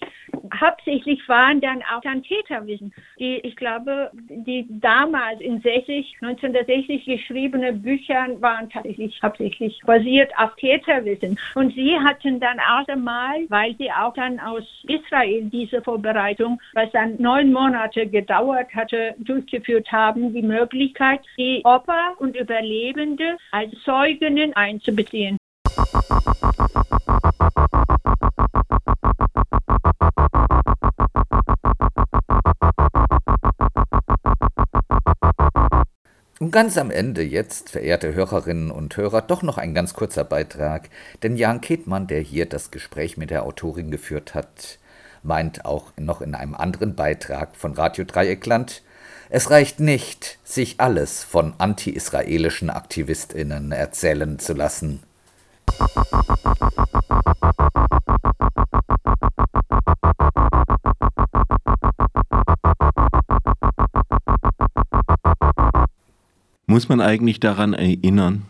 hauptsächlich 0.61 1.26
waren 1.28 1.61
dann 1.61 1.82
auch 1.94 2.00
dann 2.02 2.22
Täterwissen. 2.22 2.92
Die, 3.18 3.38
ich 3.38 3.57
glaube, 3.57 4.11
die 4.28 4.66
damals 4.68 5.40
in 5.40 5.61
60, 5.61 6.16
1960 6.20 7.05
geschriebene 7.05 7.72
Bücher 7.72 8.28
waren 8.40 8.68
tatsächlich 8.70 9.20
hauptsächlich 9.22 9.80
basiert 9.86 10.32
auf 10.38 10.55
Täterwissen. 10.57 11.38
Und 11.55 11.74
sie 11.74 11.98
hatten 11.98 12.40
dann 12.40 12.59
auch 12.61 12.86
einmal, 12.88 13.44
weil 13.48 13.74
sie 13.76 13.90
auch 13.90 14.14
dann 14.14 14.40
aus 14.40 14.64
Israel 14.88 15.44
diese 15.44 15.82
Vorbereitung, 15.82 16.61
was 16.74 16.90
dann 16.92 17.16
neun 17.20 17.52
Monate 17.52 18.07
gedauert 18.07 18.74
hatte, 18.74 19.14
durchgeführt 19.18 19.90
haben, 19.90 20.32
die 20.32 20.42
Möglichkeit, 20.42 21.20
die 21.38 21.61
Opfer 21.64 22.14
und 22.18 22.36
Überlebende 22.36 23.36
als 23.50 23.72
Zeuginnen 23.84 24.55
einzubeziehen. 24.55 25.38
Und 36.40 36.50
ganz 36.50 36.76
am 36.76 36.90
Ende 36.90 37.22
jetzt, 37.22 37.70
verehrte 37.70 38.12
Hörerinnen 38.12 38.70
und 38.70 38.96
Hörer, 38.96 39.22
doch 39.22 39.42
noch 39.42 39.57
ein 39.57 39.72
ganz 39.72 39.94
kurzer 39.94 40.24
Beitrag, 40.24 40.90
denn 41.22 41.36
Jan 41.36 41.61
Ketmann, 41.61 42.07
der 42.07 42.20
hier 42.20 42.46
das 42.46 42.70
Gespräch 42.70 43.16
mit 43.16 43.30
der 43.30 43.44
Autorin 43.44 43.90
geführt 43.90 44.34
hat, 44.34 44.78
meint 45.22 45.64
auch 45.64 45.92
noch 45.96 46.20
in 46.20 46.34
einem 46.34 46.55
anderen 46.55 46.96
Beitrag 46.96 47.57
von 47.57 47.72
Radio 47.72 48.05
Dreieckland, 48.05 48.82
es 49.30 49.50
reicht 49.50 49.80
nicht, 49.80 50.38
sich 50.44 50.80
alles 50.80 51.24
von 51.24 51.55
anti-israelischen 51.59 52.68
Aktivistinnen 52.68 53.72
erzählen 53.72 54.38
zu 54.38 54.52
lassen. 54.52 55.02
Muss 66.66 66.89
man 66.89 67.01
eigentlich 67.01 67.39
daran 67.39 67.72
erinnern, 67.72 68.47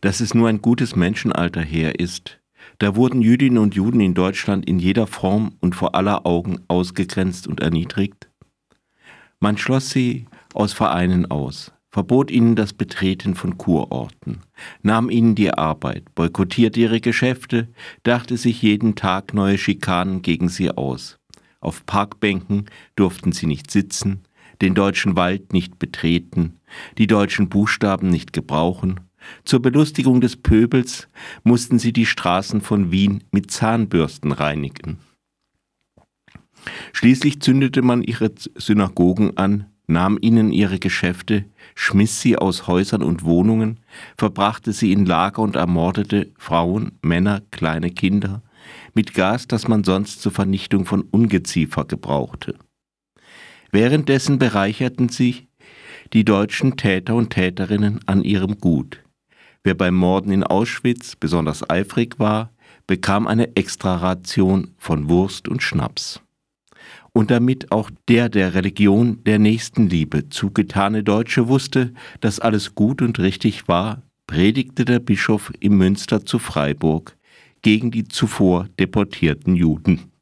dass 0.00 0.20
es 0.20 0.32
nur 0.32 0.48
ein 0.48 0.62
gutes 0.62 0.96
Menschenalter 0.96 1.60
her 1.60 1.98
ist. 2.00 2.38
Da 2.78 2.96
wurden 2.96 3.20
Jüdinnen 3.20 3.58
und 3.58 3.74
Juden 3.74 4.00
in 4.00 4.14
Deutschland 4.14 4.66
in 4.66 4.78
jeder 4.78 5.06
Form 5.06 5.54
und 5.60 5.74
vor 5.74 5.94
aller 5.94 6.24
Augen 6.24 6.60
ausgegrenzt 6.68 7.46
und 7.46 7.60
erniedrigt? 7.60 8.30
Man 9.40 9.58
schloss 9.58 9.90
sie 9.90 10.26
aus 10.54 10.72
Vereinen 10.72 11.30
aus, 11.30 11.72
verbot 11.90 12.30
ihnen 12.30 12.54
das 12.54 12.72
Betreten 12.72 13.34
von 13.34 13.56
Kurorten, 13.58 14.42
nahm 14.82 15.10
ihnen 15.10 15.34
die 15.34 15.52
Arbeit, 15.52 16.14
boykottierte 16.14 16.80
ihre 16.80 17.00
Geschäfte, 17.00 17.68
dachte 18.02 18.36
sich 18.36 18.62
jeden 18.62 18.94
Tag 18.94 19.34
neue 19.34 19.58
Schikanen 19.58 20.22
gegen 20.22 20.48
sie 20.48 20.70
aus. 20.70 21.18
Auf 21.60 21.86
Parkbänken 21.86 22.66
durften 22.94 23.32
sie 23.32 23.46
nicht 23.46 23.70
sitzen, 23.70 24.22
den 24.60 24.74
deutschen 24.74 25.16
Wald 25.16 25.52
nicht 25.52 25.78
betreten, 25.78 26.58
die 26.98 27.06
deutschen 27.06 27.48
Buchstaben 27.48 28.10
nicht 28.10 28.32
gebrauchen. 28.32 29.00
Zur 29.44 29.60
Belustigung 29.60 30.20
des 30.20 30.36
Pöbels 30.36 31.08
mussten 31.42 31.78
sie 31.78 31.92
die 31.92 32.06
Straßen 32.06 32.60
von 32.60 32.90
Wien 32.92 33.24
mit 33.32 33.50
Zahnbürsten 33.50 34.32
reinigen. 34.32 34.98
Schließlich 36.92 37.40
zündete 37.40 37.82
man 37.82 38.02
ihre 38.02 38.32
Synagogen 38.56 39.36
an, 39.36 39.66
nahm 39.88 40.18
ihnen 40.20 40.52
ihre 40.52 40.78
Geschäfte, 40.78 41.44
schmiss 41.74 42.20
sie 42.20 42.36
aus 42.36 42.68
Häusern 42.68 43.02
und 43.02 43.24
Wohnungen, 43.24 43.80
verbrachte 44.16 44.72
sie 44.72 44.92
in 44.92 45.04
Lager 45.04 45.42
und 45.42 45.56
ermordete 45.56 46.30
Frauen, 46.38 46.92
Männer, 47.02 47.42
kleine 47.50 47.90
Kinder 47.90 48.42
mit 48.94 49.14
Gas, 49.14 49.48
das 49.48 49.66
man 49.66 49.84
sonst 49.84 50.22
zur 50.22 50.32
Vernichtung 50.32 50.84
von 50.84 51.02
Ungeziefer 51.02 51.84
gebrauchte. 51.84 52.54
Währenddessen 53.70 54.38
bereicherten 54.38 55.08
sich 55.08 55.48
die 56.12 56.24
deutschen 56.24 56.76
Täter 56.76 57.14
und 57.14 57.30
Täterinnen 57.30 58.00
an 58.06 58.24
ihrem 58.24 58.58
Gut. 58.58 59.02
Wer 59.62 59.74
beim 59.74 59.94
Morden 59.94 60.32
in 60.32 60.44
Auschwitz 60.44 61.16
besonders 61.16 61.68
eifrig 61.68 62.18
war, 62.18 62.50
bekam 62.86 63.26
eine 63.26 63.56
Extraration 63.56 64.74
von 64.78 65.08
Wurst 65.08 65.48
und 65.48 65.62
Schnaps. 65.62 66.22
Und 67.12 67.30
damit 67.30 67.72
auch 67.72 67.90
der 68.08 68.28
der 68.28 68.54
Religion 68.54 69.22
der 69.24 69.38
Nächstenliebe 69.38 70.28
zugetane 70.28 71.02
Deutsche 71.02 71.48
wusste, 71.48 71.92
dass 72.20 72.40
alles 72.40 72.74
gut 72.74 73.02
und 73.02 73.18
richtig 73.18 73.66
war, 73.66 74.02
predigte 74.26 74.84
der 74.84 75.00
Bischof 75.00 75.52
im 75.60 75.78
Münster 75.78 76.24
zu 76.24 76.38
Freiburg 76.38 77.16
gegen 77.62 77.90
die 77.90 78.06
zuvor 78.06 78.68
deportierten 78.78 79.56
Juden. 79.56 80.12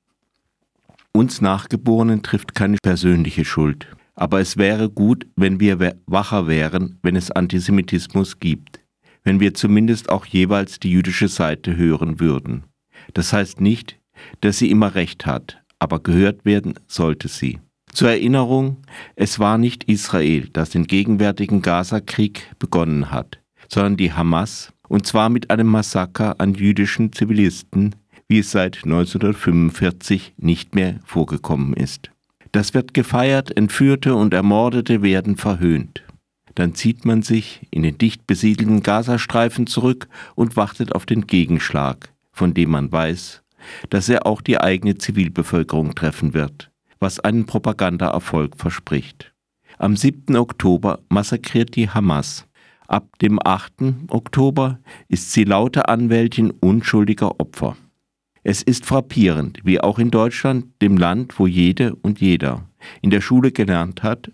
Uns 1.13 1.41
Nachgeborenen 1.41 2.23
trifft 2.23 2.55
keine 2.55 2.77
persönliche 2.83 3.45
Schuld. 3.45 3.89
Aber 4.15 4.41
es 4.41 4.57
wäre 4.57 4.89
gut, 4.89 5.27
wenn 5.37 5.61
wir 5.61 5.97
wacher 6.07 6.47
wären, 6.47 6.99
wenn 7.03 7.17
es 7.17 7.31
Antisemitismus 7.31 8.41
gibt, 8.41 8.81
wenn 9.25 9.41
wir 9.41 9.53
zumindest 9.53 10.09
auch 10.09 10.25
jeweils 10.25 10.81
die 10.81 10.91
jüdische 10.91 11.29
Seite 11.29 11.77
hören 11.77 12.19
würden. 12.19 12.65
Das 13.13 13.33
heißt 13.33 13.61
nicht, 13.61 13.99
dass 14.41 14.59
sie 14.59 14.71
immer 14.71 14.95
recht 14.95 15.27
hat, 15.27 15.63
aber 15.79 16.01
gehört 16.01 16.45
werden 16.45 16.75
sollte 16.87 17.29
sie. 17.29 17.59
Zur 17.93 18.11
Erinnerung, 18.11 18.77
es 19.15 19.39
war 19.39 19.59
nicht 19.59 19.85
Israel, 19.85 20.49
das 20.53 20.71
den 20.71 20.87
gegenwärtigen 20.87 21.63
Gaza-Krieg 21.63 22.55
begonnen 22.59 23.11
hat, 23.11 23.39
sondern 23.69 23.97
die 23.97 24.13
Hamas, 24.13 24.73
und 24.89 25.07
zwar 25.07 25.31
mit 25.31 25.51
einem 25.51 25.67
Massaker 25.67 26.39
an 26.39 26.55
jüdischen 26.55 27.13
Zivilisten, 27.13 27.95
wie 28.29 28.41
es 28.41 28.51
seit 28.51 28.85
1945 28.85 30.35
nicht 30.37 30.75
mehr 30.75 31.01
vorgekommen 31.05 31.73
ist. 31.75 32.11
Das 32.53 32.75
wird 32.75 32.95
gefeiert, 32.95 33.57
Entführte 33.57 34.15
und 34.15 34.35
Ermordete 34.35 35.03
werden 35.03 35.37
verhöhnt. 35.37 36.03
Dann 36.55 36.75
zieht 36.75 37.05
man 37.05 37.23
sich 37.23 37.67
in 37.71 37.83
den 37.83 37.99
dicht 37.99 38.27
besiedelten 38.27 38.83
Gazastreifen 38.83 39.67
zurück 39.67 40.09
und 40.35 40.57
wartet 40.57 40.95
auf 40.95 41.07
den 41.07 41.27
Gegenschlag, 41.27 42.13
von 42.33 42.55
dem 42.55 42.71
man 42.71 42.91
weiß, 42.91 43.43
dass 43.91 44.09
er 44.09 44.27
auch 44.27 44.41
die 44.41 44.61
eigene 44.61 44.97
Zivilbevölkerung 44.97 45.95
treffen 45.95 46.35
wird, 46.35 46.71
was 46.99 47.21
einen 47.21 47.47
Propagandaerfolg 47.47 48.57
verspricht. 48.57 49.33
Am 49.79 49.97
7. 49.97 50.37
Oktober 50.37 51.01
massakriert 51.09 51.77
die 51.77 51.91
Hamas. 51.91 52.47
Ab 52.89 53.19
dem 53.19 53.39
8. 53.45 53.73
Oktober 54.09 54.79
ist 55.09 55.33
sie 55.33 55.45
laute 55.45 55.89
Anwältin 55.89 56.51
unschuldiger 56.51 57.41
Opfer. 57.41 57.77
Es 58.43 58.63
ist 58.63 58.87
frappierend, 58.87 59.61
wie 59.65 59.81
auch 59.81 59.99
in 59.99 60.11
Deutschland, 60.11 60.67
dem 60.81 60.97
Land, 60.97 61.39
wo 61.39 61.47
jede 61.47 61.97
und 61.97 62.21
jeder 62.21 62.69
in 63.03 63.11
der 63.11 63.21
Schule 63.21 63.51
gelernt 63.51 64.05
hat, 64.05 64.31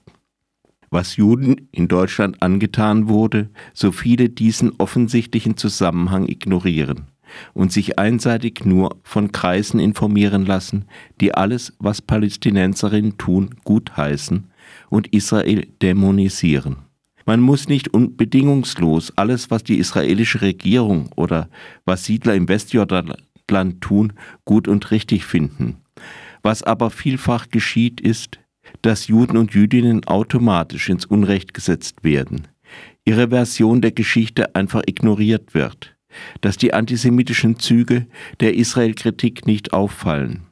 was 0.91 1.17
Juden 1.17 1.69
in 1.73 1.89
Deutschland 1.89 2.43
angetan 2.43 3.09
wurde, 3.09 3.49
so 3.73 3.91
viele 3.91 4.29
diesen 4.29 4.73
offensichtlichen 4.79 5.57
Zusammenhang 5.57 6.29
ignorieren 6.29 7.12
und 7.55 7.73
sich 7.73 7.99
einseitig 7.99 8.65
nur 8.65 8.97
von 9.03 9.33
Kreisen 9.33 9.81
informieren 9.81 10.47
lassen, 10.47 10.87
die 11.21 11.35
alles, 11.35 11.75
was 11.79 12.03
Palästinenserinnen 12.03 13.19
tun, 13.19 13.55
gutheißen 13.65 14.51
und 14.91 15.09
Israel 15.09 15.67
dämonisieren. 15.83 16.77
Man 17.25 17.41
muss 17.41 17.69
nicht 17.69 17.95
unbedingungslos 17.95 19.13
alles, 19.17 19.51
was 19.51 19.63
die 19.63 19.79
israelische 19.79 20.41
Regierung 20.41 21.11
oder 21.15 21.49
was 21.85 22.05
Siedler 22.05 22.35
im 22.35 22.49
Westjordan 22.49 23.15
Land 23.51 23.83
tun, 23.83 24.15
gut 24.45 24.67
und 24.67 24.91
richtig 24.91 25.25
finden. 25.25 25.77
Was 26.43 26.63
aber 26.65 26.91
vielfach 26.91 27.51
geschieht, 27.51 28.01
ist, 28.01 28.41
dass 28.81 29.07
Juden 29.07 29.37
und 29.37 29.55
Jüdinnen 29.55 30.05
automatisch 30.07 30.89
ins 30.89 31.05
Unrecht 31.05 31.55
gesetzt 31.55 32.03
werden, 32.03 32.49
ihre 33.05 33.29
Version 33.29 33.81
der 33.81 33.93
Geschichte 33.93 34.55
einfach 34.57 34.83
ignoriert 34.87 35.55
wird, 35.55 35.92
dass 36.41 36.57
die 36.57 36.75
antisemitischen 36.75 37.59
Züge 37.59 38.07
der 38.41 38.55
Israel-Kritik 38.55 39.47
nicht 39.47 39.73
auffallen. 39.73 40.43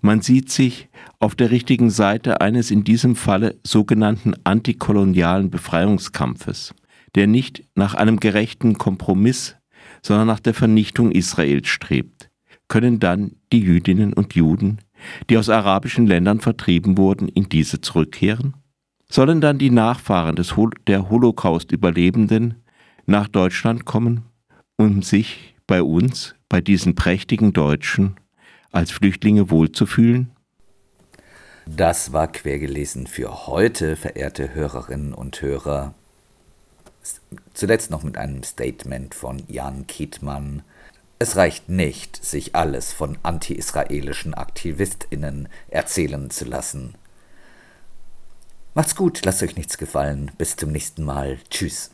Man 0.00 0.20
sieht 0.20 0.50
sich 0.50 0.88
auf 1.18 1.34
der 1.34 1.50
richtigen 1.50 1.90
Seite 1.90 2.40
eines 2.40 2.70
in 2.70 2.84
diesem 2.84 3.16
Falle 3.16 3.56
sogenannten 3.64 4.34
antikolonialen 4.44 5.50
Befreiungskampfes, 5.50 6.74
der 7.14 7.26
nicht 7.26 7.64
nach 7.74 7.94
einem 7.94 8.20
gerechten 8.20 8.76
Kompromiss, 8.76 9.56
sondern 10.02 10.26
nach 10.26 10.40
der 10.40 10.54
Vernichtung 10.54 11.10
Israels 11.10 11.68
strebt 11.68 12.30
können 12.68 13.00
dann 13.00 13.36
die 13.52 13.60
Jüdinnen 13.60 14.12
und 14.12 14.34
Juden, 14.34 14.78
die 15.28 15.38
aus 15.38 15.48
arabischen 15.48 16.06
Ländern 16.06 16.40
vertrieben 16.40 16.96
wurden, 16.96 17.28
in 17.28 17.48
diese 17.48 17.80
zurückkehren? 17.80 18.54
Sollen 19.08 19.40
dann 19.40 19.58
die 19.58 19.70
Nachfahren 19.70 20.36
des 20.36 20.56
Hol 20.56 20.70
der 20.86 21.08
Holocaust-Überlebenden 21.10 22.54
nach 23.06 23.28
Deutschland 23.28 23.84
kommen, 23.84 24.22
um 24.76 25.02
sich 25.02 25.54
bei 25.66 25.82
uns, 25.82 26.34
bei 26.48 26.60
diesen 26.60 26.94
prächtigen 26.94 27.52
Deutschen, 27.52 28.16
als 28.70 28.90
Flüchtlinge 28.90 29.50
wohlzufühlen? 29.50 30.30
Das 31.66 32.12
war 32.12 32.30
quergelesen 32.30 33.06
für 33.06 33.46
heute, 33.46 33.96
verehrte 33.96 34.52
Hörerinnen 34.54 35.14
und 35.14 35.40
Hörer. 35.40 35.94
Zuletzt 37.54 37.90
noch 37.90 38.02
mit 38.02 38.16
einem 38.18 38.42
Statement 38.42 39.14
von 39.14 39.42
Jan 39.48 39.86
Kietmann, 39.86 40.62
Es 41.18 41.36
reicht 41.36 41.68
nicht, 41.68 42.22
sich 42.22 42.54
alles 42.54 42.92
von 42.92 43.16
anti-israelischen 43.22 44.34
AktivistInnen 44.34 45.48
erzählen 45.68 46.28
zu 46.28 46.44
lassen. 46.44 46.94
Macht's 48.74 48.96
gut, 48.96 49.24
lasst 49.24 49.42
euch 49.42 49.56
nichts 49.56 49.78
gefallen. 49.78 50.32
Bis 50.36 50.56
zum 50.56 50.72
nächsten 50.72 51.04
Mal. 51.04 51.38
Tschüss. 51.48 51.93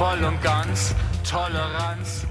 voll 0.00 0.24
und 0.24 0.42
ganz, 0.42 0.94
Toleranz. 1.30 2.29